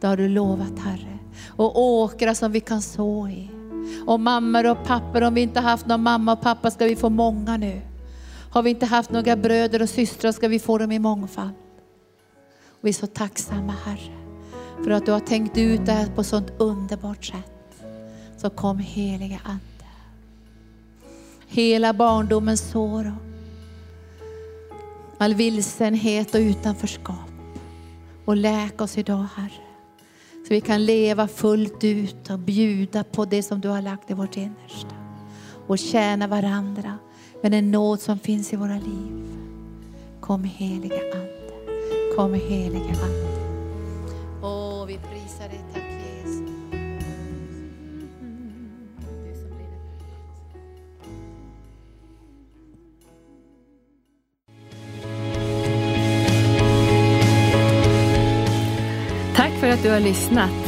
Det 0.00 0.06
har 0.06 0.16
du 0.16 0.28
lovat 0.28 0.78
Herre. 0.78 1.18
Och 1.56 1.82
åkrar 1.82 2.34
som 2.34 2.52
vi 2.52 2.60
kan 2.60 2.82
så 2.82 3.28
i. 3.28 3.50
Och 4.06 4.20
mammor 4.20 4.70
och 4.70 4.84
pappor, 4.84 5.22
om 5.22 5.34
vi 5.34 5.40
inte 5.40 5.60
haft 5.60 5.86
någon 5.86 6.02
mamma 6.02 6.32
och 6.32 6.40
pappa 6.40 6.70
ska 6.70 6.84
vi 6.84 6.96
få 6.96 7.10
många 7.10 7.56
nu. 7.56 7.87
Har 8.50 8.62
vi 8.62 8.70
inte 8.70 8.86
haft 8.86 9.10
några 9.10 9.36
bröder 9.36 9.82
och 9.82 9.88
systrar 9.88 10.32
ska 10.32 10.48
vi 10.48 10.58
få 10.58 10.78
dem 10.78 10.92
i 10.92 10.98
mångfald. 10.98 11.54
Och 12.66 12.78
vi 12.80 12.88
är 12.88 12.94
så 12.94 13.06
tacksamma 13.06 13.74
Herre 13.84 14.12
för 14.84 14.90
att 14.90 15.06
du 15.06 15.12
har 15.12 15.20
tänkt 15.20 15.58
ut 15.58 15.86
det 15.86 15.92
här 15.92 16.06
på 16.06 16.24
sånt 16.24 16.52
underbart 16.58 17.24
sätt. 17.24 17.82
Så 18.36 18.50
kom 18.50 18.78
heliga 18.78 19.40
Ande. 19.44 19.62
Hela 21.46 21.92
barndomens 21.92 22.70
sår 22.70 23.12
all 25.18 25.34
vilsenhet 25.34 26.34
och 26.34 26.40
utanförskap. 26.40 27.30
Och 28.24 28.36
läk 28.36 28.80
oss 28.80 28.98
idag 28.98 29.26
Herre. 29.36 29.62
Så 30.32 30.54
vi 30.54 30.60
kan 30.60 30.84
leva 30.84 31.28
fullt 31.28 31.84
ut 31.84 32.30
och 32.30 32.38
bjuda 32.38 33.04
på 33.04 33.24
det 33.24 33.42
som 33.42 33.60
du 33.60 33.68
har 33.68 33.82
lagt 33.82 34.10
i 34.10 34.14
vårt 34.14 34.36
innersta. 34.36 34.94
Och 35.66 35.78
tjäna 35.78 36.26
varandra 36.26 36.98
med 37.42 37.52
den 37.52 37.70
nåd 37.70 38.00
som 38.00 38.18
finns 38.18 38.52
i 38.52 38.56
våra 38.56 38.74
liv. 38.74 39.24
Kom 40.20 40.44
heliga 40.44 40.94
Ande. 40.94 41.28
Kom 42.16 42.34
heliga 42.34 42.94
Ande. 43.02 43.28
Åh, 44.42 44.86
vi 44.86 44.98
prisar 44.98 45.48
dig. 45.48 45.60
Tack 45.74 45.82
Jesus. 46.24 46.42
Tack 59.36 59.52
för 59.52 59.68
att 59.68 59.82
du 59.82 59.90
har 59.90 60.00
lyssnat. 60.00 60.67